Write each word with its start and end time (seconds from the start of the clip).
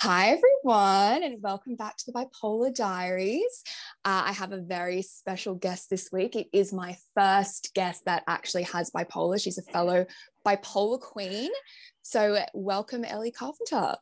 Hi, 0.00 0.28
everyone, 0.28 1.24
and 1.24 1.42
welcome 1.42 1.74
back 1.74 1.96
to 1.96 2.04
the 2.06 2.12
Bipolar 2.12 2.72
Diaries. 2.72 3.64
Uh, 4.04 4.22
I 4.26 4.32
have 4.32 4.52
a 4.52 4.60
very 4.60 5.02
special 5.02 5.56
guest 5.56 5.90
this 5.90 6.10
week. 6.12 6.36
It 6.36 6.46
is 6.52 6.72
my 6.72 6.96
first 7.16 7.74
guest 7.74 8.04
that 8.04 8.22
actually 8.28 8.62
has 8.62 8.92
bipolar. 8.92 9.42
She's 9.42 9.58
a 9.58 9.62
fellow 9.62 10.06
bipolar 10.46 11.00
queen. 11.00 11.50
So, 12.02 12.38
welcome, 12.54 13.04
Ellie 13.04 13.32
Carpenter. 13.32 13.96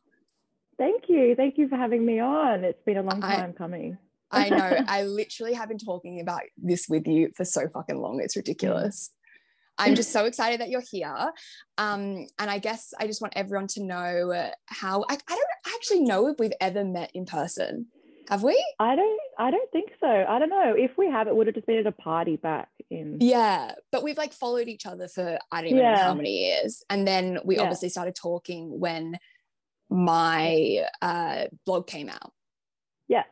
Thank 0.77 1.09
you. 1.09 1.33
Thank 1.33 1.57
you 1.57 1.67
for 1.67 1.77
having 1.77 2.05
me 2.05 2.19
on. 2.19 2.63
It's 2.63 2.83
been 2.83 2.97
a 2.97 3.01
long 3.01 3.19
time 3.19 3.55
I, 3.55 3.57
coming. 3.57 3.97
I 4.29 4.49
know. 4.49 4.77
I 4.87 5.01
literally 5.01 5.55
have 5.55 5.67
been 5.67 5.79
talking 5.79 6.19
about 6.19 6.43
this 6.57 6.87
with 6.87 7.07
you 7.07 7.31
for 7.35 7.43
so 7.43 7.69
fucking 7.69 7.97
long. 7.97 8.21
It's 8.21 8.35
ridiculous. 8.35 9.09
I'm 9.77 9.95
just 9.95 10.11
so 10.11 10.25
excited 10.25 10.61
that 10.61 10.69
you're 10.69 10.83
here. 10.89 11.31
Um, 11.77 12.27
and 12.39 12.49
I 12.49 12.59
guess 12.59 12.93
I 12.99 13.07
just 13.07 13.21
want 13.21 13.33
everyone 13.35 13.67
to 13.67 13.83
know 13.83 14.51
how 14.67 15.05
I, 15.09 15.13
I 15.13 15.35
don't 15.35 15.75
actually 15.75 16.01
know 16.01 16.27
if 16.27 16.37
we've 16.39 16.53
ever 16.59 16.83
met 16.83 17.11
in 17.13 17.25
person. 17.25 17.87
Have 18.29 18.43
we? 18.43 18.61
I 18.79 18.95
don't 18.95 19.19
I 19.39 19.51
don't 19.51 19.71
think 19.71 19.91
so. 19.99 20.07
I 20.07 20.39
don't 20.39 20.49
know. 20.49 20.73
If 20.77 20.97
we 20.97 21.09
have, 21.09 21.27
it 21.27 21.35
would 21.35 21.47
have 21.47 21.55
just 21.55 21.67
been 21.67 21.77
at 21.77 21.87
a 21.87 21.93
party 21.93 22.35
back 22.35 22.69
in 22.89 23.17
Yeah. 23.21 23.73
But 23.91 24.03
we've 24.03 24.17
like 24.17 24.33
followed 24.33 24.67
each 24.67 24.85
other 24.85 25.07
for 25.07 25.39
I 25.51 25.61
don't 25.61 25.69
even 25.69 25.83
yeah. 25.83 25.95
know 25.95 26.01
how 26.03 26.13
many 26.13 26.45
years. 26.45 26.83
And 26.89 27.07
then 27.07 27.39
we 27.45 27.55
yeah. 27.55 27.61
obviously 27.61 27.89
started 27.89 28.15
talking 28.15 28.79
when 28.79 29.17
my 29.89 30.85
uh 31.01 31.45
blog 31.65 31.87
came 31.87 32.09
out. 32.09 32.33
Yeah 33.07 33.23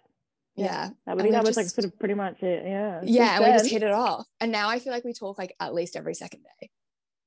yeah. 0.56 0.90
That, 1.06 1.18
that 1.18 1.44
was 1.44 1.58
like 1.58 1.68
sort 1.68 1.86
of 1.86 1.98
pretty 2.00 2.14
much 2.14 2.42
it. 2.42 2.64
Yeah. 2.66 3.02
Yeah 3.04 3.36
and 3.36 3.46
we 3.46 3.52
just 3.52 3.70
hit 3.70 3.84
it 3.84 3.92
off. 3.92 4.26
And 4.40 4.52
now 4.52 4.70
i 4.70 4.80
feel 4.80 4.94
like 4.94 5.04
we 5.04 5.14
talk 5.14 5.38
like 5.38 5.56
at 5.60 5.74
least 5.74 5.96
every 5.96 6.14
second 6.14 6.44
day. 6.62 6.70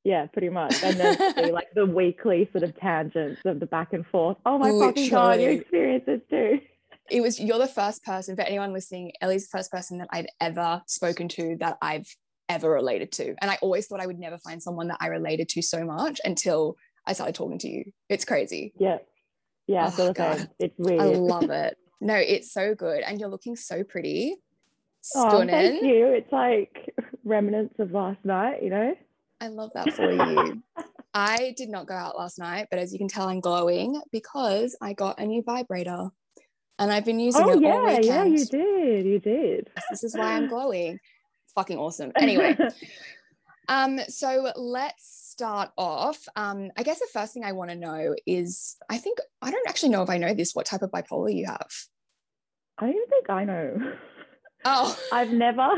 Yeah 0.04 0.26
pretty 0.26 0.48
much. 0.48 0.82
And 0.82 0.98
then 0.98 1.52
like 1.52 1.68
the 1.74 1.86
weekly 1.86 2.48
sort 2.52 2.64
of 2.64 2.78
tangents 2.78 3.40
of 3.44 3.60
the 3.60 3.66
back 3.66 3.92
and 3.92 4.06
forth. 4.06 4.36
Oh 4.46 4.58
my 4.58 4.70
Literally. 4.70 4.86
fucking 4.86 5.10
god 5.10 5.40
you 5.40 5.50
experience 5.50 6.04
this 6.06 6.20
too. 6.30 6.60
It 7.10 7.20
was 7.20 7.38
you're 7.38 7.58
the 7.58 7.66
first 7.66 8.04
person 8.04 8.36
for 8.36 8.42
anyone 8.42 8.72
listening 8.72 9.12
ellie's 9.20 9.48
the 9.48 9.56
first 9.56 9.70
person 9.70 9.98
that 9.98 10.08
i've 10.12 10.26
ever 10.40 10.82
spoken 10.86 11.28
to 11.28 11.56
that 11.60 11.78
i've 11.82 12.08
ever 12.48 12.70
related 12.70 13.12
to. 13.12 13.34
And 13.42 13.50
i 13.50 13.58
always 13.60 13.86
thought 13.86 14.00
i 14.00 14.06
would 14.06 14.18
never 14.18 14.38
find 14.38 14.62
someone 14.62 14.88
that 14.88 14.98
i 15.00 15.08
related 15.08 15.48
to 15.50 15.62
so 15.62 15.84
much 15.84 16.20
until 16.24 16.76
i 17.06 17.12
started 17.12 17.34
talking 17.34 17.58
to 17.58 17.68
you. 17.68 17.84
It's 18.08 18.24
crazy. 18.24 18.72
Yeah. 18.78 18.98
Yeah 19.66 19.90
oh, 19.98 20.12
God. 20.14 20.48
it's 20.58 20.74
weird. 20.78 21.00
I 21.00 21.04
love 21.04 21.50
it 21.50 21.76
no, 22.00 22.14
it's 22.14 22.52
so 22.52 22.74
good. 22.74 23.02
And 23.02 23.20
you're 23.20 23.28
looking 23.28 23.56
so 23.56 23.84
pretty. 23.84 24.36
Stunning. 25.00 25.54
Oh, 25.54 25.58
thank 25.58 25.82
you. 25.82 26.06
It's 26.08 26.32
like 26.32 26.94
remnants 27.24 27.78
of 27.78 27.92
last 27.92 28.24
night, 28.24 28.62
you 28.62 28.70
know? 28.70 28.94
I 29.40 29.48
love 29.48 29.70
that 29.74 29.92
for 29.92 30.10
you. 30.10 30.62
I 31.14 31.54
did 31.56 31.68
not 31.68 31.86
go 31.86 31.94
out 31.94 32.18
last 32.18 32.38
night, 32.38 32.68
but 32.70 32.78
as 32.78 32.92
you 32.92 32.98
can 32.98 33.08
tell, 33.08 33.28
I'm 33.28 33.40
glowing 33.40 34.00
because 34.12 34.76
I 34.80 34.92
got 34.92 35.20
a 35.20 35.26
new 35.26 35.42
vibrator 35.42 36.10
and 36.78 36.92
I've 36.92 37.04
been 37.04 37.18
using 37.18 37.44
oh, 37.44 37.50
it 37.50 37.60
yeah, 37.60 37.68
all 37.68 37.86
weekend. 37.86 38.04
Yeah, 38.04 38.24
Yeah, 38.24 38.24
you 38.24 38.44
did. 38.44 39.06
You 39.06 39.18
did. 39.18 39.70
This 39.90 40.04
is 40.04 40.16
why 40.16 40.34
I'm 40.34 40.48
glowing. 40.48 40.94
It's 41.44 41.52
fucking 41.54 41.78
awesome. 41.78 42.12
Anyway, 42.16 42.56
um, 43.68 44.00
so 44.08 44.52
let's 44.56 45.27
start 45.38 45.70
off, 45.78 46.18
um, 46.34 46.70
I 46.76 46.82
guess 46.82 46.98
the 46.98 47.06
first 47.12 47.32
thing 47.32 47.44
I 47.44 47.52
want 47.52 47.70
to 47.70 47.76
know 47.76 48.16
is 48.26 48.76
I 48.90 48.98
think 48.98 49.18
I 49.40 49.52
don't 49.52 49.68
actually 49.68 49.90
know 49.90 50.02
if 50.02 50.10
I 50.10 50.18
know 50.18 50.34
this, 50.34 50.52
what 50.52 50.66
type 50.66 50.82
of 50.82 50.90
bipolar 50.90 51.32
you 51.32 51.46
have. 51.46 51.68
I 52.76 52.90
don't 52.90 53.08
think 53.08 53.30
I 53.30 53.44
know. 53.44 53.92
Oh, 54.64 54.98
I've 55.12 55.30
never, 55.30 55.68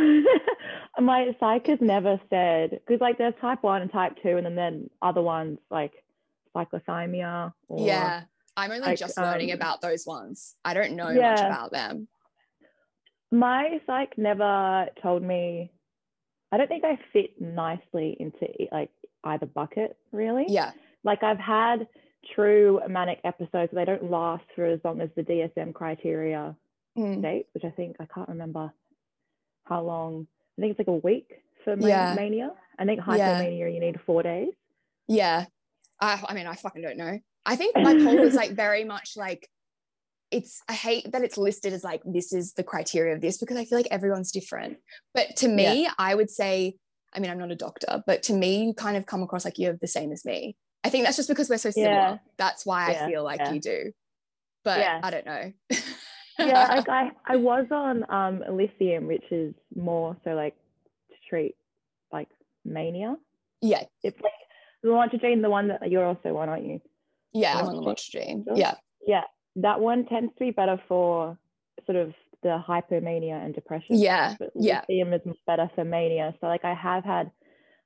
my 0.98 1.36
psych 1.38 1.66
has 1.66 1.78
never 1.82 2.18
said, 2.30 2.70
because 2.70 3.02
like 3.02 3.18
there's 3.18 3.34
type 3.38 3.62
one 3.62 3.82
and 3.82 3.92
type 3.92 4.14
two, 4.22 4.38
and 4.38 4.46
then, 4.46 4.54
then 4.54 4.90
other 5.02 5.20
ones 5.20 5.58
like 5.70 5.92
cyclothymia. 6.56 7.52
Or, 7.68 7.86
yeah, 7.86 8.22
I'm 8.56 8.70
only 8.70 8.80
like, 8.80 8.98
just 8.98 9.18
learning 9.18 9.50
um, 9.50 9.56
about 9.56 9.82
those 9.82 10.06
ones. 10.06 10.56
I 10.64 10.72
don't 10.72 10.96
know 10.96 11.10
yeah. 11.10 11.32
much 11.32 11.40
about 11.40 11.72
them. 11.72 12.08
My 13.30 13.78
psych 13.86 14.16
never 14.16 14.88
told 15.02 15.22
me 15.22 15.70
I 16.52 16.56
don't 16.56 16.68
think 16.68 16.84
I 16.84 16.98
fit 17.12 17.40
nicely 17.40 18.16
into 18.18 18.48
like 18.72 18.90
either 19.24 19.46
bucket 19.46 19.96
really. 20.12 20.46
Yeah. 20.48 20.72
Like 21.04 21.22
I've 21.22 21.38
had 21.38 21.86
true 22.34 22.80
manic 22.88 23.20
episodes, 23.24 23.72
they 23.72 23.84
don't 23.84 24.10
last 24.10 24.44
for 24.54 24.66
as 24.66 24.80
long 24.84 25.00
as 25.00 25.10
the 25.16 25.22
DSM 25.22 25.72
criteria 25.72 26.54
mm. 26.96 27.18
state, 27.18 27.46
which 27.52 27.64
I 27.64 27.70
think 27.70 27.96
I 28.00 28.06
can't 28.12 28.28
remember 28.28 28.72
how 29.64 29.82
long. 29.82 30.26
I 30.58 30.60
think 30.60 30.72
it's 30.72 30.80
like 30.80 30.88
a 30.88 31.06
week 31.06 31.30
for 31.64 31.76
yeah. 31.78 32.14
mania. 32.14 32.52
I 32.78 32.84
think 32.84 33.00
hypomania 33.00 33.58
yeah. 33.58 33.66
you 33.66 33.80
need 33.80 34.00
four 34.04 34.22
days. 34.22 34.52
Yeah. 35.08 35.46
I, 36.00 36.22
I 36.28 36.34
mean, 36.34 36.46
I 36.46 36.54
fucking 36.54 36.82
don't 36.82 36.96
know. 36.96 37.18
I 37.46 37.56
think 37.56 37.74
bipolar 37.76 38.22
is 38.22 38.34
like 38.34 38.52
very 38.52 38.84
much 38.84 39.12
like 39.16 39.48
it's 40.30 40.62
I 40.68 40.74
hate 40.74 41.10
that 41.12 41.22
it's 41.22 41.36
listed 41.36 41.72
as 41.72 41.82
like 41.82 42.02
this 42.04 42.32
is 42.32 42.52
the 42.52 42.62
criteria 42.62 43.14
of 43.14 43.20
this 43.20 43.38
because 43.38 43.56
I 43.56 43.64
feel 43.64 43.78
like 43.78 43.88
everyone's 43.90 44.30
different. 44.30 44.78
But 45.14 45.36
to 45.36 45.48
me, 45.48 45.84
yeah. 45.84 45.92
I 45.98 46.14
would 46.14 46.30
say, 46.30 46.76
I 47.12 47.20
mean, 47.20 47.30
I'm 47.30 47.38
not 47.38 47.50
a 47.50 47.56
doctor, 47.56 48.02
but 48.06 48.22
to 48.24 48.32
me, 48.32 48.64
you 48.64 48.74
kind 48.74 48.96
of 48.96 49.06
come 49.06 49.22
across 49.22 49.44
like 49.44 49.58
you're 49.58 49.74
the 49.74 49.86
same 49.86 50.12
as 50.12 50.24
me. 50.24 50.56
I 50.84 50.88
think 50.88 51.04
that's 51.04 51.16
just 51.16 51.28
because 51.28 51.50
we're 51.50 51.58
so 51.58 51.70
similar. 51.70 51.92
Yeah. 51.92 52.18
That's 52.38 52.64
why 52.64 52.92
yeah. 52.92 53.04
I 53.04 53.10
feel 53.10 53.24
like 53.24 53.52
you 53.52 53.60
do. 53.60 53.92
But 54.64 54.80
I 54.80 55.10
don't 55.10 55.26
know. 55.26 55.52
yeah, 56.38 56.74
like 56.76 56.88
I, 56.88 57.10
I 57.26 57.36
was 57.36 57.66
on 57.70 58.04
um 58.10 58.44
lithium, 58.50 59.06
which 59.06 59.24
is 59.30 59.54
more 59.74 60.16
so 60.24 60.30
like 60.30 60.54
to 61.10 61.16
treat 61.28 61.56
like 62.12 62.28
mania. 62.64 63.16
Yeah. 63.60 63.84
It's 64.02 64.20
like 64.20 64.32
the 64.82 64.88
lamotrigine, 64.88 65.42
the 65.42 65.50
one 65.50 65.68
that 65.68 65.90
you're 65.90 66.04
also 66.04 66.36
on, 66.36 66.48
aren't 66.48 66.64
you? 66.64 66.80
Yeah, 67.32 67.58
I'm 67.58 67.66
on 67.66 67.84
the. 67.84 68.42
Yeah. 68.54 68.74
Yeah 69.06 69.24
that 69.56 69.80
one 69.80 70.06
tends 70.06 70.32
to 70.34 70.38
be 70.38 70.50
better 70.50 70.80
for 70.88 71.36
sort 71.86 71.96
of 71.96 72.14
the 72.42 72.62
hypomania 72.66 73.44
and 73.44 73.54
depression. 73.54 73.96
Yeah. 73.98 74.34
But 74.38 74.50
yeah. 74.54 74.82
Lithium 74.88 75.12
is 75.12 75.20
better 75.46 75.70
for 75.74 75.84
mania. 75.84 76.34
So 76.40 76.46
like 76.46 76.64
I 76.64 76.74
have 76.74 77.04
had 77.04 77.30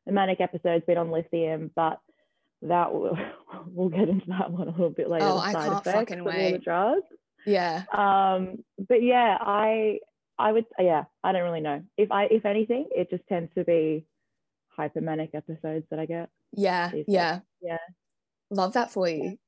manic 0.07 0.41
episodes 0.41 0.85
been 0.87 0.99
on 0.99 1.11
lithium, 1.11 1.71
but 1.75 2.01
that 2.63 2.93
will, 2.93 3.17
we'll 3.67 3.89
get 3.89 4.09
into 4.09 4.27
that 4.29 4.51
one 4.51 4.69
a 4.69 4.71
little 4.71 4.91
bit 4.91 5.09
later. 5.09 5.27
Oh, 5.27 5.39
I 5.39 5.53
can't 5.53 5.85
fucking 5.85 6.25
wait. 6.25 6.53
The 6.53 6.59
drugs. 6.59 7.03
Yeah. 7.47 7.85
Um, 7.93 8.65
but 8.89 9.03
yeah, 9.03 9.37
I 9.41 9.99
I 10.39 10.53
would 10.53 10.65
yeah, 10.79 11.05
I 11.23 11.33
don't 11.33 11.43
really 11.43 11.61
know. 11.61 11.83
If 11.97 12.11
I 12.11 12.25
if 12.25 12.47
anything, 12.47 12.89
it 12.91 13.11
just 13.11 13.27
tends 13.29 13.53
to 13.55 13.65
be 13.65 14.07
hypomanic 14.79 15.35
episodes 15.35 15.87
that 15.91 15.99
I 15.99 16.07
get. 16.07 16.31
Yeah. 16.53 16.91
Yeah. 17.07 17.41
Yeah. 17.61 17.79
Love 18.51 18.75
that 18.75 18.91
for 18.91 19.09
you. 19.09 19.39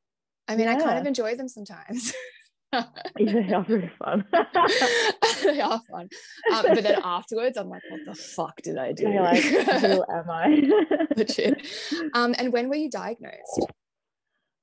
I 0.48 0.56
mean, 0.56 0.66
yeah. 0.66 0.76
I 0.76 0.80
kind 0.80 0.98
of 0.98 1.06
enjoy 1.06 1.34
them 1.34 1.48
sometimes. 1.48 2.12
yeah, 3.18 3.32
they 3.32 3.52
are 3.52 3.66
really 3.68 3.90
fun. 3.98 4.24
they 5.42 5.60
are 5.60 5.80
fun. 5.90 6.08
Um, 6.52 6.64
but 6.68 6.82
then 6.82 6.98
afterwards, 7.04 7.56
I'm 7.56 7.68
like, 7.68 7.82
what 7.90 8.00
the 8.06 8.14
fuck 8.14 8.60
did 8.62 8.78
I 8.78 8.92
do? 8.92 9.08
You're 9.08 9.22
like, 9.22 9.42
who 9.42 10.04
am 10.08 10.30
I? 10.30 11.06
Legit. 11.16 11.66
Um, 12.14 12.34
and 12.38 12.52
when 12.52 12.68
were 12.68 12.76
you 12.76 12.90
diagnosed? 12.90 13.66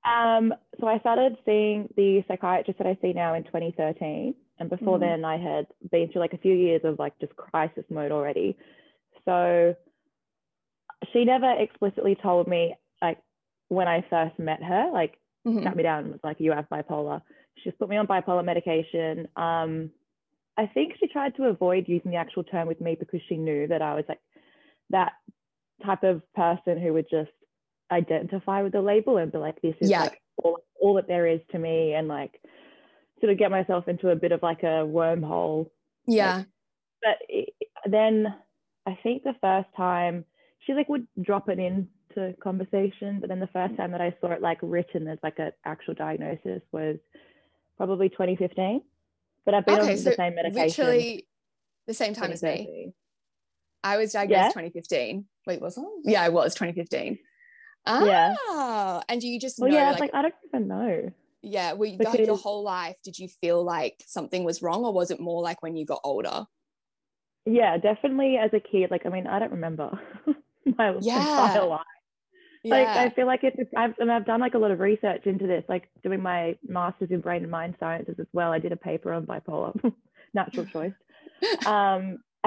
Um, 0.06 0.54
so 0.80 0.88
I 0.88 1.00
started 1.00 1.38
seeing 1.46 1.88
the 1.96 2.24
psychiatrist 2.28 2.78
that 2.80 2.88
I 2.88 2.98
see 3.02 3.14
now 3.14 3.34
in 3.36 3.44
2013. 3.44 4.36
And 4.60 4.70
before 4.70 5.00
mm-hmm. 5.00 5.22
then, 5.22 5.26
I 5.26 5.38
had 5.38 5.68
been 5.92 6.10
through 6.12 6.22
like 6.22 6.34
a 6.34 6.38
few 6.38 6.54
years 6.54 6.82
of 6.84 7.00
like 7.00 7.18
just 7.20 7.36
crisis 7.36 7.86
mode 7.90 8.12
already. 8.12 8.58
So 9.26 9.76
she 11.12 11.26
never 11.26 11.52
explicitly 11.52 12.16
told 12.22 12.48
me 12.48 12.76
like 13.02 13.18
when 13.70 13.88
I 13.88 14.06
first 14.10 14.38
met 14.40 14.62
her, 14.62 14.90
like 14.92 15.18
mm-hmm. 15.48 15.64
sat 15.64 15.76
me 15.76 15.84
down 15.84 16.04
and 16.04 16.12
was 16.12 16.20
like, 16.24 16.40
you 16.40 16.52
have 16.52 16.70
bipolar. 16.70 17.22
She 17.58 17.70
just 17.70 17.80
put 17.80 17.90
me 17.90 17.98
on 17.98 18.08
bipolar 18.08 18.44
medication. 18.44 19.28
Um, 19.36 19.92
I 20.58 20.68
think 20.68 20.94
she 21.00 21.08
tried 21.08 21.36
to 21.38 21.46
avoid 21.46 21.86
using 21.88 22.12
the 22.12 22.18
actual 22.18 22.44
term 22.44 22.68
with 22.68 22.82
me 22.82 22.96
because 23.00 23.22
she 23.28 23.38
knew 23.38 23.68
that 23.68 23.82
I 23.82 23.96
was 23.96 24.06
like 24.08 24.20
that 24.92 25.14
type 25.84 26.04
of 26.04 26.22
person 26.34 26.80
who 26.80 26.94
would 26.94 27.08
just 27.10 27.32
identify 27.92 28.62
with 28.62 28.74
the 28.74 28.82
label 28.82 29.18
and 29.18 29.32
be 29.32 29.38
like, 29.38 29.62
this 29.62 29.76
is 29.82 29.90
yeah. 29.90 30.04
like 30.04 30.22
all, 30.44 30.60
all 30.80 30.94
that 30.96 31.08
there 31.08 31.28
is 31.28 31.40
to 31.52 31.60
me 31.60 31.94
and 31.94 32.08
like 32.08 32.40
sort 33.20 33.32
of 33.32 33.40
get 33.40 33.52
myself 33.52 33.88
into 33.88 34.10
a 34.10 34.16
bit 34.16 34.32
of 34.32 34.44
like 34.44 34.64
a 34.64 34.86
wormhole. 34.86 35.70
Yeah. 36.06 36.38
Like, 36.38 36.46
but 37.02 37.18
it, 37.30 37.54
then 37.90 38.28
I 38.86 38.98
think 39.02 39.24
the 39.24 39.36
first 39.42 39.70
time 39.76 40.26
she 40.60 40.74
like 40.74 40.90
would 40.90 41.08
drop 41.22 41.50
it 41.50 41.60
in 41.60 41.88
to 42.16 42.34
conversation. 42.42 43.20
But 43.20 43.30
then 43.30 43.40
the 43.40 43.48
first 43.48 43.76
time 43.76 43.92
that 43.92 44.02
I 44.02 44.16
saw 44.22 44.32
it 44.32 44.42
like 44.42 44.60
written 44.62 45.08
as 45.08 45.20
like 45.24 45.40
an 45.40 45.52
actual 45.66 45.94
diagnosis 45.94 46.62
was 46.72 46.98
probably 47.78 48.10
2015. 48.10 48.82
But 49.46 49.54
I've 49.54 49.66
been 49.66 49.80
okay, 49.80 49.92
on 49.92 49.98
so 49.98 50.10
the 50.10 50.16
same 50.16 50.36
medication. 50.36 50.86
Literally 50.86 51.28
the 51.88 51.94
same 51.94 52.14
time 52.14 52.32
as 52.32 52.42
me. 52.42 52.94
I 53.84 53.98
was 53.98 54.14
diagnosed 54.14 54.40
yeah? 54.40 54.48
2015. 54.48 55.26
Wait, 55.46 55.62
was 55.62 55.78
I? 55.78 55.82
Yeah, 56.06 56.22
I 56.22 56.30
was 56.30 56.56
2015. 56.56 57.20
Ah, 57.86 58.06
yeah. 58.06 59.02
and 59.10 59.20
do 59.20 59.28
you 59.28 59.40
just 59.40 59.60
well, 59.60 59.70
yeah, 59.70 59.92
like, 59.92 60.00
like, 60.00 60.14
I 60.14 60.22
don't 60.22 60.34
even 60.48 60.68
know. 60.70 61.12
Yeah, 61.42 61.74
well, 61.74 61.94
because... 61.98 62.18
your 62.20 62.38
whole 62.38 62.64
life, 62.64 62.96
did 63.04 63.20
you 63.20 63.28
feel 63.28 63.62
like 63.62 64.02
something 64.08 64.46
was 64.46 64.62
wrong, 64.62 64.86
or 64.86 64.94
was 64.94 65.12
it 65.12 65.20
more 65.20 65.42
like 65.42 65.62
when 65.62 65.76
you 65.76 65.86
got 65.86 66.00
older? 66.06 66.46
Yeah, 67.46 67.78
definitely 67.78 68.38
as 68.38 68.52
a 68.54 68.62
kid. 68.62 68.90
Like, 68.90 69.06
I 69.06 69.10
mean, 69.10 69.28
I 69.28 69.40
don't 69.40 69.52
remember 69.52 70.00
my 70.78 70.96
yeah. 71.02 71.20
entire 71.20 71.68
life 71.68 71.82
like 72.66 72.88
I 72.88 73.10
feel 73.10 73.26
like 73.26 73.42
it's 73.44 73.58
I've 73.76 73.98
and 74.00 74.12
I've 74.12 74.26
done 74.26 74.40
like 74.40 74.54
a 74.54 74.58
lot 74.58 74.72
of 74.72 74.80
research 74.80 75.26
into 75.26 75.48
this, 75.48 75.64
like 75.68 75.90
doing 76.04 76.22
my 76.22 76.58
master's 76.66 77.12
in 77.12 77.20
brain 77.20 77.44
and 77.44 77.52
mind 77.52 77.76
sciences 77.80 78.16
as 78.20 78.28
well. 78.34 78.52
I 78.54 78.60
did 78.60 78.72
a 78.72 78.78
paper 78.78 79.12
on 79.14 79.26
bipolar, 79.26 79.74
natural 80.34 80.66
choice. 80.66 80.94
Um, 81.66 82.20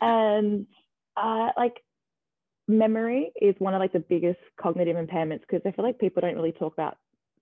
and 0.00 0.66
uh, 1.16 1.48
like 1.56 1.80
memory 2.68 3.32
is 3.40 3.54
one 3.58 3.74
of 3.74 3.80
like 3.80 3.92
the 3.92 4.00
biggest 4.00 4.40
cognitive 4.60 4.96
impairments 4.96 5.40
because 5.40 5.62
I 5.64 5.72
feel 5.72 5.84
like 5.84 5.98
people 5.98 6.20
don't 6.20 6.34
really 6.34 6.52
talk 6.52 6.72
about 6.74 6.96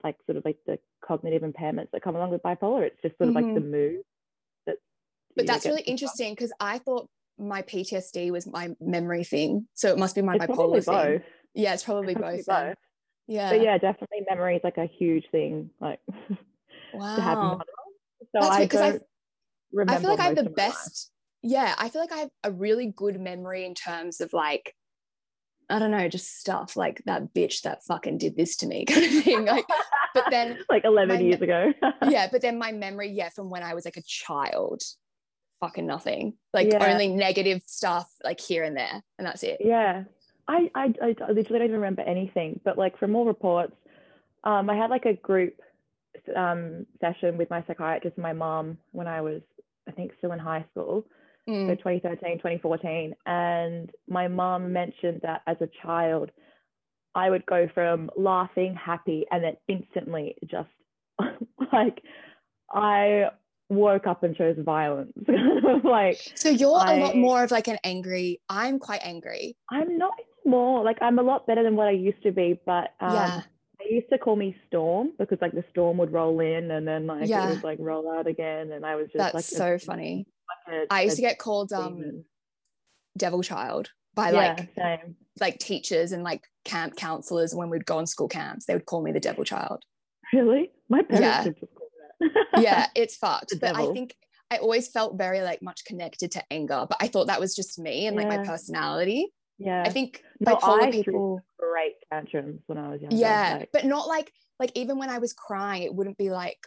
like 0.04 0.16
sort 0.26 0.36
of 0.36 0.44
like 0.44 0.58
the 0.66 0.78
cognitive 1.04 1.42
impairments 1.42 1.90
that 1.92 2.02
come 2.02 2.14
along 2.14 2.30
with 2.30 2.42
bipolar. 2.42 2.82
It's 2.82 3.00
just 3.02 3.16
sort 3.18 3.30
of 3.30 3.34
like 3.34 3.54
the 3.54 3.60
mood. 3.60 4.02
That 4.66 4.76
but 5.34 5.46
that's 5.46 5.66
really 5.66 5.82
interesting 5.82 6.32
because 6.32 6.52
I 6.60 6.78
thought 6.78 7.08
my 7.38 7.62
PTSD 7.62 8.30
was 8.30 8.46
my 8.46 8.74
memory 8.80 9.24
thing. 9.24 9.66
So 9.74 9.88
it 9.90 9.98
must 9.98 10.14
be 10.14 10.22
my 10.22 10.36
It's 10.36 10.46
bipolar 10.46 10.84
thing. 10.84 10.94
both. 11.18 11.22
Yeah, 11.54 11.74
it's 11.74 11.82
probably 11.84 12.12
It's 12.12 12.20
both. 12.20 12.46
then. 12.46 12.74
Yeah. 13.26 13.50
But 13.50 13.62
yeah, 13.62 13.78
definitely 13.78 14.18
memory 14.28 14.56
is 14.56 14.62
like 14.64 14.76
a 14.78 14.86
huge 14.86 15.24
thing, 15.30 15.70
like 15.80 16.00
Wow. 16.92 17.16
to 17.16 17.22
have. 17.22 17.38
So 17.38 17.60
That's 18.34 18.46
I 18.48 18.62
because 18.64 18.80
I 18.80 18.98
remember. 19.72 19.98
I 19.98 20.00
feel 20.00 20.10
like 20.10 20.20
I 20.20 20.24
have 20.24 20.34
the 20.34 20.40
of 20.42 20.56
my 20.56 20.64
life. 20.64 20.72
best. 20.74 21.10
Yeah, 21.42 21.74
I 21.78 21.88
feel 21.88 22.00
like 22.00 22.12
I 22.12 22.16
have 22.18 22.30
a 22.42 22.50
really 22.52 22.86
good 22.94 23.20
memory 23.20 23.64
in 23.66 23.74
terms 23.74 24.20
of 24.20 24.32
like, 24.32 24.74
I 25.70 25.78
don't 25.78 25.90
know, 25.90 26.08
just 26.08 26.38
stuff 26.38 26.76
like 26.76 27.02
that 27.06 27.32
bitch 27.34 27.62
that 27.62 27.84
fucking 27.84 28.18
did 28.18 28.36
this 28.36 28.56
to 28.56 28.66
me 28.66 28.84
kind 28.88 29.04
of 29.04 29.24
thing. 29.24 29.44
Like, 29.44 29.66
but 30.14 30.24
then 30.30 30.58
like 30.70 30.84
11 30.84 31.14
my 31.16 31.20
years 31.20 31.40
ago. 31.42 31.72
yeah, 32.08 32.28
but 32.30 32.40
then 32.42 32.58
my 32.58 32.72
memory, 32.72 33.10
yeah, 33.10 33.28
from 33.30 33.50
when 33.50 33.62
I 33.62 33.74
was 33.74 33.84
like 33.84 33.96
a 33.96 34.02
child, 34.06 34.82
fucking 35.60 35.86
nothing. 35.86 36.34
Like 36.52 36.68
Yeah. 36.68 36.86
only 36.92 37.08
negative 37.08 37.62
stuff, 37.66 38.10
like 38.22 38.40
here 38.40 38.64
and 38.64 38.76
there, 38.76 39.02
and 39.18 39.26
that's 39.26 39.42
it. 39.42 39.58
Yeah. 39.60 40.04
I, 40.46 40.70
I, 40.74 40.94
I 41.02 41.06
literally 41.30 41.42
don't 41.58 41.62
even 41.68 41.72
remember 41.76 42.02
anything, 42.02 42.60
but 42.64 42.76
like 42.76 42.98
from 42.98 43.16
all 43.16 43.24
reports, 43.24 43.74
um, 44.44 44.68
I 44.68 44.76
had 44.76 44.90
like 44.90 45.06
a 45.06 45.14
group 45.14 45.58
um, 46.36 46.84
session 47.00 47.38
with 47.38 47.48
my 47.48 47.64
psychiatrist 47.66 48.16
and 48.16 48.22
my 48.22 48.34
mom 48.34 48.76
when 48.92 49.06
I 49.06 49.22
was, 49.22 49.40
I 49.88 49.92
think, 49.92 50.12
still 50.18 50.32
in 50.32 50.38
high 50.38 50.64
school. 50.70 51.04
so 51.46 51.52
Mm. 51.52 51.76
2013 51.76 52.38
2014 52.38 53.14
and 53.26 53.90
my 54.08 54.28
mom 54.28 54.72
mentioned 54.72 55.20
that 55.24 55.42
as 55.46 55.58
a 55.60 55.68
child 55.82 56.30
i 57.14 57.28
would 57.28 57.44
go 57.44 57.68
from 57.74 58.10
laughing 58.16 58.74
happy 58.74 59.26
and 59.30 59.44
then 59.44 59.54
instantly 59.68 60.36
just 60.46 60.70
like 61.72 62.00
i 62.72 63.28
woke 63.70 64.06
up 64.06 64.22
and 64.22 64.36
chose 64.36 64.56
violence 64.58 65.12
like 65.84 66.18
So 66.34 66.48
you're 66.50 66.70
a 66.70 66.96
lot 66.96 67.16
more 67.16 67.42
of 67.42 67.50
like 67.50 67.66
an 67.68 67.78
angry. 67.82 68.40
I'm 68.48 68.78
quite 68.78 69.00
angry. 69.02 69.56
i'm 69.70 69.96
not 69.98 70.12
more 70.44 70.84
like 70.84 70.98
i'm 71.00 71.18
a 71.18 71.22
lot 71.22 71.46
better 71.46 71.62
than 71.62 71.74
what 71.74 71.86
i 71.88 71.92
used 71.92 72.22
to 72.22 72.30
be 72.30 72.60
but 72.66 72.92
um 73.00 73.14
yeah. 73.14 73.40
they 73.78 73.94
used 73.94 74.08
to 74.10 74.18
call 74.18 74.36
me 74.36 74.54
storm 74.68 75.12
because 75.18 75.38
like 75.40 75.52
the 75.52 75.64
storm 75.70 75.96
would 75.96 76.12
roll 76.12 76.38
in 76.40 76.70
and 76.70 76.86
then 76.86 77.06
like 77.06 77.26
Yeah. 77.26 77.46
it 77.46 77.54
would 77.54 77.64
like 77.64 77.78
roll 77.80 78.12
out 78.12 78.26
again 78.26 78.70
and 78.72 78.84
i 78.84 78.94
was 78.96 79.06
just 79.06 79.16
That's 79.16 79.34
like 79.34 79.44
so 79.44 79.78
funny. 79.78 80.26
I 80.68 80.86
I 80.90 81.02
used 81.02 81.16
to 81.16 81.22
get 81.22 81.38
called 81.38 81.72
um 81.72 82.24
devil 83.16 83.42
child 83.42 83.90
by 84.14 84.30
like 84.30 84.68
yeah, 84.76 84.96
like 85.40 85.58
teachers 85.58 86.12
and 86.12 86.22
like 86.22 86.42
camp 86.64 86.96
counselors 86.96 87.54
when 87.54 87.70
we'd 87.70 87.86
go 87.86 87.96
on 87.98 88.06
school 88.06 88.28
camps. 88.28 88.66
They 88.66 88.74
would 88.74 88.86
call 88.86 89.02
me 89.02 89.10
the 89.12 89.20
devil 89.20 89.44
child. 89.44 89.82
really 90.32 90.70
my 90.90 91.02
parents 91.02 91.46
Yeah. 91.60 91.66
Yeah, 92.56 92.86
it's 92.94 93.16
fucked. 93.24 93.50
The 93.50 93.56
but 93.56 93.76
I 93.76 93.86
think 93.92 94.14
I 94.50 94.58
always 94.58 94.88
felt 94.88 95.16
very 95.18 95.40
like 95.42 95.62
much 95.62 95.84
connected 95.84 96.30
to 96.32 96.42
anger, 96.50 96.86
but 96.88 96.98
I 97.00 97.08
thought 97.08 97.26
that 97.28 97.40
was 97.40 97.54
just 97.56 97.78
me 97.78 98.06
and 98.06 98.16
like 98.16 98.28
my 98.28 98.38
personality. 98.38 99.32
yeah 99.58 99.82
I 99.86 99.90
think 99.90 100.22
No, 100.40 100.56
bipolar 100.56 100.82
I 100.88 100.90
people 100.90 101.40
great 101.58 101.94
tantrums 102.12 102.60
when 102.66 102.78
I 102.78 102.88
was 102.90 103.00
younger. 103.00 103.16
yeah 103.16 103.56
like- 103.60 103.70
but 103.72 103.84
not 103.84 104.06
like 104.08 104.32
like 104.60 104.72
even 104.74 104.98
when 104.98 105.10
i 105.10 105.18
was 105.18 105.32
crying 105.32 105.82
it 105.82 105.94
wouldn't 105.94 106.16
be 106.18 106.30
like 106.30 106.58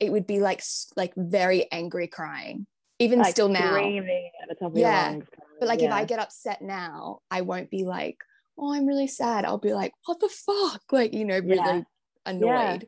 it 0.00 0.10
would 0.12 0.26
be 0.26 0.38
like 0.40 0.62
like 0.96 1.12
very 1.16 1.66
angry 1.72 2.06
crying 2.08 2.66
even 2.98 3.18
like 3.20 3.30
still 3.32 3.48
now 3.48 3.76
screaming 3.78 4.30
at 4.42 4.48
the 4.48 4.54
top 4.54 4.72
of 4.72 4.78
Yeah, 4.78 5.08
lungs. 5.10 5.26
but 5.60 5.68
like 5.68 5.80
if 5.82 5.90
i 5.92 6.04
get 6.04 6.18
upset 6.18 6.60
now 6.62 7.20
i 7.30 7.40
won't 7.40 7.70
be 7.70 7.84
like 7.84 8.18
oh 8.58 8.72
i'm 8.74 8.86
really 8.86 9.06
sad 9.06 9.44
i'll 9.44 9.58
be 9.58 9.72
like 9.74 9.92
what 10.06 10.20
the 10.20 10.28
fuck 10.28 10.82
like 10.92 11.12
you 11.14 11.24
know 11.24 11.38
really 11.38 11.56
Yeah. 11.56 11.82
annoyed 12.26 12.86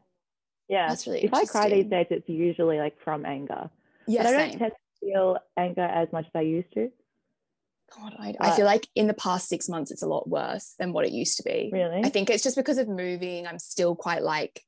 yeah, 0.68 0.88
that's 0.88 1.06
really 1.06 1.24
if 1.24 1.34
I 1.34 1.44
cry 1.44 1.68
these 1.68 1.86
days, 1.86 2.06
it's 2.10 2.28
usually 2.28 2.78
like 2.78 2.98
from 3.02 3.24
anger. 3.26 3.70
yeah 4.06 4.22
but 4.22 4.28
I 4.28 4.32
don't 4.32 4.50
same 4.50 4.58
tend 4.58 4.72
to 4.72 5.06
feel 5.06 5.38
anger 5.56 5.82
as 5.82 6.08
much 6.12 6.26
as 6.26 6.32
I 6.34 6.40
used 6.42 6.72
to. 6.74 6.90
God, 7.94 8.14
I, 8.18 8.34
I 8.40 8.56
feel 8.56 8.64
like 8.64 8.88
in 8.94 9.06
the 9.06 9.14
past 9.14 9.48
six 9.48 9.68
months 9.68 9.90
it's 9.90 10.02
a 10.02 10.08
lot 10.08 10.28
worse 10.28 10.74
than 10.78 10.92
what 10.92 11.04
it 11.04 11.12
used 11.12 11.36
to 11.36 11.42
be 11.42 11.70
Really? 11.72 12.00
I 12.02 12.08
think 12.08 12.30
it's 12.30 12.42
just 12.42 12.56
because 12.56 12.78
of 12.78 12.88
moving. 12.88 13.46
I'm 13.46 13.58
still 13.58 13.94
quite 13.94 14.22
like, 14.22 14.62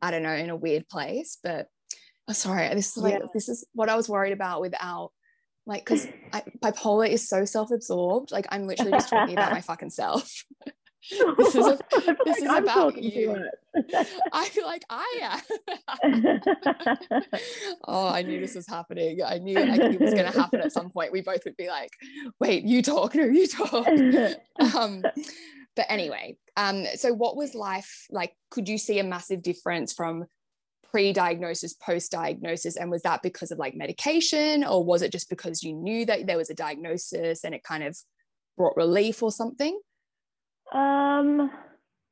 I 0.00 0.10
don't 0.10 0.22
know, 0.22 0.32
in 0.32 0.50
a 0.50 0.56
weird 0.56 0.88
place. 0.88 1.36
But 1.42 1.68
oh, 2.28 2.32
sorry, 2.32 2.68
this 2.74 2.96
is 2.96 3.02
like 3.02 3.14
Yeah. 3.14 3.26
this 3.34 3.48
is 3.48 3.66
what 3.74 3.88
I 3.88 3.96
was 3.96 4.08
worried 4.08 4.32
about 4.32 4.60
without 4.60 5.10
like 5.66 5.84
because 5.84 6.06
bipolar 6.62 7.08
is 7.08 7.28
so 7.28 7.44
self-absorbed. 7.44 8.30
Like 8.30 8.46
I'm 8.50 8.66
literally 8.66 8.92
just 8.92 9.08
talking 9.08 9.34
about 9.34 9.52
my 9.52 9.60
fucking 9.70 9.90
self. 9.90 10.44
This 11.10 11.54
is 11.54 11.66
a- 11.66 11.78
this 12.24 12.38
is 12.38 12.48
I'm 12.48 12.62
about 12.62 12.96
you. 13.02 13.36
I 14.32 14.48
feel 14.48 14.64
like 14.64 14.84
I 14.88 15.42
am. 16.02 16.40
oh, 17.86 18.08
I 18.08 18.22
knew 18.22 18.40
this 18.40 18.54
was 18.54 18.66
happening. 18.66 19.20
I 19.24 19.38
knew 19.38 19.58
like, 19.58 19.80
it 19.80 20.00
was 20.00 20.14
going 20.14 20.30
to 20.30 20.38
happen 20.38 20.60
at 20.60 20.72
some 20.72 20.90
point. 20.90 21.12
We 21.12 21.20
both 21.20 21.44
would 21.44 21.56
be 21.56 21.68
like, 21.68 21.90
"Wait, 22.40 22.64
you 22.64 22.82
talk, 22.82 23.14
no, 23.14 23.24
you 23.24 23.46
talk." 23.46 23.86
um 24.74 25.02
but 25.76 25.86
anyway 25.88 26.36
um 26.56 26.86
so 26.94 27.12
what 27.12 27.36
was 27.36 27.54
life 27.54 28.06
like 28.10 28.32
could 28.50 28.68
you 28.68 28.78
see 28.78 29.00
a 29.00 29.04
massive 29.04 29.42
difference 29.42 29.92
from 29.92 30.24
pre-diagnosis 30.90 31.74
post-diagnosis 31.74 32.76
and 32.76 32.90
was 32.90 33.02
that 33.02 33.20
because 33.22 33.50
of 33.50 33.58
like 33.58 33.74
medication 33.74 34.62
or 34.62 34.84
was 34.84 35.02
it 35.02 35.10
just 35.10 35.28
because 35.28 35.62
you 35.62 35.72
knew 35.72 36.06
that 36.06 36.26
there 36.26 36.36
was 36.36 36.50
a 36.50 36.54
diagnosis 36.54 37.42
and 37.42 37.52
it 37.52 37.64
kind 37.64 37.82
of 37.82 37.98
brought 38.56 38.76
relief 38.76 39.20
or 39.22 39.32
something 39.32 39.76
Um, 40.74 41.50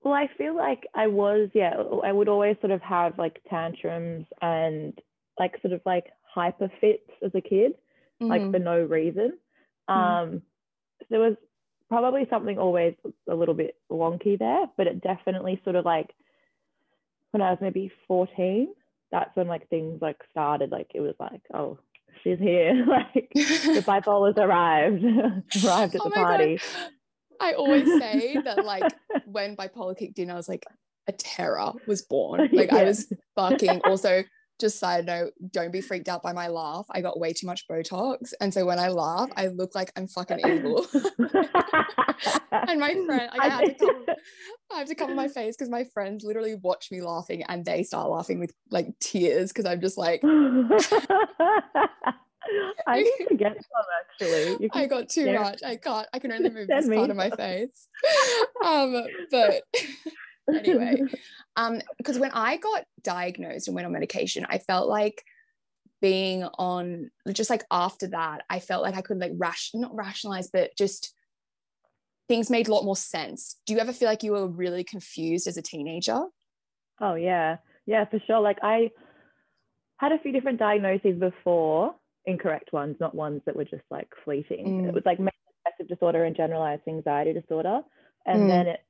well, 0.02 0.14
I 0.14 0.28
feel 0.38 0.56
like 0.56 0.84
I 0.94 1.06
was, 1.08 1.50
yeah, 1.54 1.74
I 2.04 2.12
would 2.12 2.28
always 2.28 2.56
sort 2.60 2.70
of 2.72 2.80
have 2.82 3.18
like 3.18 3.40
tantrums 3.50 4.26
and 4.40 4.98
like 5.38 5.60
sort 5.62 5.72
of 5.74 5.80
like 5.84 6.06
hyper 6.34 6.70
fits 6.80 7.08
as 7.24 7.32
a 7.34 7.40
kid, 7.40 7.72
like 8.20 8.42
Mhm. 8.42 8.52
for 8.52 8.58
no 8.58 8.82
reason. 8.82 9.38
Mhm. 9.90 9.94
Um, 9.94 10.42
there 11.10 11.20
was 11.20 11.36
probably 11.88 12.26
something 12.30 12.58
always 12.58 12.94
a 13.28 13.34
little 13.34 13.54
bit 13.54 13.76
wonky 13.90 14.38
there, 14.38 14.66
but 14.76 14.86
it 14.86 15.00
definitely 15.02 15.60
sort 15.64 15.76
of 15.76 15.84
like 15.84 16.14
when 17.32 17.42
I 17.42 17.50
was 17.50 17.60
maybe 17.60 17.90
14, 18.06 18.74
that's 19.10 19.34
when 19.36 19.46
like 19.48 19.68
things 19.68 20.00
like 20.02 20.22
started. 20.30 20.70
Like 20.70 20.90
it 20.94 21.00
was 21.00 21.14
like, 21.18 21.42
oh, 21.52 21.78
she's 22.22 22.38
here. 22.38 22.74
like 22.88 23.30
the 23.34 23.82
bipolar's 23.86 24.38
arrived, 24.38 25.04
arrived 25.64 25.94
at 25.94 26.00
Oh 26.00 26.04
the 26.04 26.10
party. 26.10 26.56
God. 26.56 26.92
I 27.42 27.52
always 27.52 27.86
say 28.00 28.36
that 28.44 28.64
like 28.64 28.92
when 29.26 29.56
bipolar 29.56 29.96
kicked 29.96 30.18
in 30.18 30.30
i 30.30 30.34
was 30.34 30.48
like 30.48 30.64
a 31.08 31.12
terror 31.12 31.72
was 31.86 32.02
born. 32.02 32.48
Like 32.52 32.72
i 32.72 32.84
was 32.84 33.12
fucking 33.34 33.80
also 33.84 34.22
just 34.60 34.78
side 34.78 35.06
note 35.06 35.32
don't 35.50 35.72
be 35.72 35.80
freaked 35.80 36.08
out 36.08 36.22
by 36.22 36.32
my 36.32 36.46
laugh. 36.46 36.86
I 36.92 37.00
got 37.00 37.18
way 37.18 37.32
too 37.32 37.48
much 37.48 37.66
botox. 37.68 38.32
And 38.40 38.54
so 38.54 38.64
when 38.64 38.78
i 38.78 38.88
laugh 38.88 39.28
i 39.36 39.48
look 39.48 39.74
like 39.74 39.92
i'm 39.96 40.06
fucking 40.06 40.40
evil. 40.46 40.86
And 42.68 42.78
my 42.78 42.92
friend 42.92 43.30
like, 43.32 43.40
I, 43.40 43.48
had 43.48 43.78
to 43.78 43.86
cover, 43.86 44.16
I 44.72 44.78
have 44.78 44.88
to 44.88 44.94
cover 44.94 45.14
my 45.14 45.28
face 45.28 45.56
because 45.56 45.68
my 45.68 45.84
friends 45.92 46.24
literally 46.24 46.54
watch 46.62 46.88
me 46.90 47.02
laughing 47.02 47.42
and 47.48 47.64
they 47.64 47.82
start 47.82 48.08
laughing 48.08 48.38
with 48.38 48.52
like 48.70 48.86
tears 49.00 49.50
because 49.50 49.66
i'm 49.66 49.80
just 49.80 49.98
like 49.98 50.22
I 52.86 53.02
need 53.02 53.26
to 53.28 53.36
get 53.36 53.54
some 53.54 54.20
actually. 54.30 54.70
I 54.72 54.86
got 54.86 55.08
too 55.08 55.26
yeah. 55.26 55.40
much. 55.40 55.62
I 55.64 55.76
can't. 55.76 56.06
I 56.12 56.18
can 56.18 56.32
only 56.32 56.50
move 56.50 56.68
this 56.68 56.88
part 56.88 57.10
of 57.10 57.16
my 57.16 57.30
face. 57.30 57.88
Um, 58.64 59.04
but 59.30 59.62
anyway, 60.54 61.02
um, 61.56 61.80
because 61.98 62.18
when 62.18 62.30
I 62.32 62.56
got 62.56 62.84
diagnosed 63.02 63.68
and 63.68 63.74
went 63.74 63.86
on 63.86 63.92
medication, 63.92 64.46
I 64.48 64.58
felt 64.58 64.88
like 64.88 65.24
being 66.00 66.44
on 66.58 67.10
just 67.32 67.50
like 67.50 67.64
after 67.70 68.08
that, 68.08 68.42
I 68.50 68.58
felt 68.58 68.82
like 68.82 68.96
I 68.96 69.02
could 69.02 69.18
like 69.18 69.32
rash 69.36 69.70
not 69.74 69.94
rationalize, 69.94 70.50
but 70.52 70.76
just 70.76 71.14
things 72.28 72.50
made 72.50 72.68
a 72.68 72.74
lot 72.74 72.84
more 72.84 72.96
sense. 72.96 73.60
Do 73.66 73.72
you 73.74 73.78
ever 73.78 73.92
feel 73.92 74.08
like 74.08 74.22
you 74.22 74.32
were 74.32 74.48
really 74.48 74.84
confused 74.84 75.46
as 75.46 75.56
a 75.56 75.62
teenager? 75.62 76.24
Oh 77.00 77.14
yeah, 77.14 77.58
yeah, 77.86 78.04
for 78.04 78.18
sure. 78.26 78.40
Like 78.40 78.58
I 78.62 78.90
had 79.98 80.12
a 80.12 80.18
few 80.18 80.32
different 80.32 80.58
diagnoses 80.58 81.18
before, 81.18 81.94
incorrect 82.26 82.72
ones, 82.72 82.96
not 83.00 83.14
ones 83.14 83.42
that 83.46 83.56
were 83.56 83.64
just 83.64 83.84
like 83.90 84.08
fleeting. 84.24 84.66
Mm. 84.66 84.88
It 84.88 84.94
was 84.94 85.02
like 85.04 85.18
major 85.18 85.32
depressive 85.64 85.88
disorder 85.88 86.24
and 86.24 86.36
generalized 86.36 86.82
anxiety 86.86 87.32
disorder, 87.32 87.82
and 88.26 88.42
Mm. 88.42 88.48
then 88.48 88.66
it 88.68 88.80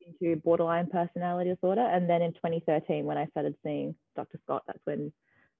into 0.00 0.36
borderline 0.40 0.86
personality 0.86 1.50
disorder. 1.50 1.82
And 1.82 2.08
then 2.08 2.22
in 2.22 2.32
2013, 2.32 3.04
when 3.04 3.18
I 3.18 3.26
started 3.26 3.54
seeing 3.62 3.94
Dr. 4.16 4.38
Scott, 4.44 4.62
that's 4.66 4.84
when 4.84 5.12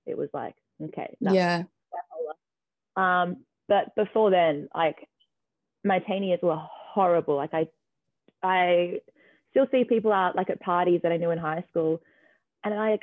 it 0.06 0.16
was 0.16 0.30
like, 0.32 0.54
okay, 0.82 1.14
no, 1.20 1.32
Yeah. 1.32 1.64
Um, 2.96 3.44
but 3.68 3.94
before 3.94 4.30
then, 4.30 4.68
like 4.74 5.08
my 5.84 6.00
teen 6.00 6.24
years 6.24 6.40
were 6.42 6.56
horrible. 6.56 7.36
Like 7.36 7.54
I 7.54 7.68
I 8.42 9.00
still 9.50 9.66
see 9.70 9.84
people 9.84 10.12
out 10.12 10.34
like 10.34 10.50
at 10.50 10.60
parties 10.60 11.00
that 11.02 11.12
I 11.12 11.16
knew 11.16 11.30
in 11.30 11.38
high 11.38 11.64
school, 11.70 12.02
and 12.64 12.74
I 12.74 12.90
like 12.90 13.02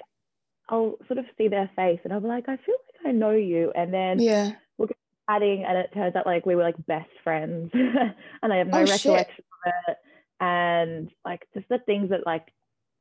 I'll 0.68 0.98
sort 1.08 1.20
of 1.20 1.26
see 1.38 1.48
their 1.48 1.70
face, 1.76 2.00
and 2.04 2.12
I'll 2.12 2.20
be 2.20 2.28
like, 2.28 2.50
I 2.50 2.58
feel 2.58 2.76
like 2.76 2.95
I 3.06 3.12
know 3.12 3.32
you, 3.32 3.72
and 3.76 3.94
then 3.94 4.20
Yeah. 4.22 4.54
We're 4.78 4.88
chatting, 5.30 5.64
and 5.68 5.78
it 5.78 5.92
turns 5.94 6.16
out 6.16 6.26
like 6.26 6.46
we 6.46 6.56
were 6.56 6.64
like 6.64 6.76
best 6.86 7.10
friends, 7.24 7.72
and 7.74 8.54
I 8.54 8.58
have 8.58 8.68
no 8.68 8.82
Oh, 8.82 8.86
shit. 8.86 8.92
recollection 9.12 9.44
of 9.66 9.84
it, 9.88 9.98
and 10.40 11.12
like 11.24 11.48
just 11.54 11.70
the 11.70 11.80
things 11.80 12.10
that 12.10 12.26
like 12.26 12.48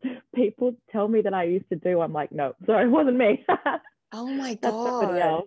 people 0.35 0.77
tell 0.93 1.09
me 1.09 1.23
that 1.23 1.35
I 1.35 1.45
used 1.45 1.69
to 1.71 1.77
do, 1.77 2.01
I'm 2.01 2.13
like, 2.13 2.33
no, 2.33 2.55
sorry, 2.67 2.85
it 2.85 2.91
wasn't 2.91 3.17
me. 3.17 3.45
Oh 4.13 4.27
my 4.27 4.55
god. 4.55 5.45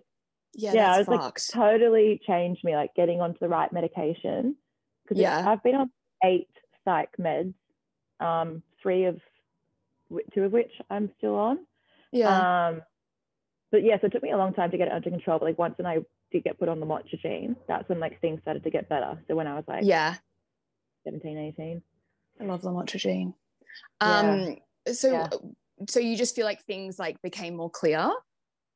Yeah, 0.54 0.72
Yeah, 0.74 0.92
I 0.92 0.98
was 0.98 1.08
like, 1.08 1.20
totally 1.52 2.20
changed 2.26 2.64
me, 2.64 2.74
like 2.74 2.94
getting 2.94 3.20
onto 3.20 3.38
the 3.38 3.48
right 3.48 3.72
medication. 3.72 4.56
Because 5.04 5.22
Yeah. 5.22 5.44
I've 5.46 5.62
been 5.62 5.74
on 5.76 5.90
eight 6.24 6.50
psych 6.84 7.10
meds, 7.18 7.54
um, 8.20 8.62
three 8.82 9.04
of 9.04 9.20
two 10.34 10.44
of 10.44 10.52
which 10.52 10.72
I'm 10.90 11.10
still 11.18 11.34
on. 11.36 11.58
yeah. 12.12 12.68
Um, 12.68 12.82
but 13.70 13.82
yeah, 13.84 14.00
so 14.00 14.06
it 14.06 14.12
took 14.12 14.22
me 14.22 14.30
a 14.30 14.36
long 14.36 14.54
time 14.54 14.70
to 14.70 14.78
get 14.78 14.88
it 14.88 14.94
under 14.94 15.10
control. 15.10 15.38
But 15.38 15.46
like 15.46 15.58
once 15.58 15.76
when 15.78 15.86
I 15.86 15.98
did 16.32 16.44
get 16.44 16.58
put 16.58 16.68
on 16.68 16.80
lamotrigine, 16.80 17.56
that's 17.66 17.88
when 17.88 18.00
like 18.00 18.20
things 18.20 18.40
started 18.40 18.64
to 18.64 18.70
get 18.70 18.88
better. 18.88 19.18
So 19.28 19.34
when 19.36 19.46
I 19.46 19.54
was 19.54 19.64
like 19.68 19.84
yeah. 19.84 20.14
17, 21.04 21.38
18. 21.58 21.82
I 22.40 22.44
love 22.44 22.62
lamotrigine. 22.62 23.34
Yeah. 24.00 24.18
Um 24.18 24.56
so 24.92 25.12
Yeah. 25.12 25.28
so 25.88 26.00
you 26.00 26.16
just 26.16 26.34
feel 26.34 26.44
like 26.46 26.62
things 26.64 26.98
like 26.98 27.20
became 27.22 27.56
more 27.56 27.70
clear? 27.70 28.10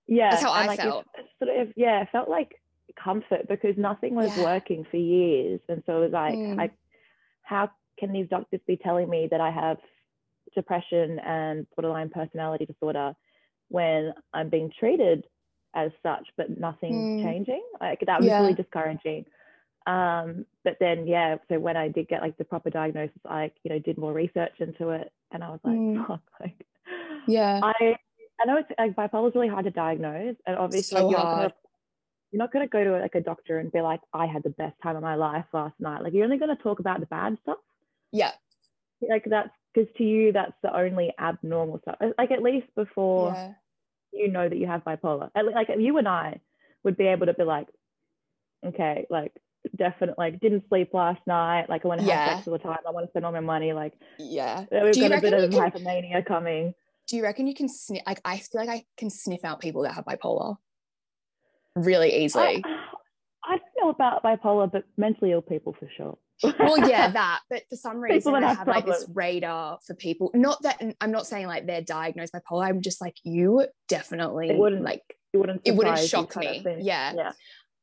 Yeah. 0.06 0.30
That's 0.30 0.42
how 0.42 0.52
I 0.52 0.66
like, 0.66 0.80
felt. 0.80 1.06
Sort 1.38 1.56
of, 1.58 1.72
yeah, 1.76 2.02
it 2.02 2.08
felt 2.12 2.28
like 2.28 2.61
comfort 3.02 3.49
because 3.49 3.76
nothing 3.76 4.14
was 4.14 4.37
Yeah. 4.37 4.44
working 4.44 4.84
for 4.90 4.96
years. 4.99 5.61
And 5.68 5.82
so 5.87 5.99
it 5.99 6.00
was 6.00 6.12
like, 6.12 6.34
Mm. 6.34 6.61
I, 6.61 6.70
how 7.42 7.70
can 7.99 8.12
these 8.12 8.28
doctors 8.28 8.61
be 8.66 8.76
telling 8.76 9.08
me 9.08 9.28
that 9.30 9.40
I 9.40 9.50
have 9.50 9.78
depression 10.54 11.18
and 11.20 11.66
borderline 11.75 12.11
personality 12.11 12.66
disorder 12.66 13.14
when 13.73 14.12
I'm 14.35 14.49
being 14.50 14.71
treated 14.79 15.25
as 15.75 15.91
such, 16.02 16.29
but 16.37 16.50
nothing's 16.59 17.07
Mm. 17.19 17.23
changing? 17.23 17.64
Like 17.81 18.00
that 18.07 18.21
was 18.21 18.29
Yeah. 18.29 18.41
really 18.41 18.55
discouraging. 18.55 19.25
Um, 19.87 20.47
but 20.62 20.76
then, 20.79 21.07
yeah, 21.07 21.38
so 21.49 21.59
when 21.59 21.76
I 21.76 21.88
did 21.88 22.07
get 22.09 22.23
like 22.23 22.37
the 22.37 22.45
proper 22.45 22.71
diagnosis, 22.71 23.19
I, 23.25 23.50
you 23.64 23.71
know, 23.71 23.79
did 23.81 23.99
more 23.99 24.12
research 24.12 24.52
into 24.61 24.91
it 24.91 25.11
and 25.33 25.43
I 25.43 25.49
was 25.50 25.61
like, 25.64 25.75
Mm. 25.79 26.07
fuck, 26.07 26.23
like, 26.41 26.67
Yeah. 27.26 27.61
I 27.62 27.97
I 28.41 28.45
know 28.47 28.57
it's 28.59 28.71
like 28.79 28.95
bipolar 28.97 29.29
is 29.29 29.35
really 29.35 29.49
hard 29.49 29.64
to 29.67 29.71
diagnose, 29.71 30.37
and 30.47 30.57
obviously 30.57 30.97
So 30.99 31.02
like, 31.07 31.11
you're 31.11 31.21
not 31.21 31.31
gonna 31.33 31.52
you're 32.33 32.38
not 32.38 32.52
gonna 32.52 32.67
go 32.69 32.83
to 32.85 32.99
like 32.99 33.14
a 33.14 33.21
doctor 33.21 33.59
and 33.59 33.71
be 33.73 33.81
like, 33.81 34.00
I 34.12 34.26
had 34.26 34.43
the 34.43 34.50
best 34.50 34.75
time 34.83 34.97
of 34.97 35.02
my 35.02 35.14
life 35.17 35.45
last 35.52 35.79
night. 35.81 36.02
Like 36.02 36.12
you're 36.12 36.25
only 36.25 36.38
gonna 36.38 36.57
talk 36.57 36.81
about 36.81 37.00
the 37.00 37.07
bad 37.07 37.38
stuff. 37.43 37.59
yeah. 38.12 38.33
Like 39.09 39.25
that's 39.26 39.50
because 39.75 39.93
to 39.97 40.05
you 40.05 40.33
that's 40.33 40.52
the 40.62 40.75
only 40.76 41.12
abnormal 41.19 41.81
stuff. 41.81 41.97
Like 42.19 42.31
at 42.31 42.43
least 42.43 42.67
before 42.75 43.33
Yeah. 43.35 43.52
You 44.12 44.28
know 44.31 44.49
that 44.49 44.57
you 44.57 44.66
have 44.66 44.85
bipolar. 44.85 45.31
Like 45.35 45.69
you 45.78 45.97
and 45.99 46.09
I 46.09 46.40
would 46.85 46.97
be 46.97 47.07
able 47.07 47.26
to 47.26 47.35
be 47.35 47.45
like, 47.45 47.69
okay, 48.64 49.07
like 49.11 49.33
definitely 49.76 50.14
like 50.19 50.40
didn't 50.40 50.64
sleep 50.69 50.92
last 50.92 51.21
night. 51.26 51.66
Like 51.69 51.85
I 51.85 51.88
want 51.88 52.00
to 52.00 52.07
have 52.07 52.14
Yeah. 52.28 52.35
sex 52.37 52.49
all 52.49 52.52
the 52.52 52.59
time. 52.59 52.78
I 52.87 52.90
want 52.90 53.07
to 53.07 53.11
spend 53.11 53.25
all 53.25 53.33
my 53.33 53.40
money. 53.40 53.73
Like 53.73 53.95
Yeah. 54.19 54.64
we've 54.71 54.95
got 54.95 55.12
a 55.19 55.21
bit 55.21 55.33
of 55.33 55.50
can- 55.50 55.61
hypomania 55.71 56.25
coming. 56.26 56.75
Do 57.09 57.16
you 57.16 57.23
reckon 57.23 57.47
you 57.47 57.54
can 57.54 57.69
sniff 57.69 58.02
like 58.07 58.21
I 58.25 58.38
feel 58.38 58.61
like 58.64 58.71
I 58.71 58.85
can 58.97 59.11
sniff 59.11 59.45
out 59.45 59.61
people 59.61 59.83
that 59.83 59.95
have 59.95 60.04
bipolar 60.04 60.57
really 61.76 62.25
easily? 62.25 62.62
I, 62.64 62.78
I 63.45 63.57
don't 63.59 63.62
know 63.85 63.88
about 63.90 64.23
bipolar, 64.23 64.71
but 64.71 64.85
mentally 64.97 65.33
ill 65.33 65.42
people 65.42 65.75
for 65.78 65.88
sure. 65.97 66.16
Well 66.42 66.78
yeah 66.88 67.11
that 67.11 67.40
but 67.50 67.62
for 67.68 67.76
some 67.76 67.99
reason 67.99 68.34
i 68.34 68.40
have 68.40 68.58
have 68.58 68.68
like 68.68 68.87
this 68.87 69.06
radar 69.14 69.78
for 69.87 69.94
people 69.94 70.30
not 70.34 70.61
that 70.62 70.80
i'm 71.00 71.11
not 71.11 71.26
saying 71.26 71.46
like 71.46 71.66
they're 71.66 71.82
diagnosed 71.82 72.32
bipolar 72.32 72.66
i'm 72.66 72.80
just 72.80 73.00
like 73.00 73.16
you 73.22 73.66
definitely 73.88 74.50
It 74.50 74.58
wouldn't 74.58 74.82
like 74.82 75.02
it 75.32 75.38
wouldn't 75.38 75.62
it 75.64 75.75
wouldn't 75.75 75.99
shock 75.99 76.37
me 76.37 76.62
yeah. 76.80 77.12
Yeah. 77.14 77.32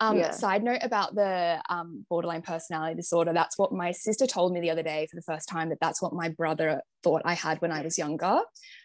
Um 0.01 0.17
yeah. 0.17 0.31
side 0.31 0.63
note 0.63 0.79
about 0.81 1.15
the 1.15 1.61
um 1.69 2.05
borderline 2.09 2.41
personality 2.41 2.95
disorder 2.95 3.33
that's 3.33 3.57
what 3.57 3.73
my 3.73 3.91
sister 3.91 4.25
told 4.27 4.53
me 4.53 4.59
the 4.61 4.69
other 4.71 4.83
day 4.83 5.07
for 5.09 5.15
the 5.15 5.21
first 5.23 5.49
time 5.49 5.69
that 5.69 5.79
that's 5.81 6.01
what 6.01 6.13
my 6.13 6.29
brother 6.29 6.81
thought 7.03 7.21
i 7.25 7.33
had 7.33 7.61
when 7.61 7.71
i 7.71 7.81
was 7.81 7.97
younger 7.97 8.39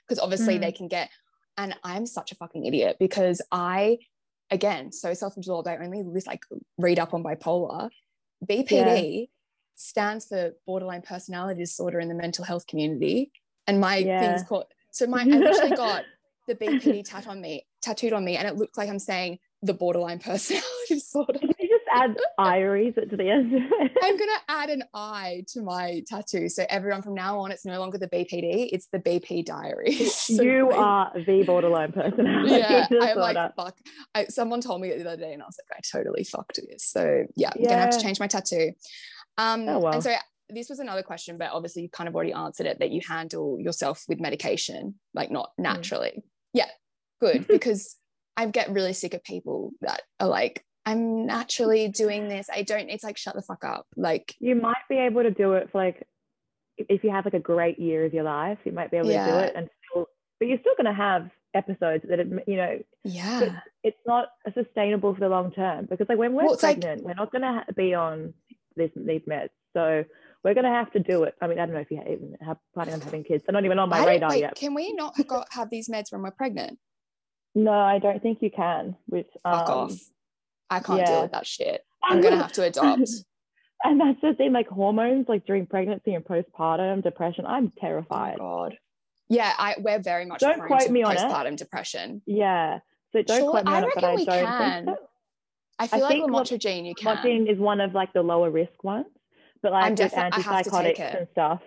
because 0.08 0.18
obviously 0.18 0.56
Mm. 0.56 0.60
they 0.62 0.72
can 0.72 0.88
get 0.88 1.10
and 1.56 1.76
i'm 1.84 2.06
such 2.06 2.32
a 2.32 2.34
fucking 2.34 2.64
idiot 2.64 2.96
because 2.98 3.40
i 3.52 3.98
again 4.50 4.90
so 4.92 5.14
self-absorbed 5.14 5.68
i 5.68 5.76
only 5.76 6.02
like 6.26 6.40
read 6.78 6.98
up 6.98 7.14
on 7.14 7.22
bipolar 7.22 7.90
bpd 8.44 9.28
stands 9.74 10.26
for 10.26 10.52
borderline 10.66 11.02
personality 11.02 11.60
disorder 11.60 12.00
in 12.00 12.08
the 12.08 12.14
mental 12.14 12.44
health 12.44 12.66
community. 12.66 13.32
And 13.66 13.80
my 13.80 13.96
Yeah. 13.96 14.20
thing's 14.20 14.42
called 14.48 14.66
so 14.90 15.06
my 15.06 15.22
i 15.22 15.24
literally 15.24 15.74
got 15.76 16.04
the 16.46 16.54
bpd 16.54 17.02
tat 17.04 17.26
on 17.26 17.40
me 17.40 17.66
tattooed 17.82 18.12
on 18.12 18.24
me 18.24 18.36
and 18.36 18.46
it 18.46 18.56
looked 18.56 18.76
like 18.78 18.88
i'm 18.90 18.98
saying 18.98 19.38
the 19.62 19.72
borderline 19.74 20.18
personality 20.18 20.68
disorder. 20.88 21.38
Can 21.38 21.48
you 21.58 21.68
just 21.68 21.84
add 21.94 22.14
iris 22.38 22.94
to 22.96 23.16
the 23.16 23.30
end? 23.30 23.50
i'm 24.02 24.16
gonna 24.18 24.32
add 24.50 24.68
an 24.68 24.82
i 24.92 25.42
to 25.48 25.62
my 25.62 26.02
tattoo. 26.06 26.50
So 26.50 26.66
everyone 26.68 27.00
from 27.00 27.14
now 27.14 27.38
on 27.38 27.50
it's 27.50 27.64
no 27.64 27.78
longer 27.80 27.96
the 27.96 28.08
bpd 28.08 28.68
it's 28.72 28.88
the 28.88 28.98
bp 28.98 29.46
diaries. 29.46 30.14
So 30.14 30.42
you 30.42 30.68
my- 30.68 30.76
are 30.76 31.12
the 31.26 31.42
borderline 31.44 31.92
personality 31.92 32.56
yeah 32.56 32.86
i'm 33.00 33.16
like 33.16 33.56
fuck. 33.56 33.78
I, 34.14 34.26
someone 34.26 34.60
told 34.60 34.82
me 34.82 34.90
it 34.90 35.02
the 35.02 35.08
other 35.10 35.16
day 35.22 35.32
and 35.32 35.42
i 35.42 35.46
was 35.46 35.56
like 35.70 35.78
i 35.78 35.98
totally 35.98 36.24
fucked 36.24 36.60
this. 36.68 36.84
So 36.84 37.24
yeah 37.34 37.50
i'm 37.56 37.62
gonna 37.64 37.80
have 37.80 37.90
to 37.90 38.00
change 38.02 38.20
my 38.20 38.26
tattoo 38.26 38.72
um 39.38 39.68
Oh, 39.68 39.78
well. 39.78 39.94
and 39.94 40.02
so 40.02 40.14
this 40.50 40.68
was 40.68 40.78
another 40.78 41.02
question 41.02 41.36
but 41.38 41.50
obviously 41.52 41.82
you 41.82 41.88
kind 41.88 42.08
of 42.08 42.14
already 42.14 42.32
answered 42.32 42.66
it 42.66 42.78
that 42.78 42.90
you 42.90 43.00
handle 43.06 43.58
yourself 43.58 44.04
with 44.08 44.20
medication 44.20 44.94
like 45.14 45.30
not 45.30 45.50
Hmm. 45.56 45.62
naturally. 45.64 46.22
Yeah 46.52 46.68
good 47.20 47.46
because 47.48 47.96
i 48.36 48.46
get 48.46 48.70
really 48.70 48.92
sick 48.92 49.14
of 49.14 49.22
people 49.24 49.72
that 49.80 50.02
are 50.20 50.28
like 50.28 50.64
i'm 50.86 51.24
naturally 51.26 51.88
doing 51.88 52.28
this. 52.28 52.48
I 52.52 52.62
don't 52.62 52.90
it's 52.90 53.04
like 53.04 53.16
shut 53.16 53.34
the 53.34 53.42
fuck 53.42 53.64
up. 53.64 53.86
Like 53.96 54.34
you 54.38 54.54
might 54.54 54.84
be 54.88 54.98
able 54.98 55.22
to 55.22 55.30
do 55.30 55.54
it 55.54 55.70
for 55.72 55.78
like 55.82 56.06
if- 56.76 57.02
you 57.04 57.10
have 57.10 57.24
like 57.24 57.34
a 57.34 57.38
great 57.40 57.78
year 57.78 58.04
of 58.04 58.12
your 58.12 58.24
life, 58.24 58.58
you 58.64 58.72
might 58.72 58.90
be 58.90 58.98
able 58.98 59.08
to 59.08 59.14
do 59.14 59.34
it 59.46 59.52
and 59.56 59.70
still 59.90 60.06
but 60.38 60.48
you're 60.48 60.58
still 60.58 60.74
gonna 60.76 60.92
have 60.92 61.30
episodes 61.54 62.04
that 62.08 62.18
it, 62.18 62.26
you 62.48 62.56
know 62.56 62.80
yeah. 63.04 63.60
it's 63.84 63.96
not 64.06 64.28
sustainable 64.54 65.14
for 65.14 65.20
the 65.20 65.28
long 65.28 65.52
term 65.52 65.86
because 65.88 66.06
like 66.08 66.18
when 66.18 66.34
we're 66.34 66.44
Well, 66.44 66.54
it's 66.54 66.62
like- 66.64 66.80
pregnant, 66.80 67.04
we're 67.06 67.14
not 67.14 67.30
going 67.30 67.42
to 67.42 67.64
be 67.74 67.94
on 67.94 68.34
this, 68.76 68.90
these 68.96 69.22
meds. 69.28 69.48
So 69.72 70.04
we're 70.42 70.54
going 70.54 70.64
to 70.64 70.70
have 70.70 70.92
to 70.92 71.00
do 71.00 71.24
it. 71.24 71.34
I 71.40 71.46
mean, 71.46 71.58
I 71.58 71.66
don't 71.66 71.74
know 71.74 71.80
if 71.80 71.90
you 71.90 72.00
even 72.02 72.36
have 72.44 72.58
planning 72.74 72.94
on 72.94 73.00
having 73.00 73.24
kids. 73.24 73.44
They're 73.46 73.52
not 73.52 73.64
even 73.64 73.78
on 73.78 73.88
my 73.88 74.00
I 74.00 74.06
radar 74.06 74.30
wait, 74.30 74.40
yet. 74.40 74.54
can 74.54 74.74
we 74.74 74.92
not 74.92 75.14
go, 75.26 75.44
have 75.50 75.70
these 75.70 75.88
meds 75.88 76.12
when 76.12 76.22
we're 76.22 76.30
pregnant 76.30 76.78
No, 77.54 77.72
I 77.72 77.98
don't 77.98 78.22
think 78.22 78.38
you 78.42 78.50
can. 78.50 78.96
With 79.08 79.26
fuck 79.42 79.68
um, 79.68 79.76
off 79.78 79.92
i 80.70 80.80
can't 80.80 81.06
deal 81.06 81.20
with 81.22 81.30
that 81.32 81.46
shit 81.46 81.84
i'm 82.02 82.22
gonna 82.22 82.36
have 82.38 82.50
to 82.50 82.62
adopt 82.64 83.10
and 83.84 84.00
that's 84.00 84.18
the 84.22 84.32
thing, 84.32 84.52
like 84.52 84.66
hormones, 84.66 85.26
like 85.28 85.44
during 85.44 85.66
pregnancy 85.66 86.14
and 86.14 86.24
postpartum 86.24 87.02
depression. 87.02 87.44
I'm 87.46 87.66
Oh 87.66 87.80
terrified. 87.80 88.38
God. 88.38 88.78
Yeah, 89.28 89.52
I 89.58 89.74
we're 89.78 89.98
very 90.00 90.24
much 90.24 90.40
Don't 90.40 90.60
quote 90.66 90.90
me 90.90 91.02
on 91.02 91.12
it. 91.12 91.18
postpartum 91.18 91.56
depression. 91.56 92.22
yeah. 92.26 92.78
So 93.12 93.22
don't 93.22 93.40
Sure, 93.40 93.50
quote 93.50 93.66
me 93.66 93.72
I 93.72 93.76
on 93.76 93.84
it, 93.84 93.90
but 93.94 94.04
I 94.04 94.16
don't 94.16 94.26
can. 94.26 94.84
think 94.86 94.96
so. 94.98 95.08
I 95.78 95.86
feel 95.86 96.00
like 96.00 96.08
think 96.10 96.30
what- 96.30 96.46
lamotrigine 96.46 96.86
you 96.86 96.94
can. 96.94 97.16
Lamotrigine 97.16 97.50
is 97.52 97.58
one 97.58 97.80
of 97.80 97.94
like 97.94 98.12
the 98.12 98.22
lower 98.22 98.50
risk 98.50 98.82
ones, 98.82 99.06
but 99.62 99.72
like 99.72 99.84
I'm 99.84 99.90
with 99.92 99.98
defi- 99.98 100.16
I 100.16 100.40
have 100.40 100.64
to 100.64 100.70
take 100.70 100.96
antipsychotics 100.96 101.00
it. 101.00 101.14
and 101.18 101.28
stuff. 101.32 101.60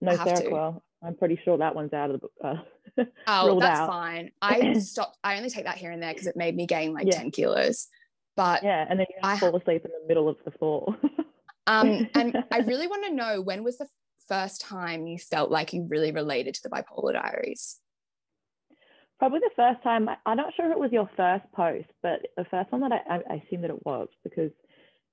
No 0.00 0.12
I. 0.12 0.16
Seroquel. 0.16 0.80
I'm 1.02 1.16
pretty 1.16 1.40
sure 1.44 1.56
that 1.58 1.74
one's 1.74 1.92
out 1.94 2.10
of 2.10 2.20
the 2.20 2.28
book. 2.28 2.32
Uh, 2.44 3.04
oh, 3.26 3.58
that's 3.58 3.80
out. 3.80 3.88
fine. 3.88 4.30
I 4.42 4.74
stopped. 4.74 5.16
I 5.24 5.36
only 5.36 5.50
take 5.50 5.64
that 5.64 5.76
here 5.78 5.90
and 5.90 6.02
there 6.02 6.12
because 6.12 6.26
it 6.26 6.36
made 6.36 6.54
me 6.54 6.66
gain 6.66 6.92
like 6.92 7.06
Yeah. 7.06 7.18
ten 7.18 7.30
kilos. 7.30 7.88
But 8.36 8.62
yeah, 8.62 8.86
and 8.88 8.98
then 8.98 9.06
you 9.10 9.16
I 9.22 9.38
fall 9.38 9.54
asleep 9.56 9.84
in 9.84 9.90
the 9.90 10.06
middle 10.08 10.28
of 10.28 10.36
the 10.44 10.50
floor. 10.52 10.96
um, 11.66 12.08
and 12.14 12.44
I 12.50 12.58
really 12.58 12.86
want 12.86 13.04
to 13.06 13.14
know 13.14 13.40
when 13.40 13.64
was 13.64 13.78
the 13.78 13.88
first 14.28 14.60
time 14.60 15.06
you 15.06 15.18
felt 15.18 15.50
like 15.50 15.72
you 15.72 15.86
really 15.88 16.12
related 16.12 16.54
to 16.54 16.60
the 16.62 16.70
bipolar 16.70 17.14
diaries? 17.14 17.78
Probably 19.20 19.40
the 19.40 19.50
first 19.54 19.82
time. 19.82 20.08
I- 20.08 20.16
I'm 20.24 20.38
not 20.38 20.54
sure 20.54 20.64
if 20.64 20.72
it 20.72 20.78
was 20.78 20.90
your 20.92 21.08
first 21.14 21.44
post, 21.52 21.86
but 22.02 22.26
the 22.38 22.44
first 22.46 22.72
one 22.72 22.80
that 22.80 22.90
I, 22.92 23.20
I, 23.30 23.34
assume 23.34 23.60
that 23.60 23.70
it 23.70 23.84
was 23.84 24.08
because 24.24 24.50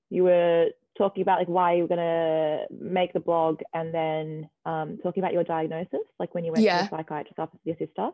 you 0.08 0.24
were 0.24 0.68
talking 0.96 1.20
about 1.20 1.40
like 1.40 1.48
why 1.48 1.74
you 1.74 1.82
were 1.82 1.88
gonna 1.88 2.64
make 2.70 3.12
the 3.12 3.20
blog 3.20 3.60
and 3.74 3.92
then 3.92 4.48
um, 4.64 4.98
talking 5.02 5.22
about 5.22 5.34
your 5.34 5.44
diagnosis, 5.44 6.00
like 6.18 6.34
when 6.34 6.42
you 6.42 6.52
went 6.52 6.64
Yeah. 6.64 6.78
to 6.78 6.84
the 6.90 6.96
psychiatrist 6.96 7.38
after 7.38 7.58
your 7.64 7.76
sister. 7.76 8.08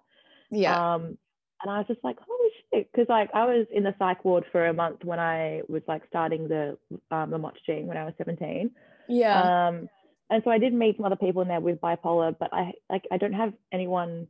Yeah. 0.51 0.95
Um, 0.95 1.17
and 1.63 1.71
I 1.71 1.79
was 1.79 1.87
just 1.87 2.03
like, 2.03 2.19
holy 2.19 2.51
shit, 2.73 2.91
because 2.91 3.09
like 3.09 3.31
I 3.33 3.45
was 3.47 3.65
in 3.73 3.85
the 3.85 3.95
psych 3.97 4.25
ward 4.25 4.45
for 4.51 4.67
a 4.67 4.75
month 4.75 5.05
when 5.05 5.21
I 5.21 5.63
was 5.69 5.83
like 5.87 6.03
starting 6.09 6.49
the 6.49 6.77
um, 7.13 7.31
lamotrigine 7.31 7.85
when 7.85 7.97
I 7.97 8.05
was 8.05 8.15
17. 8.19 8.69
yeah. 9.09 9.69
Um, 9.69 9.89
and 10.29 10.43
so 10.43 10.51
I 10.51 10.59
did 10.59 10.75
meet 10.75 10.97
some 10.97 11.07
other 11.07 11.15
people 11.15 11.43
in 11.43 11.49
there 11.49 11.61
with 11.61 11.81
bipolar, 11.81 12.35
but 12.37 12.53
I 12.53 12.73
like 12.91 13.05
I 13.13 13.17
don't 13.17 13.35
have 13.35 13.53
anyone 13.71 14.27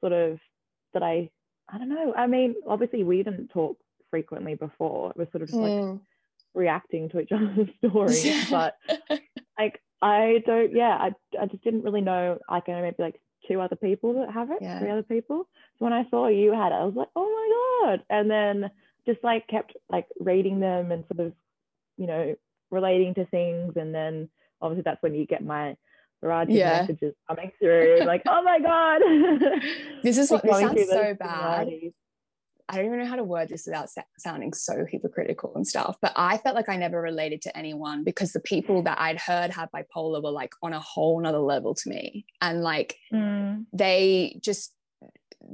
sort 0.00 0.12
of 0.12 0.38
that 0.94 1.02
I 1.02 1.30
I 1.68 1.78
don't 1.78 1.88
know. 1.88 2.12
I 2.16 2.26
mean, 2.26 2.54
obviously 2.66 3.04
we 3.04 3.22
didn't 3.22 3.48
talk 3.48 3.78
frequently 4.10 4.54
before. 4.54 5.10
It 5.10 5.16
was 5.16 5.28
sort 5.32 5.42
of 5.42 5.48
just 5.48 5.60
like 5.60 5.72
Mm. 5.72 6.00
reacting 6.54 7.08
to 7.10 7.20
each 7.20 7.32
other's 7.32 7.68
stories, 7.78 8.34
but 8.50 8.76
like 9.58 9.80
I 10.02 10.42
don't. 10.46 10.72
Yeah, 10.74 10.96
I 11.00 11.14
I 11.40 11.46
just 11.46 11.64
didn't 11.64 11.82
really 11.84 12.00
know. 12.00 12.38
I 12.48 12.60
can 12.60 12.80
maybe 12.82 12.96
like 12.98 13.20
two 13.48 13.60
other 13.60 13.76
people 13.76 14.14
that 14.20 14.32
have 14.32 14.50
it, 14.50 14.58
Yeah. 14.60 14.78
three 14.78 14.90
other 14.90 15.02
people. 15.02 15.46
So 15.78 15.84
when 15.84 15.92
I 15.92 16.08
saw 16.10 16.28
you 16.28 16.52
had 16.52 16.72
it, 16.72 16.76
I 16.76 16.84
was 16.84 16.94
like, 16.94 17.08
oh 17.16 17.28
my 17.82 17.88
god! 17.96 18.04
And 18.10 18.30
then 18.30 18.70
just 19.06 19.22
like 19.24 19.46
kept 19.48 19.74
like 19.90 20.06
reading 20.20 20.60
them 20.60 20.92
and 20.92 21.04
sort 21.14 21.26
of, 21.26 21.32
you 21.96 22.06
know, 22.06 22.34
relating 22.70 23.14
to 23.14 23.26
things, 23.26 23.74
and 23.76 23.94
then 23.94 24.28
obviously 24.60 24.82
that's 24.82 25.02
when 25.02 25.14
you 25.14 25.26
get 25.26 25.44
my 25.44 25.76
variety 26.24 26.54
Yeah. 26.54 26.80
messages 26.80 27.14
coming 27.28 27.50
through, 27.58 28.00
like, 28.04 28.22
oh 28.26 28.42
my 28.42 28.58
god! 28.60 29.02
This 30.02 30.18
is 30.18 30.30
what 30.30 30.42
this 30.42 30.58
sounds 30.60 30.88
so 30.88 31.14
bad. 31.14 31.68
I 32.68 32.76
don't 32.76 32.86
even 32.86 32.98
know 32.98 33.04
how 33.06 33.16
to 33.16 33.24
word 33.24 33.50
this 33.50 33.64
without 33.66 33.88
sounding 34.18 34.54
so 34.54 34.86
hypocritical 34.90 35.52
and 35.54 35.66
stuff, 35.66 35.96
but 36.00 36.12
I 36.16 36.38
felt 36.38 36.56
like 36.56 36.68
I 36.70 36.76
never 36.76 37.00
related 37.00 37.42
to 37.42 37.56
anyone 37.56 38.04
because 38.04 38.32
the 38.32 38.40
people 38.40 38.82
that 38.84 38.98
I'd 38.98 39.18
heard 39.20 39.50
had 39.50 39.68
bipolar 39.70 40.22
were 40.22 40.30
like 40.30 40.52
on 40.62 40.72
a 40.72 40.80
whole 40.80 41.20
nother 41.20 41.38
level 41.38 41.74
to 41.74 41.88
me. 41.88 42.24
And 42.40 42.62
like 42.62 42.96
Mm, 43.12 43.66
they 43.72 44.40
just, 44.42 44.72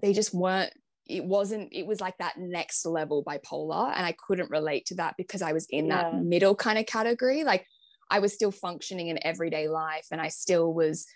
they 0.03 0.13
just 0.13 0.33
weren't, 0.33 0.73
it 1.07 1.25
wasn't, 1.25 1.73
it 1.73 1.85
was 1.85 2.01
like 2.01 2.17
that 2.19 2.39
next 2.39 2.87
level 2.87 3.25
bipolar. 3.25 3.93
And 3.95 4.07
I 4.07 4.13
couldn't 4.27 4.51
relate 4.51 4.87
to 4.87 4.95
that 4.97 5.15
because 5.19 5.43
I 5.43 5.53
was 5.53 5.67
in 5.69 5.87
Yeah. 5.87 6.03
that 6.03 6.15
middle 6.15 6.55
kind 6.55 6.79
of 6.79 6.87
category. 6.87 7.43
Like 7.43 7.67
I 8.11 8.19
was 8.19 8.33
still 8.35 8.51
functioning 8.51 9.09
in 9.09 9.19
everyday 9.25 9.69
life 9.69 10.07
and 10.11 10.21
I 10.21 10.29
still 10.29 10.73
was, 10.75 11.07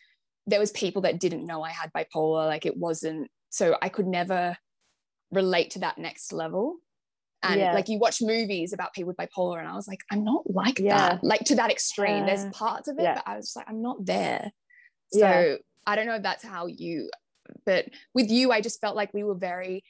there 0.47 0.61
was 0.61 0.71
people 0.73 1.03
that 1.03 1.19
didn't 1.21 1.47
know 1.47 1.63
I 1.63 1.71
had 1.71 1.93
bipolar. 1.93 2.47
Like 2.47 2.67
it 2.67 2.77
wasn't, 2.77 3.29
so 3.51 3.77
I 3.83 3.89
could 3.89 4.07
never 4.07 4.57
relate 5.31 5.71
to 5.71 5.81
that 5.81 5.99
next 5.99 6.33
level 6.33 6.77
and 7.43 7.61
Yeah. 7.61 7.73
like 7.75 7.89
you 7.89 7.99
watch 7.99 8.23
movies 8.23 8.73
about 8.73 8.93
people 8.95 9.09
with 9.09 9.17
bipolar 9.17 9.59
and 9.59 9.67
i 9.69 9.75
was 9.75 9.89
like 9.89 10.01
i'm 10.13 10.23
not 10.25 10.49
like 10.49 10.79
Yeah. 10.79 10.97
that 11.11 11.25
like 11.25 11.41
to 11.47 11.57
that 11.57 11.71
extreme 11.71 12.25
there's 12.27 12.45
parts 12.53 12.89
of 12.89 12.99
it 12.99 13.03
Yeah. 13.03 13.15
but 13.17 13.25
i 13.27 13.37
was 13.37 13.47
just 13.47 13.57
like 13.57 13.69
i'm 13.69 13.83
not 13.83 14.05
there 14.07 14.53
so 15.13 15.59
i 15.87 15.97
don't 15.97 16.07
know 16.07 16.15
if 16.15 16.23
that's 16.23 16.45
how 16.45 16.67
you 16.67 17.11
but 17.67 17.87
with 18.15 18.31
you 18.31 18.53
i 18.53 18.61
just 18.61 18.81
felt 18.81 18.95
like 18.97 19.13
we 19.13 19.25
were 19.25 19.35
very 19.35 19.83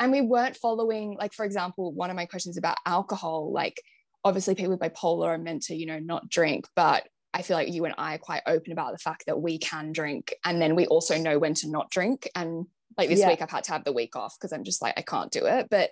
and 0.00 0.10
we 0.10 0.20
weren't 0.20 0.56
following 0.56 1.16
like 1.18 1.32
for 1.32 1.44
example 1.44 1.92
one 1.92 2.10
of 2.10 2.16
my 2.16 2.26
questions 2.26 2.56
about 2.56 2.76
alcohol 2.84 3.52
like 3.52 3.80
obviously 4.26 4.54
people 4.54 4.72
with 4.76 4.80
bipolar 4.80 5.28
are 5.28 5.38
meant 5.38 5.62
to 5.62 5.74
you 5.74 5.86
know 5.86 5.98
not 5.98 6.28
drink 6.28 6.66
but 6.74 7.06
i 7.32 7.42
feel 7.42 7.56
like 7.56 7.72
you 7.72 7.84
and 7.84 7.94
i 7.96 8.14
are 8.14 8.18
quite 8.18 8.42
open 8.46 8.72
about 8.72 8.92
the 8.92 8.98
fact 8.98 9.24
that 9.26 9.40
we 9.40 9.56
can 9.58 9.92
drink 9.92 10.34
and 10.44 10.60
then 10.60 10.74
we 10.74 10.86
also 10.86 11.16
know 11.16 11.38
when 11.38 11.54
to 11.54 11.70
not 11.70 11.90
drink. 11.90 12.28
And 12.34 12.66
like 12.98 13.08
this 13.08 13.20
Yeah. 13.20 13.28
week 13.28 13.42
i've 13.42 13.50
had 13.50 13.64
to 13.64 13.72
have 13.72 13.84
the 13.84 13.92
week 13.92 14.16
off 14.16 14.34
because 14.36 14.52
i'm 14.52 14.64
just 14.64 14.82
like 14.82 14.94
i 14.96 15.02
can't 15.02 15.30
do 15.30 15.44
it. 15.46 15.68
But 15.70 15.90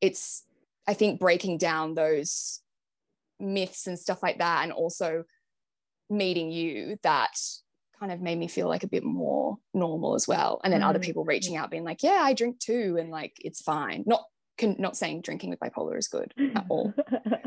it's 0.00 0.44
i 0.86 0.94
think 0.94 1.20
breaking 1.20 1.58
down 1.58 1.94
those 1.94 2.60
myths 3.38 3.86
and 3.86 3.98
stuff 3.98 4.22
like 4.22 4.38
that 4.38 4.62
and 4.62 4.72
also 4.72 5.24
meeting 6.08 6.50
you 6.50 6.96
that 7.02 7.34
kind 7.98 8.12
of 8.12 8.20
made 8.20 8.38
me 8.38 8.48
feel 8.48 8.68
like 8.68 8.82
a 8.84 8.88
bit 8.88 9.04
more 9.04 9.56
normal 9.74 10.14
as 10.14 10.26
well. 10.26 10.60
And 10.64 10.72
then 10.72 10.82
other 10.82 10.98
Mm. 10.98 11.02
people 11.08 11.24
reaching 11.24 11.56
out 11.56 11.70
being 11.70 11.84
like 11.84 12.02
yeah 12.02 12.20
i 12.22 12.32
drink 12.34 12.60
too 12.60 12.96
and 13.00 13.10
like 13.10 13.34
it's 13.40 13.60
fine. 13.62 14.04
Not 14.06 14.22
can, 14.58 14.76
not 14.78 14.96
saying 14.96 15.22
drinking 15.22 15.50
with 15.50 15.58
bipolar 15.60 15.96
is 15.98 16.08
good 16.08 16.32
at 16.54 16.66
all 16.68 16.92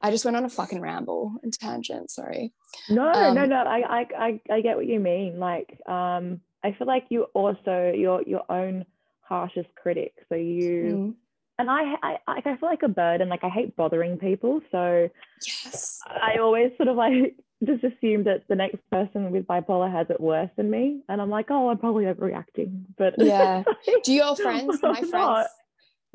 i 0.00 0.10
just 0.10 0.24
went 0.24 0.36
on 0.36 0.44
a 0.44 0.48
fucking 0.48 0.80
ramble 0.80 1.34
and 1.42 1.52
tangent 1.52 2.10
sorry 2.10 2.52
No, 2.88 3.12
no, 3.32 3.42
Um, 3.44 3.48
no. 3.48 3.56
I, 3.56 3.78
I, 4.00 4.06
I, 4.26 4.40
I 4.56 4.60
get 4.60 4.76
what 4.76 4.86
you 4.86 5.00
mean. 5.00 5.38
Like, 5.38 5.80
um, 5.88 6.40
I 6.62 6.72
feel 6.72 6.86
like 6.86 7.06
you 7.08 7.22
also 7.34 7.92
your 7.96 8.22
your 8.22 8.44
own 8.50 8.84
harshest 9.22 9.68
critic. 9.74 10.12
So 10.28 10.34
you 10.34 10.82
Mm. 10.84 11.14
and 11.58 11.70
I, 11.70 11.82
I, 12.02 12.18
I 12.26 12.36
I 12.38 12.56
feel 12.56 12.68
like 12.68 12.82
a 12.82 12.88
bird, 12.88 13.20
and 13.20 13.30
like 13.30 13.42
I 13.44 13.48
hate 13.48 13.74
bothering 13.76 14.18
people. 14.18 14.60
So 14.70 15.08
yes 15.46 16.00
I 16.06 16.36
always 16.40 16.70
sort 16.76 16.88
of 16.88 16.96
like 16.96 17.36
just 17.64 17.82
assume 17.84 18.24
that 18.24 18.44
the 18.48 18.54
next 18.64 18.78
person 18.90 19.30
with 19.32 19.46
bipolar 19.46 19.90
has 19.90 20.06
it 20.10 20.20
worse 20.20 20.50
than 20.56 20.70
me, 20.70 21.02
and 21.08 21.20
I'm 21.22 21.30
like, 21.30 21.46
oh, 21.50 21.68
I'm 21.70 21.78
probably 21.78 22.04
overreacting. 22.04 22.84
But 22.96 23.14
Yeah. 23.18 23.64
do 24.04 24.12
your 24.12 24.36
friends 24.36 24.80
my 24.82 25.02
friends 25.12 25.48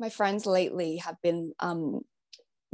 my 0.00 0.08
friends 0.08 0.46
lately 0.46 0.96
have 0.98 1.20
been 1.22 1.52
um 1.60 2.04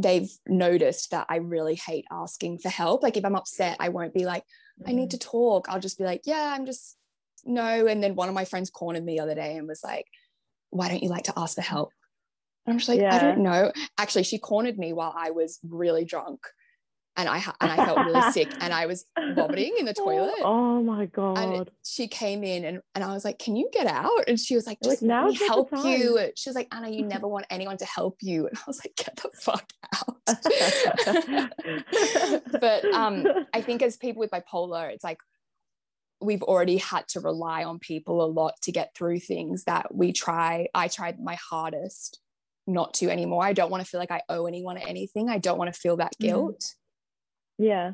they've 0.03 0.31
noticed 0.47 1.11
that 1.11 1.27
i 1.29 1.37
really 1.37 1.75
hate 1.75 2.07
asking 2.11 2.59
for 2.59 2.69
help. 2.69 3.03
Like 3.03 3.17
if 3.17 3.25
i'm 3.25 3.37
upset 3.37 3.77
i 3.81 3.89
won't 3.89 4.15
be 4.15 4.25
like 4.25 4.45
i 4.87 4.93
need 4.93 5.11
mm-hmm. 5.11 5.19
to 5.19 5.19
talk. 5.19 5.69
I'll 5.69 5.81
just 5.81 5.99
be 5.99 6.05
like 6.05 6.23
yeah 6.25 6.55
i'm 6.57 6.67
just 6.67 6.97
no. 7.45 7.87
And 7.87 8.03
then 8.03 8.17
one 8.17 8.29
of 8.29 8.35
my 8.35 8.45
friends 8.45 8.69
cornered 8.69 9.05
me 9.05 9.17
the 9.17 9.23
other 9.23 9.35
day 9.35 9.57
and 9.57 9.67
was 9.67 9.83
like 9.83 10.07
why 10.71 10.89
don't 10.89 11.03
you 11.03 11.09
like 11.09 11.25
to 11.25 11.33
ask 11.37 11.55
for 11.57 11.63
help? 11.63 11.91
And 12.67 12.75
i'm 12.75 12.79
just 12.79 12.89
like 12.89 13.01
i 13.01 13.19
don't 13.19 13.43
know. 13.43 13.73
Actually 13.99 14.25
she 14.25 14.39
cornered 14.39 14.79
me 14.79 14.93
while 14.93 15.15
i 15.17 15.31
was 15.31 15.59
really 15.63 16.05
drunk 16.05 16.41
and 17.21 17.29
i 17.29 17.37
and 17.61 17.71
i 17.71 17.77
felt 17.77 17.99
really 18.07 18.33
sick 18.33 18.51
and 18.61 18.73
i 18.73 18.87
was 18.87 19.05
vomiting 19.35 19.75
in 19.79 19.85
the 19.85 19.93
toilet 19.95 20.35
Oh, 20.43 20.83
my 20.83 21.07
god! 21.07 21.39
and 21.39 21.71
she 21.85 22.09
came 22.09 22.43
in 22.43 22.65
and, 22.65 22.81
and 22.95 23.05
I 23.05 23.13
was 23.13 23.25
like, 23.25 23.39
Can 23.39 23.55
you 23.57 23.69
get 23.73 23.87
out? 23.87 24.25
And 24.29 24.39
she 24.41 24.55
was 24.55 24.67
like, 24.67 24.79
You're 24.83 24.93
like, 24.93 25.01
Just 25.01 25.03
let 25.09 25.25
me 25.27 25.33
"Now's 25.33 25.41
not 25.41 25.71
the 25.71 25.77
help 25.77 25.87
you. 25.87 26.31
She 26.37 26.49
was 26.49 26.57
like, 26.57 26.69
Anna, 26.73 26.89
you 26.89 27.05
never 27.05 27.29
want 27.29 27.47
anyone 27.51 27.77
to 27.79 27.85
help 27.85 28.17
you. 28.23 28.47
And 28.47 28.57
I 28.57 28.63
was 28.67 28.81
like, 28.83 28.95
Get 28.97 29.17
the 29.17 29.31
fuck 29.35 29.71
out. 29.99 30.17
but 32.61 32.85
um, 32.95 33.27
I 33.53 33.61
think 33.67 33.83
as 33.83 33.97
people 33.97 34.21
with 34.21 34.31
bipolar, 34.31 34.91
it's 34.93 35.05
like 35.05 35.19
we've 36.21 36.43
already 36.43 36.77
had 36.79 37.07
to 37.09 37.21
rely 37.21 37.65
on 37.65 37.79
people 37.79 38.23
a 38.25 38.27
lot 38.27 38.55
to 38.63 38.73
get 38.73 38.95
through 38.95 39.19
things 39.21 39.65
that 39.65 39.95
we 39.95 40.13
try. 40.13 40.69
I 40.75 40.89
tried 40.89 41.19
my 41.21 41.37
hardest 41.37 42.21
not 42.67 42.95
to 42.95 43.09
anymore. 43.11 43.43
I 43.45 43.53
don't 43.53 43.71
want 43.71 43.83
to 43.83 43.89
feel 43.89 44.01
like 44.01 44.11
I 44.11 44.23
owe 44.29 44.47
anyone 44.47 44.77
anything. 44.77 45.29
I 45.29 45.39
don't 45.39 45.59
want 45.59 45.73
to 45.73 45.79
feel 45.81 45.97
that 45.97 46.13
Mhm. 46.17 46.21
guilt. 46.25 46.75
Yeah. 47.61 47.93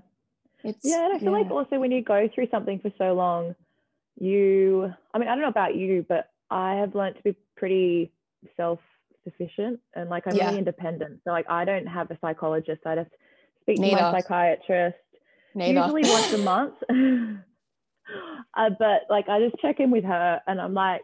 It's 0.65 0.85
Yeah, 0.85 1.05
and 1.07 1.15
I 1.17 1.19
feel 1.19 1.33
like 1.33 1.51
also 1.51 1.79
when 1.79 1.91
you 1.93 2.03
go 2.03 2.29
through 2.35 2.49
something 2.51 2.79
for 2.81 2.91
so 2.99 3.13
long, 3.15 3.55
you, 4.19 4.93
I 5.13 5.19
mean, 5.19 5.29
I 5.29 5.35
don't 5.35 5.43
know 5.43 5.49
about 5.49 5.75
you, 5.75 6.05
but 6.09 6.31
I 6.51 6.75
have 6.77 6.95
learned 6.95 7.17
to 7.17 7.23
be 7.23 7.37
pretty 7.57 8.13
self 8.57 8.79
sufficient 9.25 9.81
and 9.95 10.09
like 10.09 10.27
I'm 10.27 10.37
Yeah. 10.37 10.47
really 10.47 10.59
independent. 10.59 11.21
So, 11.25 11.31
like, 11.31 11.49
I 11.51 11.65
don't 11.65 11.87
have 11.87 12.11
a 12.11 12.19
psychologist. 12.21 12.83
I 12.87 12.95
just 12.97 13.11
speak 13.63 13.77
to 13.77 13.83
my 13.93 14.11
psychiatrist 14.13 14.97
neither. 15.55 15.81
usually 15.81 16.03
once 16.05 16.33
a 16.33 16.39
month. 16.53 16.75
uh, 18.57 18.71
but 18.79 19.03
like, 19.11 19.29
I 19.29 19.41
just 19.41 19.61
check 19.61 19.81
in 19.81 19.91
with 19.91 20.05
her 20.05 20.41
and 20.47 20.61
I'm 20.61 20.75
like, 20.75 21.03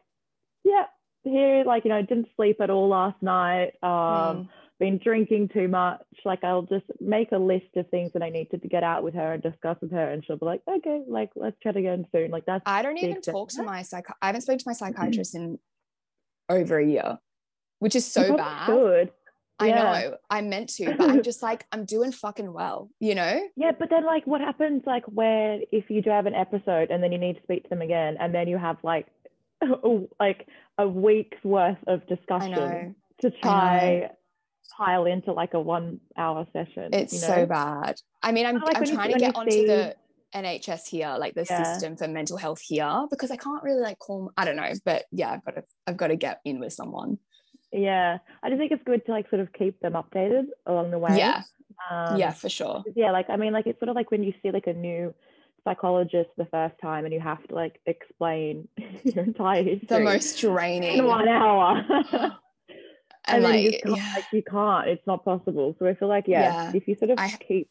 yeah, 0.64 0.84
here, 1.24 1.64
like, 1.64 1.84
you 1.84 1.90
know, 1.90 2.02
didn't 2.02 2.28
sleep 2.36 2.60
at 2.60 2.70
all 2.70 2.88
last 2.88 3.20
night. 3.22 3.72
Um, 3.82 3.90
Mm. 3.90 4.48
Been 4.82 4.98
drinking 4.98 5.48
too 5.54 5.68
much. 5.68 6.02
Like 6.24 6.42
I'll 6.42 6.62
just 6.62 6.84
make 7.00 7.30
a 7.30 7.38
list 7.38 7.76
of 7.76 7.88
things 7.90 8.10
that 8.14 8.22
I 8.22 8.30
need 8.30 8.50
to, 8.50 8.58
to 8.58 8.66
get 8.66 8.82
out 8.82 9.04
with 9.04 9.14
her 9.14 9.34
and 9.34 9.40
discuss 9.42 9.76
with 9.80 9.92
her, 9.92 10.10
and 10.10 10.24
she'll 10.26 10.38
be 10.38 10.44
like, 10.44 10.60
okay, 10.68 11.02
like 11.06 11.30
let's 11.36 11.56
chat 11.62 11.76
again 11.76 12.04
soon. 12.10 12.32
Like 12.32 12.46
that's 12.46 12.64
I 12.66 12.82
don't 12.82 12.98
even 12.98 13.20
talk 13.22 13.50
to 13.50 13.62
my 13.62 13.82
psych. 13.82 14.06
I 14.20 14.26
haven't 14.26 14.40
spoken 14.40 14.58
to 14.58 14.64
my 14.66 14.72
psychiatrist 14.72 15.36
in 15.36 15.60
over 16.48 16.80
a 16.80 16.84
year, 16.84 17.18
which 17.78 17.94
is 17.94 18.04
so 18.04 18.36
bad. 18.36 18.66
should. 18.66 19.12
I 19.60 19.68
Yeah. 19.68 19.74
know 19.76 20.16
I 20.28 20.40
meant 20.40 20.70
to, 20.70 20.96
but 20.96 21.08
I'm 21.08 21.22
just 21.30 21.44
like 21.44 21.64
I'm 21.70 21.84
doing 21.84 22.10
fucking 22.10 22.52
well, 22.52 22.90
you 22.98 23.14
know. 23.14 23.40
Yeah, 23.54 23.70
but 23.78 23.88
then 23.88 24.04
like 24.04 24.26
what 24.26 24.40
happens 24.40 24.82
like 24.84 25.04
where 25.04 25.60
if 25.70 25.90
you 25.90 26.02
do 26.02 26.10
have 26.10 26.26
an 26.26 26.34
episode 26.34 26.90
and 26.90 27.00
then 27.00 27.12
you 27.12 27.18
need 27.18 27.36
to 27.36 27.42
speak 27.44 27.62
to 27.62 27.68
them 27.70 27.82
again 27.82 28.16
and 28.18 28.34
then 28.34 28.48
you 28.48 28.58
have 28.58 28.78
like 28.82 29.06
like 30.18 30.48
a 30.76 30.88
week's 30.88 31.38
worth 31.44 31.78
of 31.86 32.04
discussion 32.08 32.96
to 33.20 33.30
try 33.30 34.10
pile 34.76 35.04
into 35.06 35.32
like 35.32 35.54
a 35.54 35.60
one 35.60 36.00
hour 36.16 36.46
session. 36.52 36.90
it's 36.92 37.12
you 37.14 37.20
know? 37.20 37.26
so 37.34 37.46
bad. 37.46 37.96
I 38.22 38.32
mean, 38.32 38.46
I'm 38.46 38.58
like 38.58 38.76
I'm 38.76 38.84
trying 38.84 39.12
to 39.12 39.18
get 39.18 39.36
onto 39.36 39.50
see- 39.50 39.66
the 39.66 39.96
NHS 40.34 40.88
here, 40.88 41.16
like 41.18 41.34
the 41.34 41.46
Yeah. 41.48 41.62
system 41.62 41.96
for 41.96 42.08
mental 42.08 42.36
health 42.38 42.60
here, 42.62 43.06
because 43.10 43.30
I 43.30 43.36
can't 43.36 43.62
really 43.62 43.82
like 43.82 43.98
call. 43.98 44.32
I 44.36 44.44
don't 44.44 44.56
know, 44.56 44.72
but 44.84 45.04
yeah, 45.12 45.30
I've 45.32 45.44
got 45.44 45.54
to 45.56 45.64
I've 45.86 45.96
got 45.96 46.08
to 46.08 46.16
get 46.16 46.40
in 46.44 46.58
with 46.60 46.72
someone. 46.72 47.18
Yeah. 47.72 48.18
I 48.42 48.48
just 48.50 48.58
think 48.58 48.72
it's 48.72 48.82
good 48.84 49.04
to 49.06 49.12
like 49.12 49.28
sort 49.30 49.40
of 49.40 49.52
keep 49.52 49.80
them 49.80 49.92
updated 49.94 50.44
along 50.66 50.90
the 50.90 50.98
way. 50.98 51.16
Yeah, 51.18 51.42
Um, 51.90 52.16
yeah, 52.18 52.32
for 52.32 52.48
sure. 52.48 52.82
yeah 52.94 53.10
like 53.12 53.28
i 53.30 53.36
mean 53.36 53.52
like 53.52 53.66
it's 53.66 53.78
sort 53.80 53.88
of 53.88 53.96
like 53.96 54.10
when 54.10 54.22
you 54.22 54.32
see 54.42 54.50
like 54.50 54.66
a 54.66 54.74
new 54.74 55.14
psychologist 55.64 56.28
the 56.36 56.44
first 56.46 56.74
time 56.82 57.04
and 57.04 57.14
you 57.14 57.20
have 57.20 57.42
to 57.48 57.54
like 57.54 57.80
explain 57.86 58.68
your 59.04 59.24
entire 59.24 59.62
history 59.62 59.86
The 59.88 60.00
most 60.00 60.38
draining. 60.40 60.98
in 60.98 61.04
draining. 61.04 61.06
one 61.06 61.28
hour 61.28 61.84
and 63.26 63.44
then 63.44 63.58
you 63.60 63.70
like, 63.70 63.82
can't, 63.82 63.96
yeah. 63.96 64.12
like 64.16 64.24
you 64.32 64.42
can't 64.42 64.88
it's 64.88 65.06
not 65.06 65.24
possible 65.24 65.74
so 65.78 65.86
i 65.86 65.94
feel 65.94 66.08
like 66.08 66.26
yeah, 66.26 66.70
Yeah. 66.70 66.72
if 66.74 66.88
you 66.88 66.96
sort 66.96 67.10
of 67.10 67.18
I- 67.18 67.30
keep 67.30 67.68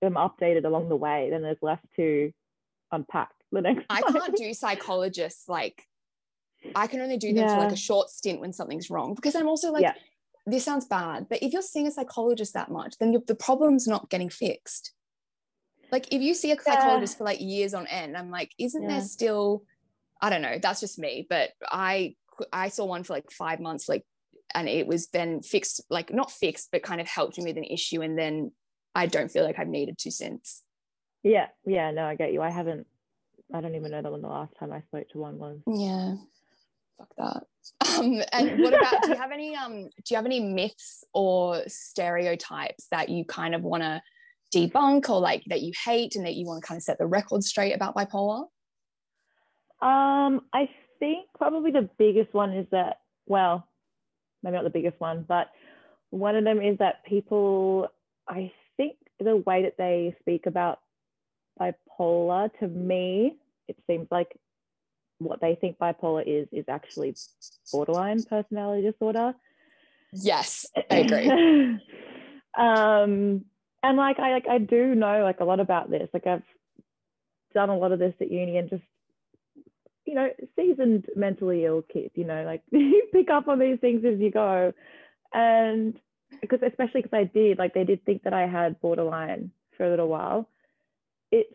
them 0.00 0.14
updated 0.14 0.64
along 0.64 0.88
the 0.88 0.96
way 0.96 1.28
then 1.30 1.42
there's 1.42 1.58
less 1.62 1.78
to 1.96 2.32
unpack 2.92 3.30
the 3.52 3.60
next 3.62 3.84
I 3.90 4.00
time. 4.00 4.12
can't 4.12 4.36
do 4.36 4.52
psychologists 4.54 5.48
like 5.48 5.82
I 6.74 6.86
can 6.86 7.00
only 7.00 7.18
do 7.18 7.32
them 7.32 7.48
for 7.48 7.56
like 7.58 7.72
a 7.72 7.76
short 7.76 8.08
stint 8.10 8.40
when 8.40 8.52
something's 8.52 8.88
wrong 8.90 9.14
because 9.14 9.34
I'm 9.34 9.48
also 9.48 9.70
like 9.72 9.82
Yeah. 9.82 9.94
this 10.46 10.64
sounds 10.64 10.86
bad 10.86 11.28
but 11.28 11.42
if 11.42 11.52
you're 11.52 11.62
seeing 11.62 11.86
a 11.86 11.90
psychologist 11.90 12.54
that 12.54 12.70
much 12.70 12.98
then 12.98 13.12
the 13.26 13.34
problem's 13.34 13.86
not 13.86 14.10
getting 14.10 14.28
fixed 14.30 14.92
like 15.92 16.12
if 16.12 16.20
you 16.22 16.34
see 16.34 16.50
a 16.52 16.60
psychologist 16.60 17.18
for 17.18 17.24
like 17.24 17.40
years 17.40 17.74
on 17.74 17.86
end 17.86 18.16
I'm 18.16 18.30
like 18.30 18.52
isn't 18.58 18.82
Yeah. 18.82 18.88
there 18.88 19.00
still 19.02 19.64
I 20.20 20.30
don't 20.30 20.42
know 20.42 20.58
that's 20.60 20.80
just 20.80 20.98
me 20.98 21.26
but 21.28 21.50
I 21.70 22.16
I 22.52 22.68
saw 22.68 22.84
one 22.86 23.04
for 23.04 23.12
like 23.12 23.30
5 23.30 23.60
months 23.60 23.88
like 23.88 24.04
and 24.54 24.68
it 24.68 24.86
was 24.86 25.08
then 25.08 25.40
fixed 25.42 25.80
like 25.90 26.12
not 26.12 26.30
fixed 26.30 26.68
but 26.72 26.82
kind 26.82 27.00
of 27.00 27.06
helped 27.06 27.38
me 27.38 27.44
with 27.44 27.56
an 27.56 27.64
issue 27.64 28.02
and 28.02 28.18
then 28.18 28.52
I 28.94 29.06
don't 29.06 29.30
feel 29.30 29.44
like 29.44 29.58
I've 29.58 29.68
needed 29.68 29.98
to 29.98 30.10
since 30.10 30.62
Yeah, 31.22 31.46
yeah, 31.66 31.90
no, 31.90 32.04
I 32.04 32.14
get 32.16 32.32
you. 32.32 32.42
I 32.42 32.50
haven't. 32.50 32.86
I 33.52 33.60
don't 33.60 33.74
even 33.74 33.90
know 33.90 34.02
that 34.02 34.12
when 34.12 34.22
the 34.22 34.28
last 34.28 34.54
time 34.58 34.72
I 34.72 34.80
spoke 34.82 35.08
to 35.10 35.18
one 35.18 35.38
was. 35.38 35.58
Yeah, 35.66 36.16
fuck 36.98 37.08
that. 37.18 37.42
Um, 37.98 38.22
and 38.32 38.62
what 38.62 38.74
about? 38.74 39.02
do 39.02 39.08
you 39.10 39.16
have 39.16 39.32
any 39.32 39.56
um? 39.56 39.84
Do 39.84 40.08
you 40.10 40.16
have 40.16 40.26
any 40.26 40.40
myths 40.40 41.02
or 41.14 41.62
stereotypes 41.66 42.86
that 42.90 43.08
you 43.08 43.24
kind 43.24 43.54
of 43.54 43.62
want 43.62 43.82
to 43.82 44.02
debunk, 44.54 45.08
or 45.08 45.20
like 45.20 45.42
that 45.46 45.62
you 45.62 45.72
hate, 45.84 46.14
and 46.14 46.26
that 46.26 46.34
you 46.34 46.46
want 46.46 46.62
to 46.62 46.66
kind 46.66 46.78
of 46.78 46.82
set 46.82 46.98
the 46.98 47.06
record 47.06 47.42
straight 47.42 47.72
about 47.72 47.94
bipolar? 47.94 48.42
Um, 49.80 50.42
I 50.52 50.68
think 50.98 51.26
probably 51.36 51.70
the 51.70 51.88
biggest 51.98 52.34
one 52.34 52.52
is 52.52 52.66
that. 52.70 52.98
Well, 53.26 53.66
maybe 54.44 54.54
not 54.54 54.64
the 54.64 54.70
biggest 54.70 55.00
one, 55.00 55.24
but 55.26 55.50
one 56.10 56.36
of 56.36 56.44
them 56.44 56.60
is 56.60 56.78
that 56.78 57.04
people. 57.04 57.88
I 58.28 58.52
think 58.76 58.96
the 59.20 59.36
way 59.36 59.62
that 59.62 59.76
they 59.76 60.16
speak 60.20 60.46
about 60.46 60.80
bipolar 61.60 62.50
to 62.58 62.68
me 62.68 63.36
it 63.68 63.76
seems 63.86 64.08
like 64.10 64.36
what 65.18 65.40
they 65.40 65.56
think 65.60 65.78
bipolar 65.78 66.22
is 66.26 66.48
is 66.52 66.64
actually 66.68 67.14
borderline 67.72 68.22
personality 68.24 68.82
disorder 68.82 69.34
yes 70.12 70.66
i 70.90 70.96
agree 70.96 71.28
um 72.58 73.44
and 73.82 73.96
like 73.96 74.18
i 74.18 74.32
like 74.32 74.48
i 74.48 74.58
do 74.58 74.94
know 74.94 75.22
like 75.22 75.40
a 75.40 75.44
lot 75.44 75.60
about 75.60 75.90
this 75.90 76.08
like 76.12 76.26
i've 76.26 76.42
done 77.54 77.68
a 77.68 77.76
lot 77.76 77.92
of 77.92 77.98
this 77.98 78.14
at 78.20 78.30
uni 78.30 78.58
and 78.58 78.70
just 78.70 78.82
you 80.06 80.14
know 80.14 80.28
seasoned 80.56 81.06
mentally 81.16 81.64
ill 81.64 81.82
kids 81.82 82.10
you 82.14 82.24
know 82.24 82.44
like 82.44 82.62
you 82.70 83.06
pick 83.12 83.30
up 83.30 83.48
on 83.48 83.58
these 83.58 83.78
things 83.80 84.04
as 84.04 84.18
you 84.18 84.30
go 84.30 84.72
and 85.32 85.98
because 86.40 86.60
especially 86.66 87.02
because 87.02 87.16
i 87.16 87.24
did 87.24 87.58
like 87.58 87.74
they 87.74 87.84
did 87.84 88.04
think 88.04 88.22
that 88.22 88.32
i 88.32 88.46
had 88.46 88.80
borderline 88.80 89.50
for 89.76 89.86
a 89.86 89.90
little 89.90 90.08
while 90.08 90.48
it's 91.30 91.54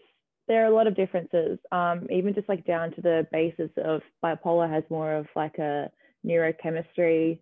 there 0.49 0.63
are 0.63 0.65
a 0.65 0.75
lot 0.75 0.87
of 0.87 0.95
differences, 0.95 1.59
um, 1.71 2.07
even 2.11 2.33
just 2.33 2.49
like 2.49 2.65
down 2.65 2.91
to 2.93 3.01
the 3.01 3.27
basis 3.31 3.69
of 3.77 4.01
bipolar 4.21 4.67
has 4.67 4.83
more 4.89 5.13
of 5.13 5.27
like 5.35 5.59
a 5.59 5.91
neurochemistry 6.25 7.37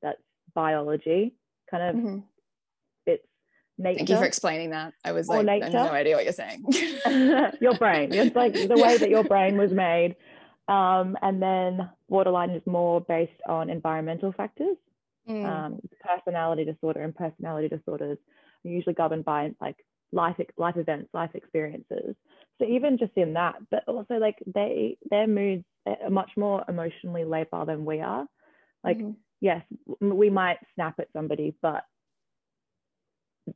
that's 0.00 0.22
biology 0.54 1.34
kind 1.70 1.82
of 1.82 1.96
mm-hmm. 1.96 2.18
it's 3.04 3.26
nature. 3.78 3.98
Thank 3.98 4.10
you 4.10 4.16
for 4.16 4.24
explaining 4.24 4.70
that. 4.70 4.94
I 5.04 5.12
was 5.12 5.28
like, 5.28 5.44
nature. 5.44 5.64
I 5.64 5.70
have 5.70 5.86
no 5.86 5.92
idea 5.92 6.14
what 6.14 6.24
you're 6.24 6.32
saying. 6.32 6.64
your 7.60 7.74
brain. 7.74 8.12
It's 8.12 8.36
like 8.36 8.54
the 8.54 8.76
way 8.76 8.96
that 8.96 9.10
your 9.10 9.24
brain 9.24 9.58
was 9.58 9.72
made. 9.72 10.14
Um, 10.68 11.16
and 11.22 11.42
then 11.42 11.90
borderline 12.08 12.50
is 12.50 12.62
more 12.66 13.00
based 13.00 13.40
on 13.48 13.70
environmental 13.70 14.32
factors. 14.32 14.76
Mm. 15.28 15.46
Um, 15.46 15.80
personality 16.00 16.64
disorder 16.64 17.02
and 17.02 17.14
personality 17.14 17.68
disorders 17.68 18.18
are 18.64 18.68
usually 18.68 18.94
governed 18.94 19.24
by 19.24 19.52
like 19.60 19.76
life 20.12 20.36
life 20.56 20.76
events, 20.76 21.08
life 21.12 21.30
experiences. 21.34 22.14
So 22.58 22.66
even 22.66 22.98
just 22.98 23.12
in 23.16 23.34
that, 23.34 23.56
but 23.70 23.84
also 23.86 24.14
like 24.14 24.36
they 24.52 24.98
their 25.10 25.26
moods 25.26 25.64
are 25.86 26.10
much 26.10 26.30
more 26.36 26.64
emotionally 26.68 27.22
labile 27.22 27.66
than 27.66 27.84
we 27.84 28.00
are. 28.00 28.26
Like 28.84 28.98
mm-hmm. 28.98 29.12
yes, 29.40 29.62
we 30.00 30.30
might 30.30 30.58
snap 30.74 30.94
at 30.98 31.08
somebody, 31.12 31.54
but 31.62 31.84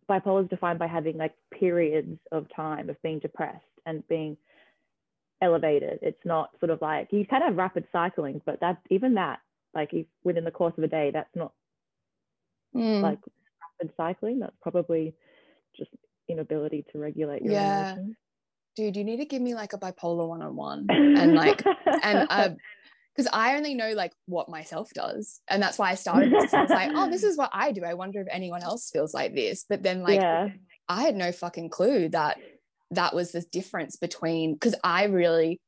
bipolar 0.09 0.45
is 0.45 0.51
defined 0.51 0.79
by 0.79 0.87
having 0.87 1.17
like 1.17 1.35
periods 1.53 2.19
of 2.33 2.47
time 2.55 2.91
of 2.91 3.01
being 3.03 3.19
depressed 3.19 3.65
and 3.85 4.07
being 4.09 4.37
elevated. 5.43 5.99
It's 6.03 6.25
not 6.25 6.51
sort 6.61 6.71
of 6.71 6.81
like 6.81 7.09
you 7.13 7.27
kind 7.27 7.45
of 7.45 7.57
rapid 7.57 7.87
cycling, 7.93 8.41
but 8.45 8.61
that 8.61 8.79
even 8.91 9.15
that, 9.15 9.41
like 9.75 9.93
if 9.93 10.07
within 10.25 10.45
the 10.45 10.51
course 10.51 10.75
of 10.77 10.85
a 10.85 10.89
day, 10.89 11.11
that's 11.13 11.35
not 11.35 11.53
mm. 12.75 13.01
like 13.01 13.19
rapid 13.81 13.95
cycling. 13.97 14.41
That's 14.41 14.57
probably 14.63 15.15
just 15.77 15.91
inability 16.29 16.85
to 16.93 16.99
regulate 16.99 17.43
your 17.43 17.53
yeah. 17.53 17.93
emotions. 17.93 18.17
Dude, 18.77 18.97
you 18.97 19.05
need 19.05 19.19
to 19.19 19.25
give 19.25 19.41
me 19.41 19.55
like 19.55 19.73
a 19.73 19.79
bipolar 19.79 20.29
one 20.29 20.43
on 20.43 20.55
one 20.55 20.87
and 20.91 21.35
like 21.35 21.63
and 22.03 22.27
uh 22.29 22.51
because 23.17 23.31
I 23.33 23.57
only 23.57 23.75
know 23.75 23.93
like 23.93 24.13
what 24.27 24.49
myself 24.49 24.91
does. 24.93 25.41
And 25.49 25.63
that's 25.63 25.79
why 25.79 25.91
I 25.91 25.95
started 25.95 26.33
this. 26.33 26.53
I 26.53 26.63
was 26.63 26.71
like, 26.71 26.91
oh, 26.95 27.11
this 27.11 27.23
is 27.23 27.37
what 27.37 27.51
I 27.53 27.73
do. 27.73 27.85
I 27.85 27.95
wonder 27.95 28.21
if 28.21 28.29
anyone 28.31 28.63
else 28.63 28.91
feels 28.91 29.15
like 29.15 29.35
this. 29.35 29.65
But 29.69 29.83
then 29.83 30.03
like 30.03 30.21
yeah. 30.21 30.49
I 30.89 31.03
had 31.03 31.17
no 31.17 31.33
fucking 31.33 31.71
clue 31.71 32.09
that 32.11 32.39
that 32.97 33.15
was 33.15 33.33
the 33.33 33.45
difference 33.53 33.97
between 33.97 34.55
because 34.55 34.75
I 34.85 35.05
really 35.05 35.61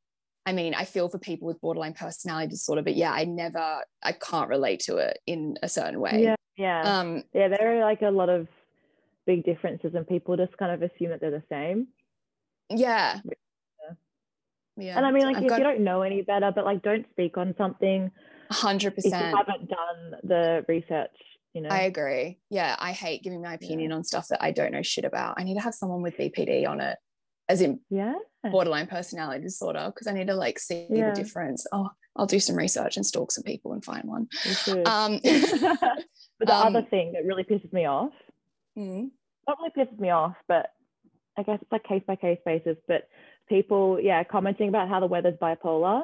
I 0.45 0.53
mean, 0.53 0.73
I 0.75 0.87
feel 0.87 1.11
for 1.11 1.19
people 1.19 1.47
with 1.47 1.61
borderline 1.61 1.93
personality 1.93 2.49
disorder, 2.49 2.81
but 2.81 2.97
yeah, 2.97 3.13
I 3.13 3.25
never 3.25 3.85
I 4.03 4.13
can't 4.13 4.49
relate 4.49 4.81
to 4.87 4.97
it 4.97 5.19
in 5.27 5.59
a 5.63 5.69
certain 5.69 6.01
way. 6.01 6.23
Yeah. 6.23 6.37
Yeah. 6.57 7.01
Um 7.01 7.23
yeah, 7.33 7.49
there 7.49 7.77
are 7.77 7.81
like 7.81 8.03
a 8.03 8.11
lot 8.11 8.29
of 8.29 8.49
big 9.27 9.45
differences 9.45 9.95
and 9.95 10.07
people 10.09 10.37
just 10.37 10.57
kind 10.57 10.73
of 10.73 10.83
assume 10.83 11.11
that 11.11 11.21
they're 11.21 11.31
the 11.31 11.43
same. 11.51 11.89
Yeah. 12.71 13.21
Yeah. 14.79 14.97
And 14.97 15.05
I 15.05 15.11
mean, 15.11 15.25
like, 15.25 15.37
I've 15.37 15.43
if 15.43 15.49
got... 15.49 15.59
you 15.59 15.65
don't 15.65 15.81
know 15.81 16.03
any 16.03 16.23
better, 16.23 16.53
but 16.55 16.65
like, 16.65 16.83
don't 16.83 17.05
speak 17.11 17.37
on 17.37 17.55
something. 17.59 18.11
100%. 18.53 18.93
If 18.97 19.05
you 19.05 19.13
haven't 19.13 19.69
done 19.69 20.21
the 20.23 20.65
research, 20.69 21.11
you 21.53 21.63
know. 21.63 21.69
I 21.69 21.81
agree. 21.81 22.39
Yeah. 22.49 22.77
I 22.79 22.93
hate 22.93 23.23
giving 23.23 23.43
my 23.43 23.55
opinion 23.55 23.91
yeah. 23.91 23.97
on 23.97 24.05
stuff 24.05 24.29
that 24.29 24.43
I 24.43 24.53
don't 24.53 24.73
know 24.73 24.83
shit 24.83 25.05
about. 25.05 25.35
I 25.37 25.45
need 25.45 25.55
to 25.55 25.61
have 25.61 25.75
someone 25.75 26.01
with 26.01 26.17
BPD 26.17 26.67
on 26.69 26.81
it, 26.81 26.97
as 27.49 27.61
in 27.61 27.81
yeah. 27.91 28.15
borderline 28.51 28.87
personality 28.87 29.43
disorder, 29.43 29.93
because 29.95 30.07
I 30.07 30.13
need 30.13 30.27
to 30.29 30.35
like 30.35 30.59
see 30.59 30.87
yeah. 30.91 31.11
the 31.11 31.17
difference. 31.17 31.67
Oh, 31.73 31.91
I'll 32.17 32.27
do 32.27 32.41
some 32.41 32.57
research 32.57 32.97
and 32.97 33.07
stalk 33.07 33.31
some 33.31 33.45
people 33.45 33.73
and 33.73 33.85
find 33.85 34.05
one. 34.05 34.29
Um, 34.87 35.21
but 35.23 36.47
the 36.49 36.55
um, 36.55 36.77
other 36.77 36.83
thing 36.83 37.13
that 37.13 37.25
really 37.25 37.45
pisses 37.45 37.73
me 37.73 37.87
off 37.87 38.13
mm 38.77 39.11
not 39.49 39.59
really 39.59 39.87
pisses 39.87 39.99
me 39.99 40.11
off, 40.11 40.37
but 40.47 40.73
I 41.37 41.43
guess 41.43 41.59
it's 41.63 41.73
like 41.73 41.85
case 41.85 42.03
by 42.07 42.17
case 42.17 42.39
basis. 42.45 42.77
But 42.87 43.09
people, 43.49 43.99
yeah, 44.01 44.23
commenting 44.23 44.69
about 44.69 44.89
how 44.89 45.01
the 45.01 45.07
weather's 45.07 45.39
bipolar. 45.39 46.03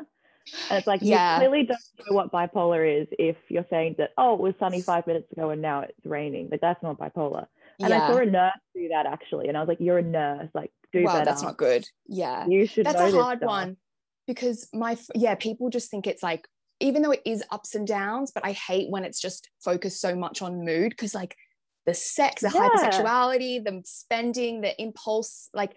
And 0.70 0.78
it's 0.78 0.86
like 0.86 1.00
yeah. 1.02 1.34
you 1.34 1.40
clearly 1.40 1.66
don't 1.66 2.10
know 2.10 2.16
what 2.16 2.32
bipolar 2.32 3.02
is 3.02 3.06
if 3.18 3.36
you're 3.48 3.66
saying 3.70 3.96
that, 3.98 4.10
oh, 4.18 4.34
it 4.34 4.40
was 4.40 4.54
sunny 4.58 4.80
five 4.80 5.06
minutes 5.06 5.30
ago 5.32 5.50
and 5.50 5.62
now 5.62 5.80
it's 5.80 6.06
raining. 6.06 6.48
Like 6.50 6.60
that's 6.60 6.82
not 6.82 6.98
bipolar. 6.98 7.46
And 7.80 7.90
yeah. 7.90 8.04
I 8.04 8.10
saw 8.10 8.18
a 8.18 8.26
nurse 8.26 8.52
do 8.74 8.88
that 8.88 9.06
actually. 9.06 9.48
And 9.48 9.56
I 9.56 9.60
was 9.60 9.68
like, 9.68 9.80
you're 9.80 9.98
a 9.98 10.02
nurse, 10.02 10.48
like 10.54 10.70
do 10.92 11.04
well, 11.04 11.14
better. 11.14 11.24
That's 11.24 11.42
not 11.42 11.56
good. 11.56 11.86
Yeah. 12.06 12.46
You 12.46 12.66
should 12.66 12.86
That's 12.86 13.00
a 13.00 13.10
hard 13.10 13.40
one 13.40 13.76
because 14.26 14.68
my 14.72 14.96
yeah, 15.14 15.34
people 15.34 15.70
just 15.70 15.90
think 15.90 16.06
it's 16.06 16.22
like 16.22 16.46
even 16.80 17.02
though 17.02 17.12
it 17.12 17.22
is 17.24 17.42
ups 17.50 17.74
and 17.74 17.86
downs, 17.86 18.32
but 18.34 18.44
I 18.44 18.52
hate 18.52 18.90
when 18.90 19.04
it's 19.04 19.20
just 19.20 19.48
focused 19.62 20.00
so 20.00 20.14
much 20.14 20.42
on 20.42 20.64
mood 20.64 20.90
because 20.90 21.14
like 21.14 21.36
the 21.86 21.94
sex, 21.94 22.42
the 22.42 22.50
yeah. 22.52 22.68
hypersexuality, 22.68 23.64
the 23.64 23.82
spending, 23.84 24.60
the 24.60 24.80
impulse, 24.80 25.48
like 25.54 25.76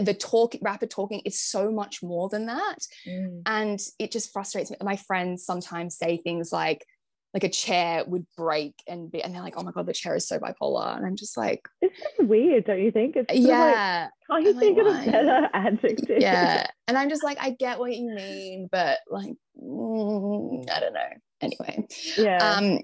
the 0.00 0.14
talk, 0.14 0.54
rapid 0.62 0.90
talking 0.90 1.20
is 1.24 1.40
so 1.40 1.70
much 1.70 2.02
more 2.02 2.28
than 2.28 2.46
that. 2.46 2.78
Mm. 3.06 3.42
And 3.46 3.80
it 3.98 4.10
just 4.10 4.32
frustrates 4.32 4.70
me. 4.70 4.76
My 4.82 4.96
friends 4.96 5.44
sometimes 5.44 5.96
say 5.96 6.16
things 6.16 6.52
like, 6.52 6.86
like 7.34 7.44
a 7.44 7.48
chair 7.48 8.04
would 8.06 8.26
break 8.36 8.74
and 8.86 9.10
be, 9.10 9.22
and 9.22 9.34
they're 9.34 9.42
like, 9.42 9.54
oh 9.56 9.62
my 9.62 9.72
God, 9.72 9.86
the 9.86 9.92
chair 9.92 10.14
is 10.14 10.28
so 10.28 10.38
bipolar. 10.38 10.96
And 10.96 11.06
I'm 11.06 11.16
just 11.16 11.36
like, 11.36 11.66
it's 11.80 11.98
just 11.98 12.28
weird, 12.28 12.64
don't 12.64 12.82
you 12.82 12.90
think? 12.90 13.16
It's 13.16 13.34
yeah. 13.34 14.08
Like, 14.28 14.44
can't 14.44 14.44
you 14.44 14.50
I'm 14.50 14.60
think 14.60 14.78
like, 14.78 15.06
of 15.06 15.08
a 15.08 15.10
better 15.10 15.50
adjective? 15.54 16.20
Yeah. 16.20 16.66
And 16.88 16.98
I'm 16.98 17.08
just 17.08 17.24
like, 17.24 17.38
I 17.40 17.50
get 17.50 17.78
what 17.78 17.94
you 17.94 18.14
mean, 18.14 18.68
but 18.70 18.98
like, 19.10 19.32
mm, 19.60 20.70
I 20.70 20.80
don't 20.80 20.92
know. 20.92 21.10
Anyway. 21.40 21.86
Yeah. 22.16 22.38
Um, 22.38 22.80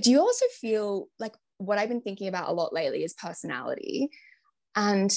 do 0.00 0.10
you 0.10 0.20
also 0.20 0.46
feel 0.60 1.08
like 1.18 1.34
what 1.60 1.78
I've 1.78 1.90
been 1.90 2.00
thinking 2.00 2.26
about 2.26 2.48
a 2.48 2.52
lot 2.52 2.72
lately 2.72 3.04
is 3.04 3.12
personality. 3.12 4.08
And 4.74 5.14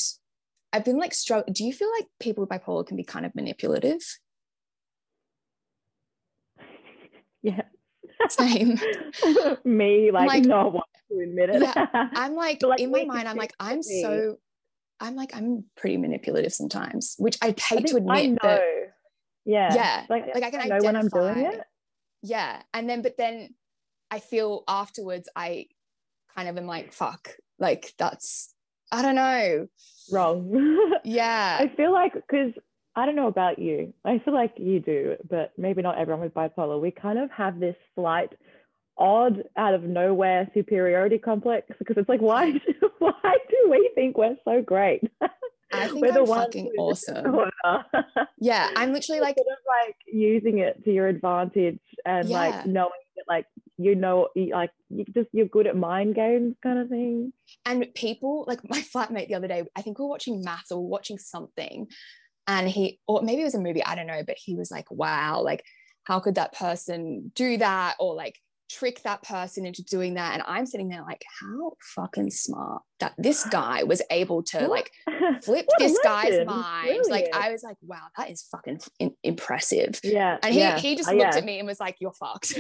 I've 0.74 0.84
been 0.84 0.98
like, 0.98 1.14
struggle. 1.14 1.52
Do 1.54 1.64
you 1.64 1.72
feel 1.72 1.90
like 1.98 2.06
people 2.20 2.42
with 2.42 2.50
bipolar 2.50 2.86
can 2.86 2.98
be 2.98 3.04
kind 3.04 3.26
of 3.26 3.34
manipulative? 3.34 4.02
Yeah. 7.46 7.64
Same. 8.30 8.80
Me, 9.64 10.12
like, 10.12 10.28
like 10.28 10.46
not 10.46 10.74
want 10.74 10.86
to 11.12 11.20
admit 11.20 11.50
it. 11.50 11.62
Yeah, 11.62 11.88
I'm 11.94 12.36
like, 12.36 12.62
like 12.64 12.80
in 12.80 12.92
my 12.92 13.06
mind, 13.06 13.28
I'm 13.28 13.38
like, 13.38 13.54
I'm 13.60 13.78
me. 13.78 14.02
so, 14.02 14.38
I'm 15.00 15.16
like, 15.16 15.36
I'm 15.36 15.66
pretty 15.76 15.98
manipulative 15.98 16.54
sometimes, 16.54 17.16
which 17.18 17.38
I 17.42 17.48
hate 17.48 17.58
I 17.72 17.82
to 17.82 17.98
admit. 17.98 18.16
I 18.16 18.26
know. 18.28 18.38
But, 18.42 18.64
yeah. 19.46 19.74
Yeah. 19.74 20.06
Like, 20.10 20.34
like 20.34 20.44
I 20.44 20.52
can 20.52 20.62
I 20.62 20.66
know 20.66 20.84
when 20.84 20.96
I'm 20.96 21.10
doing 21.10 21.38
it. 21.46 21.62
Yeah. 22.22 22.62
And 22.74 22.90
then, 22.90 23.02
but 23.02 23.18
then 23.18 23.56
I 24.10 24.20
feel 24.20 24.64
afterwards, 24.68 25.30
I 25.36 25.68
kind 26.36 26.48
of 26.48 26.58
am 26.58 26.66
like, 26.66 26.94
fuck, 26.94 27.30
like 27.60 27.94
that's, 27.98 28.54
I 28.92 29.02
don't 29.02 29.16
know. 29.16 29.68
Wrong. 30.12 30.94
yeah. 31.04 31.58
I 31.60 31.68
feel 31.76 31.92
like, 31.92 32.14
because 32.14 32.54
I 32.96 33.06
don't 33.06 33.16
know 33.16 33.28
about 33.28 33.60
you, 33.60 33.94
I 34.06 34.20
feel 34.20 34.34
like 34.34 34.54
you 34.58 34.80
do, 34.80 35.16
but 35.30 35.52
maybe 35.58 35.82
not 35.82 35.98
everyone 35.98 36.22
with 36.22 36.34
bipolar. 36.34 36.80
We 36.80 36.92
kind 36.92 37.18
of 37.18 37.32
have 37.32 37.60
this 37.60 37.76
slight, 37.96 38.30
odd, 38.98 39.44
out 39.58 39.74
of 39.74 39.84
nowhere 39.84 40.50
superiority 40.54 41.18
complex 41.18 41.68
because 41.80 41.98
it's 41.98 42.10
like, 42.10 42.22
why, 42.22 42.52
why 43.00 43.38
do 43.50 43.70
we 43.72 43.92
think 43.96 44.18
we're 44.18 44.38
so 44.46 44.62
great? 44.62 45.02
I 45.74 45.88
think 45.88 46.02
we're 46.02 46.20
I'm 46.20 46.28
fucking 46.28 46.72
awesome. 46.78 47.36
yeah, 48.40 48.70
I'm 48.76 48.94
literally 48.94 49.22
like, 49.22 49.36
sort 49.38 49.48
of 49.48 49.58
like 49.88 49.96
using 50.06 50.60
it 50.60 50.84
to 50.86 50.92
your 50.92 51.08
advantage 51.08 51.80
and 52.06 52.30
yeah. 52.30 52.38
like 52.38 52.66
knowing 52.68 52.92
that 53.16 53.24
like 53.28 53.46
you 53.78 53.96
know 53.96 54.28
like 54.36 54.72
you 54.90 55.06
just 55.06 55.30
you're 55.32 55.48
good 55.48 55.68
at 55.68 55.76
mind 55.76 56.16
games 56.16 56.56
kind 56.62 56.80
of 56.80 56.90
thing 56.90 57.34
and 57.66 57.86
people 57.96 58.46
like 58.48 58.60
my 58.70 58.82
flatmate 58.82 59.28
the 59.28 59.36
other 59.36 59.48
day 59.48 59.64
i 59.76 59.82
think 59.82 59.98
we 59.98 60.04
were 60.04 60.10
watching 60.10 60.44
maths 60.44 60.72
or 60.72 60.86
watching 60.86 61.18
something 61.18 61.88
and 62.48 62.68
he 62.68 63.00
or 63.08 63.22
maybe 63.22 63.42
it 63.42 63.46
was 63.46 63.56
a 63.56 63.60
movie 63.60 63.84
i 63.86 63.96
don't 63.96 64.08
know 64.08 64.24
but 64.26 64.38
he 64.38 64.56
was 64.56 64.70
like 64.70 64.90
wow 64.92 65.42
like 65.42 65.64
how 66.04 66.20
could 66.20 66.36
that 66.36 66.54
person 66.54 67.32
do 67.36 67.58
that 67.58 67.96
or 68.00 68.14
like 68.16 68.40
trick 68.74 69.02
that 69.04 69.22
person 69.24 69.66
into 69.66 69.84
doing 69.84 70.16
that? 70.16 70.34
And 70.34 70.44
i'm 70.48 70.66
sitting 70.66 70.90
there 70.90 71.04
like 71.04 71.24
how 71.40 71.74
fucking 71.96 72.32
smart 72.32 72.82
that 73.00 73.14
this 73.18 73.46
guy 73.52 73.84
was 73.84 74.02
able 74.10 74.44
to 74.44 74.68
like 74.68 74.92
flip 75.42 75.68
this 75.78 75.98
guy's 76.04 76.46
mind. 76.46 76.86
Brilliant. 76.86 77.10
like 77.10 77.30
i 77.34 77.52
was 77.52 77.64
like 77.64 77.78
wow 77.82 78.08
that 78.18 78.30
is 78.32 78.44
fucking 78.52 78.80
in- 79.00 79.16
impressive. 79.24 80.00
Yeah 80.04 80.38
and 80.42 80.54
he, 80.54 80.60
yeah. 80.60 80.80
he 80.80 80.96
just 80.96 81.10
uh, 81.10 81.14
looked 81.14 81.34
yeah. 81.34 81.40
at 81.40 81.46
me 81.46 81.60
and 81.60 81.68
was 81.68 81.80
like 81.80 81.98
you're 82.00 82.14
fucked. 82.14 82.58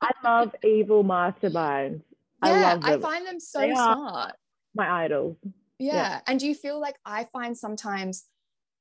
I 0.00 0.10
love 0.24 0.54
evil 0.64 1.04
masterminds. 1.04 2.02
Yeah 2.44 2.78
i, 2.82 2.94
I 2.94 2.98
find 2.98 3.26
them 3.26 3.40
so 3.40 3.60
they 3.60 3.72
smart. 3.72 4.34
my 4.74 5.04
idols. 5.04 5.36
Yeah. 5.78 5.94
yeah 5.94 6.20
and 6.26 6.40
do 6.40 6.46
you 6.46 6.54
feel 6.54 6.80
like 6.80 6.96
i 7.04 7.24
find 7.32 7.56
sometimes 7.56 8.24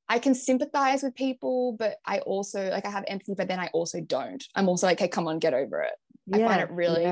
I 0.10 0.20
can 0.20 0.34
sympathize 0.34 1.04
with 1.04 1.16
people, 1.16 1.76
but 1.78 1.98
I 2.06 2.20
also 2.20 2.70
like 2.70 2.86
I 2.86 2.90
have 2.90 3.06
empathy, 3.08 3.36
but 3.38 3.48
then 3.48 3.60
I 3.60 3.70
also 3.74 4.02
don't. 4.02 4.44
I'm 4.56 4.68
also 4.68 4.88
like, 4.88 5.00
hey, 5.00 5.08
come 5.08 5.28
on, 5.28 5.40
get 5.40 5.54
over 5.54 5.82
it. 5.82 5.94
I 6.34 6.40
find 6.40 6.62
it 6.62 6.72
really 6.72 7.06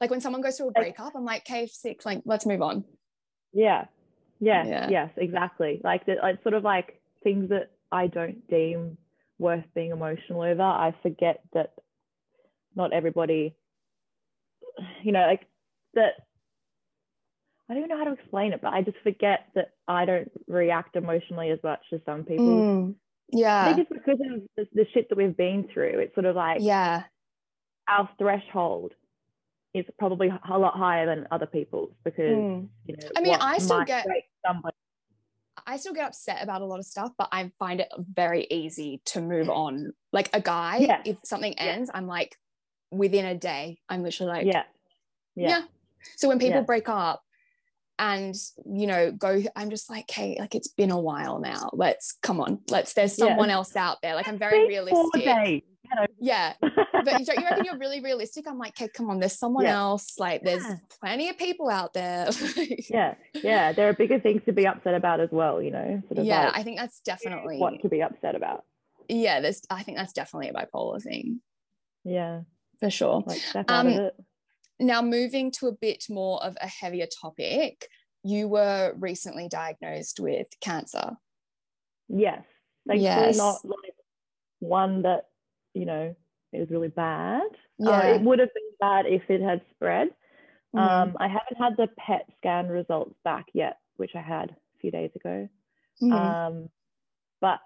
like 0.00 0.10
when 0.10 0.20
someone 0.20 0.42
goes 0.42 0.56
through 0.56 0.68
a 0.68 0.72
breakup, 0.72 1.14
I'm 1.16 1.24
like, 1.24 1.42
okay, 1.42 1.66
six, 1.66 2.06
like 2.06 2.22
let's 2.24 2.46
move 2.46 2.62
on. 2.62 2.84
Yeah. 3.52 3.86
Yeah. 4.40 4.64
yeah. 4.64 4.88
Yes, 4.88 5.10
exactly. 5.16 5.80
Like 5.82 6.06
the, 6.06 6.16
it's 6.22 6.42
sort 6.42 6.54
of 6.54 6.62
like 6.62 7.00
things 7.24 7.48
that 7.50 7.70
I 7.90 8.06
don't 8.06 8.46
deem 8.48 8.96
worth 9.38 9.64
being 9.74 9.90
emotional 9.90 10.42
over. 10.42 10.62
I 10.62 10.94
forget 11.02 11.40
that 11.52 11.72
not 12.76 12.92
everybody, 12.92 13.56
you 15.02 15.12
know, 15.12 15.26
like 15.26 15.46
that 15.94 16.12
I 17.68 17.74
don't 17.74 17.84
even 17.84 17.90
know 17.90 17.98
how 17.98 18.10
to 18.10 18.18
explain 18.18 18.52
it, 18.52 18.60
but 18.62 18.72
I 18.72 18.82
just 18.82 18.96
forget 19.02 19.48
that 19.54 19.72
I 19.86 20.06
don't 20.06 20.30
react 20.46 20.96
emotionally 20.96 21.50
as 21.50 21.58
much 21.62 21.80
as 21.92 22.00
some 22.06 22.24
people. 22.24 22.46
Mm, 22.46 22.94
yeah. 23.30 23.66
I 23.66 23.74
think 23.74 23.88
it's 23.90 23.98
because 24.04 24.20
of 24.20 24.42
the, 24.56 24.66
the, 24.72 24.86
shit 24.94 25.10
that 25.10 25.18
we've 25.18 25.36
been 25.36 25.68
through. 25.72 25.98
It's 25.98 26.14
sort 26.14 26.24
of 26.24 26.34
like 26.34 26.58
yeah, 26.60 27.02
our 27.86 28.08
threshold 28.18 28.92
is 29.74 29.84
probably 29.98 30.28
a 30.28 30.58
lot 30.58 30.74
higher 30.74 31.04
than 31.04 31.26
other 31.30 31.44
people's 31.44 31.92
because 32.04 32.36
mm. 32.36 32.68
you 32.86 32.96
know. 32.96 33.08
I 33.16 33.20
mean, 33.20 33.36
I 33.38 33.58
still 33.58 33.84
get 33.84 34.06
somebody. 34.46 34.74
I 35.66 35.76
still 35.76 35.92
get 35.92 36.08
upset 36.08 36.42
about 36.42 36.62
a 36.62 36.64
lot 36.64 36.78
of 36.78 36.86
stuff, 36.86 37.12
but 37.18 37.28
I 37.32 37.52
find 37.58 37.80
it 37.80 37.88
very 37.98 38.46
easy 38.50 39.02
to 39.06 39.20
move 39.20 39.50
on. 39.50 39.92
Like 40.12 40.30
a 40.32 40.40
guy, 40.40 40.78
yeah. 40.78 41.02
if 41.04 41.18
something 41.24 41.58
ends, 41.58 41.90
yeah. 41.92 41.98
I'm 41.98 42.06
like, 42.06 42.38
within 42.90 43.26
a 43.26 43.34
day, 43.34 43.78
I'm 43.88 44.02
literally 44.02 44.32
like, 44.32 44.46
yeah, 44.46 44.62
yeah. 45.34 45.48
yeah. 45.48 45.62
So 46.16 46.28
when 46.28 46.38
people 46.38 46.62
break 46.62 46.88
up, 46.88 47.22
and 47.98 48.34
you 48.64 48.86
know 48.86 49.10
go 49.10 49.42
i'm 49.56 49.70
just 49.70 49.90
like 49.90 50.10
hey 50.10 50.36
like 50.38 50.54
it's 50.54 50.68
been 50.68 50.90
a 50.90 50.98
while 50.98 51.40
now. 51.40 51.70
Let's 51.72 52.16
come 52.22 52.40
on. 52.40 52.60
Let's 52.70 52.92
there's 52.92 53.16
someone 53.16 53.48
yeah. 53.48 53.56
else 53.56 53.74
out 53.76 53.98
there. 54.02 54.14
Like 54.14 54.28
i'm 54.28 54.38
very 54.38 54.66
realistic. 54.68 55.64
yeah. 56.20 56.52
But 56.60 57.04
don't 57.04 57.38
you 57.38 57.44
reckon 57.44 57.64
you're 57.64 57.78
really 57.78 58.00
realistic? 58.00 58.46
I'm 58.46 58.58
like 58.58 58.80
okay 58.80 58.88
come 58.94 59.10
on. 59.10 59.18
There's 59.18 59.38
someone 59.38 59.64
yeah. 59.64 59.76
else. 59.76 60.18
Like 60.18 60.42
there's 60.42 60.64
yeah. 60.64 60.76
plenty 61.00 61.28
of 61.28 61.38
people 61.38 61.68
out 61.68 61.92
there. 61.92 62.28
Yeah. 62.90 63.14
Yeah. 63.34 63.72
There 63.72 63.88
are 63.88 63.92
bigger 63.92 64.20
things 64.20 64.42
to 64.46 64.52
be 64.52 64.66
upset 64.66 64.94
about 64.94 65.20
as 65.20 65.30
well 65.32 65.60
you 65.60 65.70
know 65.70 66.02
sort 66.08 66.18
of 66.18 66.24
yeah. 66.24 66.46
like, 66.46 66.58
i 66.58 66.62
think 66.62 66.78
that's 66.78 67.00
definitely 67.00 67.58
what 67.58 67.80
to 67.82 67.88
be 67.88 68.02
upset 68.02 68.34
about. 68.34 68.64
Yeah 69.08 69.40
there's 69.40 69.62
i 69.70 69.82
think 69.82 69.98
that's 69.98 70.12
definitely 70.12 70.48
a 70.48 70.52
bipolar 70.52 71.02
thing. 71.02 71.40
Yeah. 72.04 72.42
For 72.80 72.90
sure. 72.90 73.24
Like, 73.26 73.40
step 73.40 73.68
um, 73.68 74.10
now, 74.80 75.02
moving 75.02 75.50
to 75.52 75.66
a 75.66 75.72
bit 75.72 76.04
more 76.08 76.42
of 76.42 76.56
a 76.60 76.66
heavier 76.66 77.06
topic, 77.06 77.88
you 78.22 78.48
were 78.48 78.94
recently 78.98 79.48
diagnosed 79.48 80.20
with 80.20 80.46
cancer. 80.60 81.16
Yes. 82.08 82.44
Thankfully, 82.86 83.02
yes. 83.02 83.36
not 83.36 83.64
like 83.64 83.94
one 84.60 85.02
that, 85.02 85.24
you 85.74 85.84
know, 85.84 86.14
it 86.52 86.58
was 86.58 86.70
really 86.70 86.88
bad. 86.88 87.42
Uh, 87.84 87.90
yeah. 87.90 87.98
Uh, 87.98 88.14
it 88.14 88.22
would 88.22 88.38
have 88.38 88.54
been 88.54 88.62
bad 88.80 89.06
if 89.06 89.22
it 89.28 89.42
had 89.42 89.60
spread. 89.74 90.08
Mm. 90.74 90.80
Um, 90.80 91.16
I 91.18 91.28
haven't 91.28 91.58
had 91.58 91.76
the 91.76 91.88
PET 91.98 92.26
scan 92.38 92.68
results 92.68 93.14
back 93.24 93.46
yet, 93.52 93.78
which 93.96 94.12
I 94.14 94.20
had 94.20 94.50
a 94.50 94.78
few 94.80 94.90
days 94.90 95.10
ago. 95.14 95.48
Mm. 96.02 96.12
Um, 96.12 96.68
but 97.40 97.60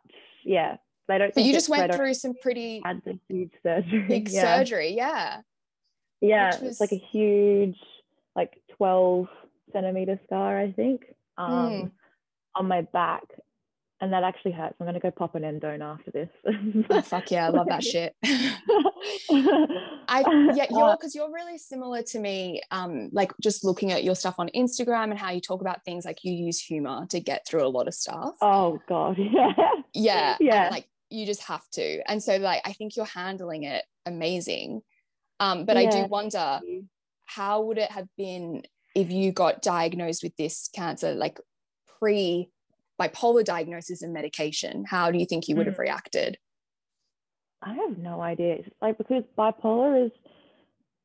yeah, 0.45 0.77
they 1.09 1.19
don't. 1.19 1.35
But 1.35 1.45
you 1.45 1.53
just 1.53 1.69
went 1.69 1.95
through 1.95 2.15
some 2.15 2.35
pretty 2.41 2.81
had 2.85 3.03
the 3.05 3.19
huge 3.29 3.53
surgery. 3.63 4.05
Big 4.09 4.29
yeah. 4.29 4.59
surgery, 4.59 4.95
yeah. 4.95 5.41
Yeah, 6.23 6.51
was... 6.61 6.63
it's 6.63 6.81
like 6.81 6.93
a 6.93 7.03
huge, 7.11 7.79
like 8.35 8.53
12 8.77 9.29
centimeter 9.73 10.19
scar, 10.25 10.59
I 10.59 10.73
think, 10.73 11.03
um, 11.37 11.51
mm. 11.51 11.91
on 12.55 12.69
my 12.69 12.83
back. 12.83 13.25
And 14.01 14.13
that 14.13 14.25
actually 14.25 14.51
hurts. 14.51 14.75
I'm 14.81 14.87
going 14.87 14.95
to 14.95 15.01
go 15.01 15.13
pop 15.13 15.37
an 15.37 15.43
endone 15.43 15.81
after 15.81 16.11
this. 16.11 16.29
oh, 16.91 17.03
fuck 17.03 17.31
yeah. 17.31 17.47
I 17.47 17.51
love 17.51 17.69
that 17.69 17.85
shit. 17.93 18.17
I, 20.09 20.25
yeah, 20.57 20.67
you're, 20.71 20.97
because 20.97 21.15
you're 21.15 21.33
really 21.33 21.57
similar 21.57 22.03
to 22.03 22.19
me. 22.19 22.63
Um, 22.73 23.11
like 23.13 23.33
just 23.41 23.65
looking 23.65 23.93
at 23.93 24.03
your 24.03 24.17
stuff 24.17 24.37
on 24.39 24.51
Instagram 24.57 25.11
and 25.11 25.19
how 25.19 25.31
you 25.31 25.41
talk 25.41 25.61
about 25.61 25.85
things, 25.85 26.05
like 26.05 26.25
you 26.25 26.33
use 26.33 26.61
humor 26.61 27.07
to 27.11 27.21
get 27.21 27.47
through 27.47 27.65
a 27.65 27.69
lot 27.69 27.87
of 27.87 27.95
stuff. 27.95 28.35
Oh, 28.41 28.81
God. 28.89 29.19
Yeah. 29.33 29.53
Yeah. 29.95 30.37
Yeah. 30.41 30.69
like 30.71 30.89
you 31.09 31.25
just 31.25 31.45
have 31.45 31.69
to. 31.75 32.01
And 32.11 32.21
so, 32.21 32.39
like, 32.39 32.63
I 32.65 32.73
think 32.73 32.97
you're 32.97 33.07
handling 33.07 33.63
it 33.65 33.85
amazing. 34.05 34.83
Um, 35.43 35.65
but 35.65 35.77
yeah. 35.77 35.89
I 35.89 35.91
do 35.91 36.07
wonder 36.07 36.61
how 37.27 37.63
would 37.63 37.79
it 37.79 37.91
have 37.91 38.07
been 38.17 38.63
if 38.95 39.11
you 39.11 39.33
got 39.33 39.61
diagnosed 39.61 40.23
with 40.23 40.37
this 40.37 40.69
cancer, 40.73 41.15
like 41.15 41.41
pre 41.99 42.49
bipolar 43.01 43.45
diagnosis 43.45 44.03
and 44.03 44.13
medication? 44.13 44.85
How 44.87 45.11
do 45.11 45.19
you 45.19 45.27
think 45.27 45.49
you 45.49 45.57
would 45.57 45.67
have 45.67 45.77
mm. 45.77 45.81
reacted? 45.81 46.39
I 47.61 47.75
have 47.75 47.99
no 47.99 48.21
idea. 48.21 48.55
It's 48.55 48.69
like 48.81 48.99
because 48.99 49.25
bipolar 49.37 50.07
is 50.07 50.13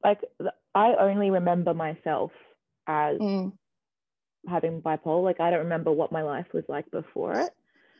like 0.03 0.21
I 0.75 0.93
only 0.99 1.31
remember 1.31 1.73
myself 1.73 2.31
as 2.85 3.17
mm. 3.17 3.51
having 4.47 4.83
bipolar. 4.83 5.23
Like 5.23 5.39
I 5.39 5.49
don't 5.49 5.63
remember 5.63 5.91
what 5.91 6.11
my 6.11 6.21
life 6.21 6.47
was 6.53 6.63
like 6.67 6.91
before 6.91 7.39
it, 7.39 7.51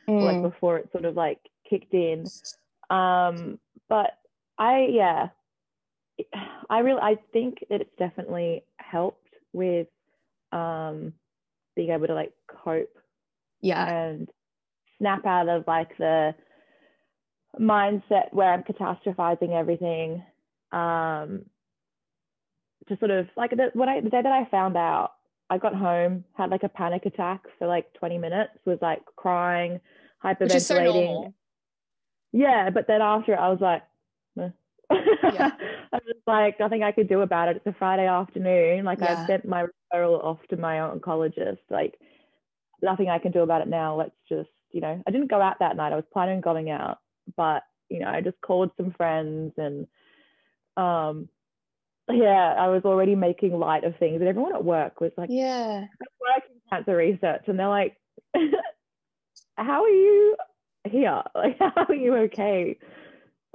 mm. 0.08 0.22
like 0.22 0.42
before 0.42 0.78
it 0.78 0.88
sort 0.92 1.04
of 1.04 1.16
like 1.16 1.40
kicked 1.68 1.94
in. 1.94 2.26
Um, 2.90 3.58
but 3.88 4.12
I 4.56 4.86
yeah, 4.90 5.28
I 6.70 6.80
really 6.80 7.00
I 7.00 7.16
think 7.32 7.64
that 7.70 7.80
it's 7.80 7.96
definitely 7.98 8.64
helped 8.76 9.34
with 9.52 9.88
um, 10.52 11.12
being 11.76 11.90
able 11.90 12.06
to 12.06 12.14
like 12.14 12.32
cope 12.64 12.96
yeah. 13.60 13.88
and 13.88 14.28
snap 14.98 15.26
out 15.26 15.48
of 15.48 15.64
like 15.66 15.96
the 15.98 16.34
mindset 17.58 18.32
where 18.32 18.52
I'm 18.52 18.62
catastrophizing 18.62 19.52
everything. 19.52 20.22
Um, 20.72 21.46
to 22.88 22.98
sort 22.98 23.10
of 23.10 23.28
like 23.36 23.50
the, 23.50 23.70
I 23.86 24.00
the 24.00 24.10
day 24.10 24.22
that 24.22 24.32
I 24.32 24.46
found 24.50 24.76
out 24.76 25.12
I 25.50 25.58
got 25.58 25.74
home 25.74 26.24
had 26.34 26.50
like 26.50 26.62
a 26.62 26.68
panic 26.68 27.06
attack 27.06 27.42
for 27.58 27.66
like 27.66 27.92
20 27.94 28.18
minutes 28.18 28.52
was 28.64 28.78
like 28.80 29.02
crying 29.16 29.80
hyperventilating. 30.24 31.24
so 31.24 31.34
yeah 32.32 32.70
but 32.70 32.86
then 32.86 33.02
after 33.02 33.38
I 33.38 33.48
was 33.48 33.60
like 33.60 33.82
yeah. 34.90 35.50
I 35.92 35.98
was 36.06 36.16
like, 36.26 36.60
nothing 36.60 36.82
I 36.82 36.92
could 36.92 37.08
do 37.08 37.20
about 37.20 37.48
it. 37.48 37.56
It's 37.56 37.66
a 37.66 37.78
Friday 37.78 38.06
afternoon. 38.06 38.84
Like 38.84 39.00
yeah. 39.00 39.22
I 39.22 39.26
sent 39.26 39.46
my 39.46 39.64
referral 39.64 40.22
off 40.22 40.38
to 40.50 40.56
my 40.56 40.76
oncologist. 40.76 41.58
Like 41.70 41.94
nothing 42.82 43.08
I 43.08 43.18
can 43.18 43.32
do 43.32 43.40
about 43.40 43.62
it 43.62 43.68
now. 43.68 43.96
Let's 43.96 44.16
just, 44.28 44.50
you 44.70 44.80
know, 44.80 45.02
I 45.06 45.10
didn't 45.10 45.30
go 45.30 45.40
out 45.40 45.58
that 45.60 45.76
night. 45.76 45.92
I 45.92 45.96
was 45.96 46.04
planning 46.12 46.36
on 46.36 46.40
going 46.40 46.70
out, 46.70 46.98
but 47.36 47.62
you 47.88 48.00
know, 48.00 48.08
I 48.08 48.20
just 48.20 48.40
called 48.40 48.70
some 48.76 48.92
friends 48.92 49.54
and 49.56 49.86
um 50.76 51.28
yeah, 52.10 52.54
I 52.58 52.68
was 52.68 52.82
already 52.84 53.14
making 53.14 53.58
light 53.58 53.84
of 53.84 53.96
things. 53.98 54.20
And 54.20 54.28
everyone 54.28 54.54
at 54.54 54.64
work 54.64 55.00
was 55.00 55.12
like, 55.18 55.28
Yeah, 55.30 55.84
I'm 55.84 56.34
working 56.36 56.60
cancer 56.70 56.96
research. 56.96 57.44
And 57.46 57.58
they're 57.58 57.68
like, 57.68 57.96
How 59.56 59.82
are 59.84 59.88
you 59.88 60.36
here? 60.88 61.22
Like, 61.34 61.58
how 61.58 61.86
are 61.88 61.94
you 61.94 62.14
okay? 62.16 62.78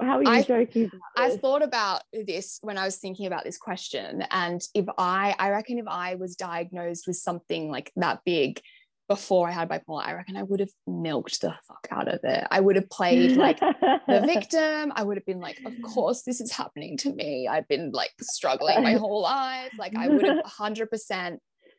How 0.00 0.18
are 0.18 0.22
you 0.22 0.28
I, 0.28 0.42
joking? 0.42 0.90
I 1.16 1.36
thought 1.36 1.62
about 1.62 2.02
this 2.12 2.58
when 2.62 2.78
I 2.78 2.84
was 2.84 2.96
thinking 2.96 3.26
about 3.26 3.44
this 3.44 3.58
question. 3.58 4.24
And 4.30 4.60
if 4.74 4.86
I, 4.98 5.34
I 5.38 5.50
reckon 5.50 5.78
if 5.78 5.86
I 5.86 6.16
was 6.16 6.36
diagnosed 6.36 7.06
with 7.06 7.16
something 7.16 7.70
like 7.70 7.92
that 7.96 8.20
big 8.24 8.60
before 9.08 9.48
I 9.48 9.52
had 9.52 9.68
bipolar, 9.68 10.04
I 10.04 10.14
reckon 10.14 10.36
I 10.36 10.42
would 10.42 10.60
have 10.60 10.70
milked 10.86 11.40
the 11.42 11.54
fuck 11.68 11.86
out 11.90 12.08
of 12.08 12.20
it. 12.24 12.46
I 12.50 12.60
would 12.60 12.76
have 12.76 12.90
played 12.90 13.36
like 13.36 13.60
the 13.60 14.22
victim. 14.26 14.92
I 14.96 15.02
would 15.04 15.16
have 15.16 15.26
been 15.26 15.40
like, 15.40 15.60
of 15.64 15.74
course, 15.82 16.22
this 16.22 16.40
is 16.40 16.50
happening 16.50 16.96
to 16.98 17.12
me. 17.12 17.46
I've 17.46 17.68
been 17.68 17.90
like 17.92 18.12
struggling 18.20 18.82
my 18.82 18.94
whole 18.94 19.22
life. 19.22 19.72
Like 19.78 19.94
I 19.96 20.08
would 20.08 20.24
have 20.24 20.44
100% 20.58 21.38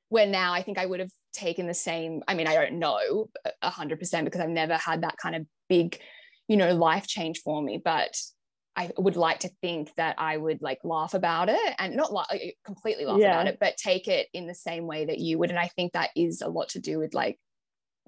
where 0.09 0.27
now 0.27 0.53
I 0.53 0.61
think 0.61 0.77
I 0.77 0.85
would 0.85 0.99
have 0.99 1.11
taken 1.33 1.67
the 1.67 1.73
same. 1.73 2.21
I 2.27 2.35
mean, 2.35 2.47
I 2.47 2.53
don't 2.53 2.79
know 2.79 3.29
100% 3.63 4.23
because 4.23 4.39
I've 4.39 4.49
never 4.49 4.77
had 4.77 5.01
that 5.01 5.17
kind 5.17 5.35
of 5.35 5.45
big 5.67 5.99
you 6.47 6.57
know 6.57 6.73
life 6.73 7.07
change 7.07 7.39
for 7.41 7.61
me 7.61 7.81
but 7.83 8.15
I 8.75 8.91
would 8.97 9.15
like 9.15 9.39
to 9.39 9.49
think 9.61 9.95
that 9.95 10.15
I 10.17 10.35
would 10.35 10.61
like 10.61 10.79
laugh 10.83 11.13
about 11.13 11.49
it 11.49 11.75
and 11.79 11.95
not 11.95 12.11
like 12.11 12.57
completely 12.65 13.05
laugh 13.05 13.19
Yeah. 13.19 13.27
about 13.29 13.47
it, 13.47 13.57
but 13.59 13.77
take 13.77 14.07
it 14.07 14.27
in 14.33 14.47
the 14.47 14.53
same 14.53 14.85
way 14.85 15.05
that 15.05 15.19
you 15.19 15.37
would. 15.39 15.49
And 15.49 15.57
I 15.57 15.69
think 15.69 15.93
that 15.93 16.09
is 16.15 16.41
a 16.41 16.49
lot 16.49 16.69
to 16.69 16.79
do 16.79 16.99
with 16.99 17.13
like 17.13 17.39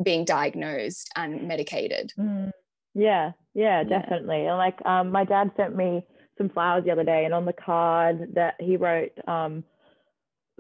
being 0.03 0.25
diagnosed 0.25 1.09
and 1.15 1.47
medicated. 1.47 2.11
Mm. 2.19 2.51
Yeah, 2.93 3.31
yeah, 3.53 3.83
Yeah. 3.83 3.99
definitely. 3.99 4.45
And 4.45 4.57
like 4.57 4.85
um 4.85 5.11
my 5.11 5.23
dad 5.23 5.51
sent 5.55 5.75
me 5.75 6.05
some 6.37 6.49
flowers 6.49 6.83
the 6.83 6.91
other 6.91 7.03
day 7.03 7.25
and 7.25 7.33
on 7.33 7.45
the 7.45 7.53
card 7.53 8.33
that 8.35 8.55
he 8.59 8.75
wrote 8.75 9.13
um 9.27 9.63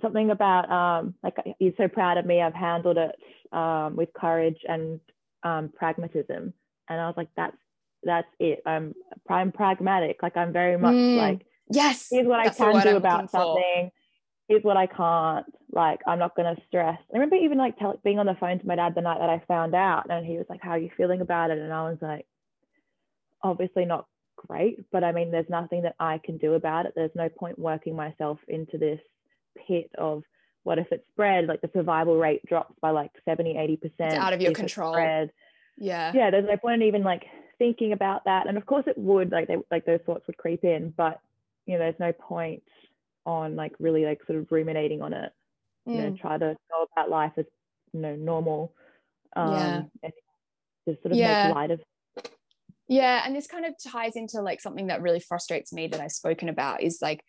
something 0.01 0.29
about 0.31 0.71
um 0.71 1.15
like 1.23 1.35
he's 1.59 1.73
so 1.77 1.87
proud 1.87 2.17
of 2.17 2.25
me 2.25 2.41
I've 2.41 2.53
handled 2.53 2.97
it 2.97 3.15
um 3.51 3.95
with 3.95 4.09
courage 4.13 4.59
and 4.67 4.99
um 5.43 5.69
pragmatism 5.75 6.53
and 6.89 7.01
I 7.01 7.07
was 7.07 7.15
like 7.17 7.29
that's 7.35 7.57
that's 8.03 8.27
it 8.39 8.61
I'm 8.65 8.93
I'm 9.29 9.51
pragmatic 9.51 10.21
like 10.23 10.37
I'm 10.37 10.53
very 10.53 10.77
much 10.77 10.95
Mm, 10.95 11.17
like 11.17 11.45
Yes. 11.69 12.07
here's 12.11 12.27
what 12.27 12.39
I 12.39 12.49
can 12.49 12.71
do 12.81 12.89
I'm 12.89 12.95
about 12.95 13.13
looking 13.23 13.27
for. 13.27 13.39
something. 13.39 13.91
Here's 14.47 14.63
what 14.63 14.77
I 14.77 14.87
can't. 14.87 15.45
Like, 15.71 15.99
I'm 16.07 16.19
not 16.19 16.35
going 16.35 16.55
to 16.55 16.61
stress. 16.67 16.97
I 17.13 17.17
remember 17.17 17.35
even 17.35 17.57
like 17.57 17.77
tell, 17.77 17.99
being 18.03 18.19
on 18.19 18.25
the 18.25 18.35
phone 18.39 18.59
to 18.59 18.65
my 18.67 18.75
dad 18.75 18.95
the 18.95 19.01
night 19.01 19.19
that 19.19 19.29
I 19.29 19.43
found 19.47 19.75
out, 19.75 20.09
and 20.09 20.25
he 20.25 20.37
was 20.37 20.45
like, 20.49 20.61
"How 20.61 20.71
are 20.71 20.77
you 20.77 20.89
feeling 20.95 21.19
about 21.19 21.51
it?" 21.51 21.57
And 21.57 21.73
I 21.73 21.89
was 21.89 21.97
like, 22.01 22.25
"Obviously 23.43 23.83
not 23.85 24.07
great, 24.37 24.89
but 24.91 25.03
I 25.03 25.11
mean, 25.11 25.31
there's 25.31 25.49
nothing 25.49 25.81
that 25.81 25.95
I 25.99 26.19
can 26.23 26.37
do 26.37 26.53
about 26.53 26.85
it. 26.85 26.93
There's 26.95 27.11
no 27.15 27.27
point 27.27 27.59
working 27.59 27.95
myself 27.95 28.39
into 28.47 28.77
this 28.77 29.01
pit 29.67 29.91
of 29.97 30.23
what 30.63 30.79
if 30.79 30.91
it 30.91 31.05
spread? 31.11 31.47
Like 31.47 31.59
the 31.61 31.69
survival 31.73 32.17
rate 32.17 32.45
drops 32.45 32.73
by 32.81 32.91
like 32.91 33.11
70, 33.25 33.57
80 33.57 33.77
percent. 33.77 34.13
out 34.13 34.33
of 34.33 34.41
your 34.41 34.53
control. 34.53 34.93
Yeah. 35.79 36.11
yeah 36.15 36.31
there's 36.31 36.47
no 36.47 36.57
point 36.57 36.81
in 36.81 36.87
even 36.87 37.03
like 37.03 37.23
thinking 37.59 37.91
about 37.91 38.25
that 38.25 38.47
and 38.47 38.57
of 38.57 38.65
course 38.65 38.83
it 38.87 38.97
would 38.97 39.31
like 39.31 39.47
they 39.47 39.57
like 39.71 39.85
those 39.85 39.99
thoughts 40.05 40.25
would 40.27 40.37
creep 40.37 40.63
in 40.63 40.91
but 40.95 41.19
you 41.65 41.73
know 41.73 41.79
there's 41.79 41.99
no 41.99 42.13
point 42.13 42.63
on 43.25 43.55
like 43.55 43.73
really 43.79 44.05
like 44.05 44.21
sort 44.25 44.39
of 44.39 44.51
ruminating 44.51 45.01
on 45.01 45.13
it 45.13 45.31
you 45.85 45.95
know 45.95 46.11
Mm. 46.11 46.19
try 46.19 46.37
to 46.37 46.55
go 46.71 46.87
about 46.95 47.09
life 47.09 47.31
as 47.37 47.45
you 47.93 48.01
know 48.01 48.15
normal 48.15 48.73
um 49.35 49.53
Yeah. 49.53 49.81
and 50.03 50.13
just 50.87 51.01
sort 51.01 51.11
of 51.13 51.17
Yeah. 51.17 51.43
make 51.47 51.55
light 51.55 51.71
of 51.71 51.81
Yeah, 52.87 53.23
and 53.25 53.35
this 53.35 53.47
kind 53.47 53.65
of 53.65 53.73
ties 53.85 54.15
into 54.15 54.41
like 54.41 54.61
something 54.61 54.87
that 54.87 55.01
really 55.01 55.19
frustrates 55.19 55.73
me 55.73 55.87
that 55.87 55.99
I've 55.99 56.11
spoken 56.11 56.47
about 56.49 56.81
is 56.81 56.99
like, 57.01 57.21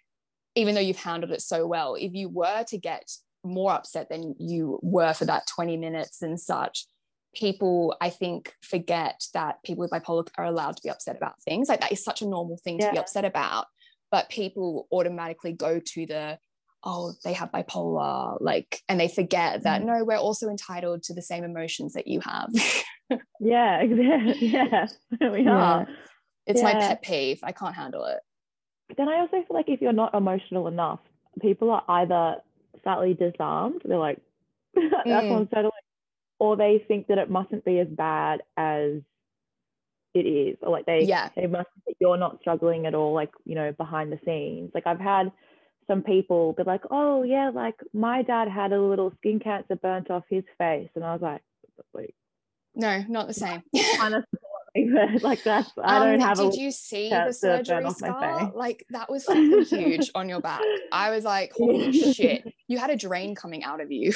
even 0.55 0.75
though 0.75 0.81
you've 0.81 0.97
handled 0.99 1.33
it 1.33 1.43
so 1.43 1.67
well, 1.67 1.95
if 1.95 2.13
you 2.15 2.29
were 2.29 2.65
to 2.69 2.79
get 2.79 3.11
more 3.45 3.73
upset 3.73 4.09
than 4.09 4.35
you 4.39 4.79
were 4.83 5.15
for 5.15 5.25
that 5.25 5.47
20 5.55 5.77
minutes 5.77 6.23
and 6.23 6.39
such, 6.39 6.87
people 7.35 7.97
I 8.01 8.11
think 8.11 8.55
forget 8.63 9.23
that 9.35 9.63
people 9.63 9.81
with 9.83 9.91
bipolar 9.91 10.29
are 10.37 10.45
allowed 10.45 10.77
to 10.77 10.83
be 10.83 10.91
upset 10.91 11.17
about 11.17 11.41
things. 11.43 11.69
Like 11.69 11.81
that 11.81 11.93
is 11.93 12.03
such 12.03 12.23
a 12.23 12.27
normal 12.29 12.57
thing 12.59 12.79
to 12.79 12.91
be 12.91 12.99
upset 12.99 13.25
about. 13.25 13.67
But 14.11 14.29
people 14.31 14.89
automatically 14.91 15.53
go 15.53 15.81
to 15.81 16.07
the, 16.07 16.39
oh, 16.83 17.13
they 17.25 17.35
have 17.35 17.53
bipolar, 17.53 18.39
like, 18.41 18.81
and 18.89 18.99
they 18.99 19.09
forget 19.09 19.65
that 19.65 19.83
Mhm. 19.83 19.85
no, 19.85 20.05
we're 20.05 20.17
also 20.17 20.49
entitled 20.49 21.03
to 21.05 21.15
the 21.15 21.23
same 21.23 21.45
emotions 21.45 21.93
that 21.93 22.07
you 22.07 22.21
have. 22.21 22.49
yeah 23.41 23.81
exactly 23.81 24.49
yeah 24.49 24.87
we 25.31 25.47
are 25.47 25.87
It's 26.47 26.63
my 26.63 26.75
pet 26.75 27.03
peeve. 27.03 27.41
I 27.43 27.53
can't 27.53 27.75
handle 27.75 28.05
it. 28.07 28.21
But 28.89 28.97
then 28.97 29.09
I 29.09 29.21
also 29.21 29.33
feel 29.43 29.47
like 29.51 29.69
if 29.69 29.83
you're 29.83 29.93
not 29.93 30.15
emotional 30.15 30.67
enough, 30.67 31.01
people 31.43 31.71
are 31.71 31.85
either 31.89 32.37
slightly 32.83 33.13
disarmed, 33.13 33.83
they're 33.85 33.99
like, 33.99 34.19
that's 34.75 35.27
Mm. 35.27 35.37
unsettling, 35.43 35.73
or 36.39 36.57
they 36.57 36.85
think 36.87 37.09
that 37.09 37.19
it 37.19 37.31
mustn't 37.31 37.65
be 37.65 37.79
as 37.79 37.89
bad 37.89 38.43
as 38.57 39.01
it 40.15 40.21
is, 40.27 40.57
or 40.63 40.71
like 40.71 40.87
they 40.87 41.03
Yeah. 41.03 41.29
they 41.37 41.47
must 41.47 41.69
you're 42.01 42.17
not 42.17 42.41
struggling 42.41 42.87
at 42.87 42.95
all, 42.95 43.13
like 43.13 43.31
you 43.45 43.55
know, 43.55 43.73
behind 43.73 44.13
the 44.13 44.21
scenes. 44.25 44.71
Like 44.75 44.87
I've 44.87 45.01
had 45.01 45.33
some 45.87 46.03
people 46.03 46.53
be 46.53 46.63
like, 46.65 46.83
oh 46.91 47.23
yeah, 47.23 47.51
like 47.51 47.77
my 47.93 48.23
dad 48.23 48.49
had 48.49 48.73
a 48.73 48.81
little 48.81 49.13
skin 49.19 49.41
cancer 49.41 49.77
burnt 49.77 50.11
off 50.11 50.25
his 50.29 50.45
face, 50.59 50.91
and 50.95 51.05
I 51.05 51.15
was 51.15 51.23
like, 51.23 51.43
No, 52.75 53.05
not 53.09 53.27
the 53.27 53.35
same. 53.35 53.63
kind 53.97 54.15
of 54.15 54.25
like 55.23 55.43
that. 55.45 55.71
I 55.83 55.99
don't 55.99 56.15
Um, 56.15 56.21
have 56.21 56.39
a 56.39 56.51
Did 56.51 56.61
you 56.61 56.71
see 56.71 57.09
the 57.11 57.33
surgery 57.33 57.89
scar? 57.91 58.53
Like 58.55 58.85
that 58.91 59.11
was 59.11 59.27
huge 59.71 60.11
on 60.15 60.29
your 60.29 60.41
back. 60.41 60.61
I 60.93 61.11
was 61.11 61.25
like, 61.25 61.53
holy 61.57 61.93
shit, 61.93 62.53
you 62.67 62.79
had 62.79 62.91
a 62.91 62.97
drain 62.97 63.35
coming 63.35 63.65
out 63.65 63.81
of 63.81 63.91
you. 63.91 64.13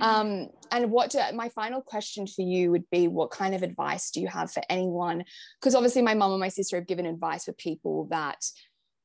Um, 0.00 0.48
and 0.70 0.90
what 0.90 1.10
do, 1.10 1.20
my 1.34 1.48
final 1.50 1.80
question 1.80 2.26
for 2.26 2.42
you 2.42 2.70
would 2.70 2.88
be 2.90 3.08
what 3.08 3.30
kind 3.30 3.54
of 3.54 3.62
advice 3.62 4.10
do 4.10 4.20
you 4.20 4.28
have 4.28 4.50
for 4.50 4.62
anyone? 4.68 5.24
Because 5.60 5.74
obviously 5.74 6.02
my 6.02 6.14
mum 6.14 6.32
and 6.32 6.40
my 6.40 6.48
sister 6.48 6.76
have 6.76 6.86
given 6.86 7.06
advice 7.06 7.44
for 7.44 7.52
people 7.52 8.06
that, 8.10 8.44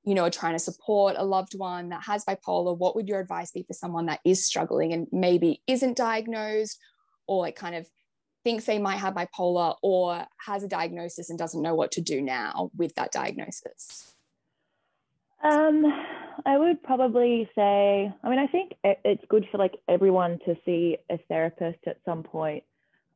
you 0.03 0.15
know, 0.15 0.23
are 0.25 0.31
trying 0.31 0.53
to 0.53 0.59
support 0.59 1.15
a 1.17 1.23
loved 1.23 1.53
one 1.55 1.89
that 1.89 2.03
has 2.03 2.25
bipolar. 2.25 2.77
What 2.77 2.95
would 2.95 3.07
your 3.07 3.19
advice 3.19 3.51
be 3.51 3.63
for 3.63 3.73
someone 3.73 4.07
that 4.07 4.19
is 4.25 4.45
struggling 4.45 4.93
and 4.93 5.07
maybe 5.11 5.61
isn't 5.67 5.97
diagnosed 5.97 6.79
or 7.27 7.41
like 7.41 7.55
kind 7.55 7.75
of 7.75 7.87
thinks 8.43 8.65
they 8.65 8.79
might 8.79 8.97
have 8.97 9.13
bipolar 9.13 9.75
or 9.81 10.25
has 10.45 10.63
a 10.63 10.67
diagnosis 10.67 11.29
and 11.29 11.37
doesn't 11.37 11.61
know 11.61 11.75
what 11.75 11.91
to 11.91 12.01
do 12.01 12.21
now 12.21 12.71
with 12.75 12.95
that 12.95 13.11
diagnosis? 13.11 14.13
Um, 15.43 15.85
I 16.45 16.57
would 16.57 16.83
probably 16.83 17.49
say, 17.55 18.11
I 18.23 18.29
mean, 18.29 18.39
I 18.39 18.47
think 18.47 18.73
it's 18.83 19.23
good 19.27 19.47
for 19.51 19.57
like 19.57 19.75
everyone 19.87 20.39
to 20.45 20.55
see 20.65 20.97
a 21.09 21.17
therapist 21.29 21.79
at 21.87 21.97
some 22.05 22.23
point. 22.23 22.63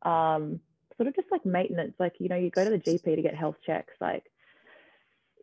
Um, 0.01 0.59
sort 0.97 1.07
of 1.07 1.15
just 1.15 1.27
like 1.31 1.45
maintenance, 1.45 1.93
like, 1.99 2.13
you 2.19 2.29
know, 2.29 2.35
you 2.35 2.49
go 2.49 2.63
to 2.63 2.69
the 2.69 2.77
GP 2.77 3.15
to 3.15 3.21
get 3.21 3.35
health 3.35 3.57
checks. 3.65 3.93
Like, 3.99 4.23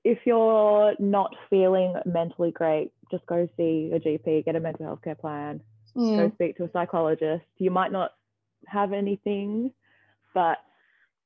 if 0.05 0.18
you're 0.25 0.95
not 0.99 1.35
feeling 1.51 1.95
mentally 2.05 2.51
great, 2.51 2.92
just 3.11 3.27
go 3.27 3.49
see 3.57 3.92
a 3.95 4.01
GP, 4.01 4.45
get 4.45 4.57
a 4.57 4.61
mental 4.61 4.87
health 4.87 5.03
care 5.03 5.14
plan, 5.14 5.61
go 5.95 6.33
speak 6.35 6.57
to 6.57 6.64
a 6.64 6.71
psychologist. 6.73 7.45
You 7.59 7.71
might 7.71 7.92
not 7.92 8.12
have 8.66 8.92
anything, 8.92 9.72
but 10.35 10.59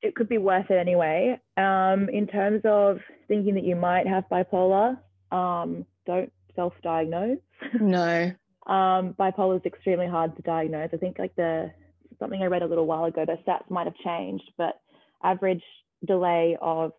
it 0.03 0.15
could 0.15 0.29
be 0.29 0.39
worth 0.39 0.71
it 0.71 0.75
anyway. 0.79 1.41
Um, 1.57 2.09
in 2.09 2.27
terms 2.27 2.63
of 2.65 2.99
thinking 3.29 3.55
that 3.55 3.65
you 3.65 3.77
might 3.77 4.07
have 4.07 4.25
bipolar, 4.31 4.99
um, 5.33 5.85
don't 6.07 6.33
self-diagnose. 6.55 7.39
No. 7.81 8.33
um, 8.67 9.15
bipolar 9.19 9.57
is 9.57 9.67
extremely 9.67 10.07
hard 10.07 10.35
to 10.37 10.43
diagnose. 10.43 10.91
I 10.93 10.97
think 10.97 11.19
like 11.19 11.35
the 11.37 11.71
something 12.19 12.43
I 12.43 12.47
read 12.47 12.63
a 12.63 12.67
little 12.67 12.87
while 12.87 13.05
ago, 13.05 13.25
the 13.27 13.37
stats 13.47 13.69
might 13.71 13.87
have 13.87 13.97
changed, 14.05 14.51
but 14.57 14.81
average 15.23 15.63
delay 16.07 16.57
of 16.61 16.93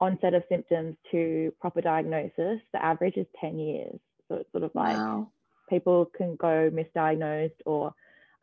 onset 0.00 0.34
of 0.34 0.42
symptoms 0.48 0.96
to 1.10 1.52
proper 1.60 1.80
diagnosis, 1.80 2.60
the 2.72 2.82
average 2.82 3.16
is 3.16 3.26
10 3.40 3.58
years. 3.58 3.98
So 4.28 4.36
it's 4.36 4.50
sort 4.52 4.64
of 4.64 4.70
like 4.74 4.96
Wow. 4.96 5.28
people 5.68 6.06
can 6.16 6.36
go 6.36 6.70
misdiagnosed 6.72 7.58
or 7.66 7.92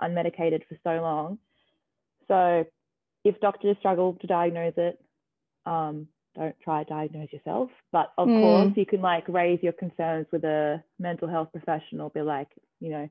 unmedicated 0.01 0.62
for 0.67 0.77
so 0.83 1.01
long. 1.01 1.39
So 2.27 2.65
if 3.23 3.39
doctors 3.39 3.77
struggle 3.79 4.15
to 4.21 4.27
diagnose 4.27 4.73
it, 4.77 4.99
um, 5.65 6.07
don't 6.36 6.55
try 6.63 6.83
to 6.83 6.89
diagnose 6.89 7.33
yourself. 7.33 7.69
But 7.91 8.13
of 8.17 8.29
Mm. 8.29 8.41
course, 8.41 8.77
you 8.77 8.86
can 8.86 9.01
like 9.01 9.27
raise 9.27 9.62
your 9.63 9.73
concerns 9.73 10.27
with 10.31 10.43
a 10.43 10.83
mental 10.99 11.27
health 11.27 11.51
professional. 11.51 12.10
Be 12.10 12.21
like, 12.21 12.49
you 12.79 12.89
know, 12.89 13.10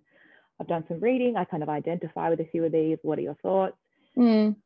I've 0.61 0.69
done 0.69 0.85
some 0.89 1.01
reading. 1.01 1.37
I 1.37 1.45
kind 1.45 1.63
of 1.63 1.69
identify 1.69 2.31
with 2.31 2.41
a 2.41 2.47
few 2.47 2.65
of 2.65 2.73
these. 2.73 2.99
What 3.03 3.19
are 3.19 3.23
your 3.23 3.35
thoughts? 3.43 3.77
Mm. 4.17 4.57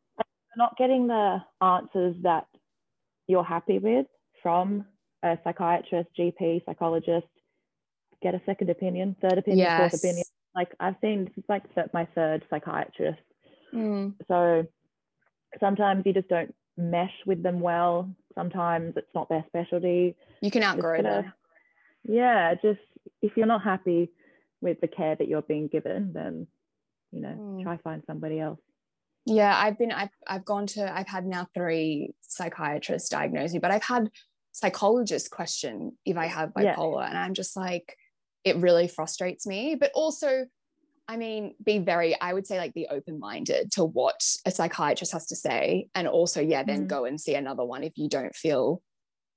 Not 0.56 0.76
getting 0.76 1.06
the 1.06 1.42
answers 1.60 2.16
that 2.22 2.46
you're 3.26 3.44
happy 3.44 3.78
with 3.78 4.06
from 4.42 4.84
a 5.22 5.38
psychiatrist, 5.44 6.10
GP, 6.18 6.64
psychologist. 6.66 7.26
Get 8.22 8.34
a 8.34 8.42
second 8.44 8.68
opinion, 8.70 9.16
third 9.22 9.38
opinion, 9.38 9.72
fourth 9.76 9.94
opinion. 9.94 10.24
Like 10.54 10.74
I've 10.80 10.96
seen, 11.00 11.24
this 11.26 11.34
is 11.38 11.44
like 11.48 11.72
th- 11.74 11.86
my 11.94 12.06
third 12.14 12.44
psychiatrist. 12.50 13.20
Mm. 13.74 14.14
So 14.28 14.66
sometimes 15.60 16.02
you 16.06 16.12
just 16.12 16.28
don't 16.28 16.54
mesh 16.76 17.12
with 17.26 17.42
them 17.42 17.60
well. 17.60 18.10
Sometimes 18.34 18.94
it's 18.96 19.14
not 19.14 19.28
their 19.28 19.44
specialty. 19.48 20.16
You 20.40 20.50
can 20.50 20.62
Just 20.62 20.76
outgrow 20.76 21.02
gotta- 21.02 21.22
them. 21.22 21.32
Yeah, 22.04 22.54
just 22.54 22.80
if 23.22 23.36
you're 23.36 23.46
not 23.46 23.62
happy 23.62 24.10
with 24.62 24.80
the 24.80 24.88
care 24.88 25.14
that 25.14 25.28
you're 25.28 25.42
being 25.42 25.68
given, 25.68 26.12
then 26.12 26.46
you 27.12 27.20
know, 27.20 27.28
Mm. 27.36 27.62
try 27.64 27.76
find 27.78 28.02
somebody 28.06 28.38
else. 28.40 28.60
Yeah, 29.26 29.54
I've 29.56 29.76
been 29.78 29.92
I've 29.92 30.10
I've 30.26 30.44
gone 30.44 30.66
to 30.68 30.96
I've 30.96 31.08
had 31.08 31.26
now 31.26 31.46
three 31.54 32.14
psychiatrists 32.20 33.08
diagnose 33.10 33.52
me, 33.52 33.58
but 33.58 33.70
I've 33.70 33.82
had 33.84 34.10
psychologists 34.52 35.28
question 35.28 35.96
if 36.04 36.16
I 36.16 36.26
have 36.26 36.52
Yeah. 36.58 36.74
bipolar, 36.74 37.06
and 37.08 37.18
I'm 37.18 37.34
just 37.34 37.56
like, 37.56 37.96
it 38.44 38.56
really 38.56 38.88
frustrates 38.88 39.46
me. 39.46 39.74
But 39.74 39.90
also, 39.94 40.46
I 41.08 41.16
mean, 41.16 41.54
be 41.62 41.78
very 41.78 42.18
I 42.20 42.32
would 42.32 42.46
say 42.46 42.58
like 42.58 42.74
be 42.74 42.86
open 42.88 43.18
minded 43.18 43.72
to 43.72 43.84
what 43.84 44.20
a 44.46 44.50
psychiatrist 44.50 45.12
has 45.12 45.26
to 45.26 45.36
say, 45.36 45.88
and 45.94 46.06
also 46.08 46.40
yeah, 46.40 46.62
then 46.62 46.84
Mm. 46.84 46.88
go 46.88 47.04
and 47.04 47.20
see 47.20 47.34
another 47.34 47.64
one 47.64 47.82
if 47.84 47.98
you 47.98 48.08
don't 48.08 48.34
feel 48.34 48.82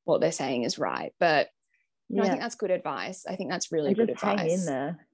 what 0.05 0.21
they're 0.21 0.31
saying 0.31 0.63
is 0.63 0.77
right. 0.77 1.13
But 1.19 1.49
no, 2.09 2.21
I 2.21 2.25
Yeah, 2.25 2.31
think 2.31 2.41
that's 2.43 2.55
good 2.55 2.71
advice. 2.71 3.25
I 3.27 3.35
think 3.35 3.49
that's 3.49 3.71
really 3.71 3.89
and 3.89 3.97
good 3.97 4.09
just 4.09 4.23
advice. 4.23 4.39
hang 4.39 4.49
in 4.51 4.65
there. 4.65 5.07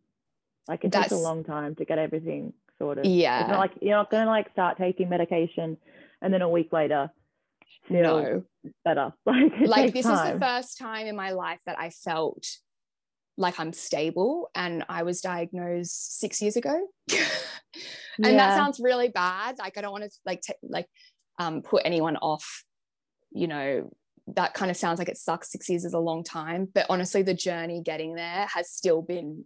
Like 0.67 0.83
it 0.83 0.91
takes 0.91 1.11
a 1.11 1.17
long 1.17 1.43
time 1.43 1.75
to 1.75 1.85
get 1.85 1.97
everything 1.97 2.53
sorted. 2.77 3.05
Yeah. 3.05 3.41
It's 3.41 3.49
not 3.49 3.59
like 3.59 3.71
you're 3.81 3.95
not 3.97 4.11
gonna 4.11 4.29
like 4.29 4.51
start 4.51 4.77
taking 4.77 5.09
medication 5.09 5.77
and 6.21 6.33
then 6.33 6.41
a 6.41 6.49
week 6.49 6.73
later 6.73 7.09
no 7.89 8.43
better. 8.83 9.13
Like, 9.25 9.51
like 9.61 9.93
this 9.93 10.05
is 10.05 10.21
the 10.21 10.37
first 10.39 10.77
time 10.77 11.07
in 11.07 11.15
my 11.15 11.31
life 11.31 11.61
that 11.65 11.79
I 11.79 11.89
felt 11.89 12.45
like 13.39 13.59
I'm 13.59 13.71
stable 13.73 14.51
and 14.53 14.83
I 14.89 15.03
was 15.03 15.21
diagnosed 15.21 16.19
6 16.19 16.41
years 16.41 16.57
ago. 16.57 16.87
and 17.09 18.37
that 18.37 18.55
sounds 18.55 18.79
really 18.79 19.07
bad. 19.07 19.57
Like 19.57 19.77
I 19.77 19.81
don't 19.81 19.93
want 19.93 20.03
to 20.03 20.11
like 20.25 20.41
t- 20.41 20.53
like 20.61 20.87
um 21.39 21.61
put 21.61 21.83
anyone 21.85 22.17
off, 22.17 22.65
you 23.31 23.47
know, 23.47 23.89
that 24.35 24.53
kind 24.53 24.69
of 24.69 24.75
sounds 24.77 24.99
like 24.99 25.07
it 25.09 25.17
sucks 25.17 25.51
6 25.53 25.69
years 25.69 25.85
is 25.85 25.93
a 25.93 25.99
long 25.99 26.23
time, 26.23 26.67
but 26.73 26.85
honestly 26.89 27.21
the 27.23 27.33
journey 27.33 27.81
getting 27.81 28.13
there 28.13 28.45
has 28.53 28.69
still 28.69 29.01
been 29.01 29.45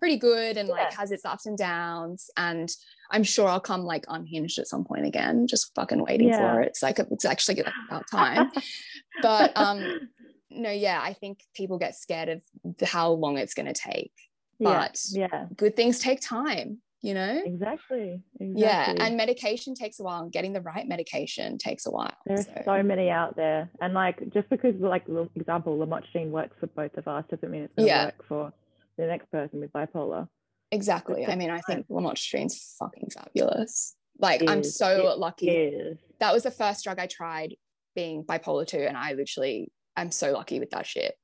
pretty 0.00 0.16
good 0.16 0.56
and 0.56 0.68
like 0.68 0.92
has 0.94 1.12
its 1.12 1.24
ups 1.24 1.46
and 1.46 1.56
downs 1.58 2.30
and 2.36 2.70
I'm 3.12 3.22
sure 3.22 3.46
I'll 3.46 3.60
come 3.60 3.82
like 3.82 4.04
unhinged 4.08 4.58
at 4.58 4.66
some 4.66 4.84
point 4.84 5.04
again, 5.06 5.46
just 5.46 5.72
fucking 5.74 6.02
waiting 6.02 6.28
Yeah. 6.28 6.38
for 6.54 6.62
it. 6.62 6.68
It's 6.68 6.82
like 6.82 6.98
it's 6.98 7.24
actually 7.24 7.62
about 7.88 8.06
time. 8.10 8.50
but 9.22 9.52
um 9.56 10.08
no 10.50 10.70
yeah 10.70 11.00
i 11.02 11.12
think 11.12 11.40
people 11.54 11.78
get 11.78 11.94
scared 11.94 12.28
of 12.28 12.42
how 12.86 13.10
long 13.10 13.38
it's 13.38 13.54
going 13.54 13.66
to 13.66 13.72
take 13.72 14.12
but 14.58 14.98
yeah, 15.12 15.46
good 15.56 15.74
things 15.76 15.98
take 16.00 16.20
time 16.20 16.78
you 17.02 17.14
know 17.14 17.40
exactly, 17.44 18.20
exactly. 18.38 18.60
yeah 18.60 18.92
and 18.98 19.16
medication 19.16 19.74
takes 19.74 19.98
a 20.00 20.02
while 20.02 20.22
and 20.22 20.32
getting 20.32 20.52
the 20.52 20.60
right 20.60 20.86
medication 20.86 21.56
takes 21.56 21.86
a 21.86 21.90
while 21.90 22.12
There's 22.26 22.44
so, 22.44 22.62
so 22.66 22.82
many 22.82 23.08
out 23.08 23.36
there, 23.36 23.70
and 23.80 23.94
like 23.94 24.18
just 24.34 24.50
because, 24.50 24.74
like, 24.78 25.04
example, 25.34 25.78
lamotrigine 25.78 26.28
works 26.28 26.56
for 26.60 26.66
both 26.66 26.94
of 26.98 27.08
us 27.08 27.24
doesn't 27.30 27.50
mean 27.50 27.62
it's 27.62 27.74
going 27.74 27.86
to 27.88 27.94
Yeah. 27.94 28.04
work 28.06 28.24
for 28.28 28.52
the 28.98 29.06
next 29.06 29.30
person 29.30 29.60
with 29.60 29.72
bipolar. 29.72 30.28
exactly 30.72 31.26
i 31.26 31.34
mean 31.36 31.48
i 31.50 31.60
think 31.62 31.86
lamotrigine's 31.88 32.76
fucking 32.78 33.08
fabulous 33.10 33.96
like 34.18 34.42
i'm 34.46 34.60
Is- 34.60 34.76
so 34.76 35.10
it 35.10 35.18
lucky 35.18 35.48
Is 35.48 35.96
that 36.18 36.34
was 36.34 36.42
the 36.42 36.50
first 36.50 36.84
drug 36.84 36.98
i 36.98 37.06
tried 37.06 37.56
being 37.96 38.24
bipolar 38.24 38.66
2 38.66 38.76
and 38.76 38.96
i 38.98 39.14
literally 39.14 39.72
i'm 39.96 40.10
so 40.10 40.32
lucky 40.32 40.60
with 40.60 40.70
that 40.70 40.86
shit 40.86 41.14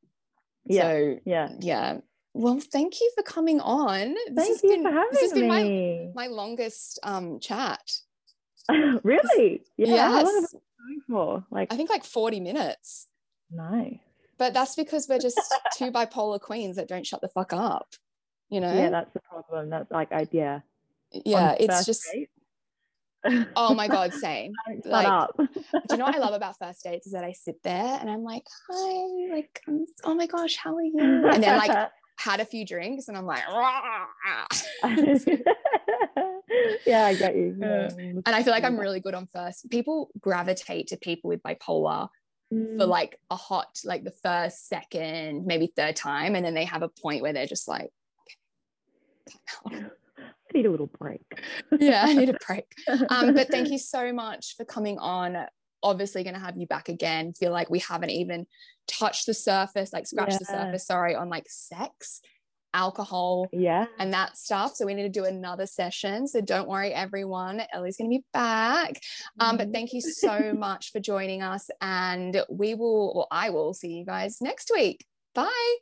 yeah, 0.64 0.82
so 0.82 1.18
yeah. 1.24 1.48
yeah 1.60 1.98
well 2.34 2.60
thank 2.60 3.00
you 3.00 3.10
for 3.14 3.22
coming 3.22 3.60
on 3.60 4.14
this 4.30 4.46
Thank 4.46 4.48
has 4.48 4.62
you 4.62 4.70
been 4.70 4.82
for 4.82 4.90
having 4.90 5.08
this 5.12 5.22
has 5.22 5.32
been 5.32 5.48
my 5.48 5.62
me. 5.62 6.12
my 6.14 6.26
longest 6.26 6.98
um 7.02 7.38
chat 7.40 7.82
really? 9.04 9.62
Yeah. 9.76 10.08
How 10.08 10.24
long 10.24 10.34
have 10.34 10.42
yes 10.52 10.56
for? 11.08 11.44
Like, 11.50 11.72
i 11.72 11.76
think 11.76 11.90
like 11.90 12.04
40 12.04 12.40
minutes 12.40 13.06
nice. 13.50 13.98
but 14.38 14.54
that's 14.54 14.74
because 14.74 15.06
we're 15.08 15.18
just 15.18 15.40
two 15.76 15.90
bipolar 15.90 16.40
queens 16.40 16.76
that 16.76 16.88
don't 16.88 17.06
shut 17.06 17.20
the 17.20 17.28
fuck 17.28 17.52
up 17.52 17.86
you 18.48 18.60
know 18.60 18.72
Yeah, 18.72 18.90
that's 18.90 19.12
the 19.12 19.20
problem. 19.20 19.70
That's 19.70 19.90
like, 19.90 20.12
I 20.12 20.26
yeah. 20.30 20.60
yeah 21.12 21.56
it's 21.58 21.84
just 21.84 22.02
date, 22.12 22.30
oh 23.56 23.74
my 23.74 23.88
god 23.96 24.12
same 24.12 24.52
like, 24.84 25.06
up. 25.06 25.34
do 25.36 25.46
you 25.90 25.96
know 25.96 26.04
what 26.04 26.14
i 26.14 26.18
love 26.18 26.34
about 26.34 26.56
first 26.58 26.82
dates 26.82 27.06
is 27.06 27.12
that 27.12 27.24
i 27.24 27.32
sit 27.32 27.62
there 27.62 27.98
and 28.00 28.10
i'm 28.10 28.22
like 28.22 28.44
hi 28.68 29.34
like 29.34 29.60
oh 30.04 30.14
my 30.14 30.26
gosh 30.26 30.56
how 30.56 30.74
are 30.74 30.82
you 30.82 30.98
and 30.98 31.42
then 31.42 31.58
like 31.58 31.90
had 32.18 32.40
a 32.40 32.44
few 32.44 32.64
drinks 32.64 33.08
and 33.08 33.16
i'm 33.16 33.26
like 33.26 33.42
yeah, 36.86 37.04
I 37.04 37.14
get 37.14 37.36
you. 37.36 37.56
And 37.60 38.22
i 38.26 38.42
feel 38.42 38.52
like 38.52 38.64
i'm 38.64 38.78
really 38.78 39.00
good 39.00 39.14
on 39.14 39.26
first 39.26 39.68
people 39.70 40.10
gravitate 40.20 40.88
to 40.88 40.96
people 40.96 41.28
with 41.28 41.42
bipolar 41.42 42.08
for 42.48 42.54
Mm, 42.54 42.88
like 42.88 43.18
a 43.28 43.34
hot 43.34 43.80
like 43.84 44.04
the 44.04 44.12
first 44.22 44.68
second 44.68 45.46
maybe 45.46 45.72
third 45.74 45.96
time 45.96 46.36
and 46.36 46.46
then 46.46 46.54
they 46.54 46.64
have 46.64 46.82
a 46.82 46.88
point 46.88 47.20
where 47.20 47.32
they're 47.32 47.44
just 47.44 47.66
like 47.66 47.90
okay, 49.66 49.72
time 49.72 49.84
out. 49.84 49.90
I 49.90 50.05
need 50.57 50.66
a 50.66 50.70
little 50.70 50.90
break. 50.98 51.20
yeah 51.78 52.02
i 52.07 52.12
need 52.14 52.28
a 52.30 52.36
break. 52.46 52.64
Um 53.11 53.34
but 53.34 53.48
thank 53.48 53.70
you 53.70 53.78
so 53.78 54.12
much 54.12 54.54
for 54.57 54.64
coming 54.64 54.98
on. 54.98 55.36
Obviously 55.82 56.24
going 56.24 56.34
to 56.34 56.40
have 56.40 56.57
you 56.57 56.66
back 56.66 56.88
again. 56.88 57.32
Feel 57.34 57.52
like 57.52 57.70
we 57.70 57.78
haven't 57.78 58.11
even 58.11 58.46
touched 58.88 59.26
the 59.26 59.34
surface 59.34 59.92
like 59.92 60.07
scratched 60.07 60.38
the 60.38 60.44
surface 60.44 60.86
sorry 60.86 61.14
on 61.14 61.28
like 61.28 61.44
sex 61.48 62.20
alcohol 62.74 63.46
Yeah. 63.52 63.86
and 63.98 64.12
that 64.12 64.36
stuff. 64.36 64.74
So 64.74 64.84
we 64.84 64.94
need 64.94 65.04
to 65.04 65.20
do 65.20 65.24
another 65.24 65.66
session. 65.66 66.26
So 66.26 66.40
don't 66.40 66.68
worry 66.68 66.92
everyone. 66.92 67.62
Ellie's 67.72 67.96
going 67.96 68.11
to 68.11 68.18
be 68.18 68.24
back. 68.32 69.00
Um 69.38 69.57
but 69.57 69.72
thank 69.72 69.92
you 69.92 70.00
so 70.00 70.52
much 70.52 70.92
for 70.92 71.00
joining 71.00 71.42
us 71.42 71.68
and 71.80 72.42
we 72.50 72.74
will 72.74 73.12
or 73.14 73.26
i 73.30 73.50
will 73.50 73.72
see 73.74 73.92
you 73.98 74.04
guys 74.04 74.38
next 74.40 74.70
week. 74.74 75.04
Bye 75.34 75.76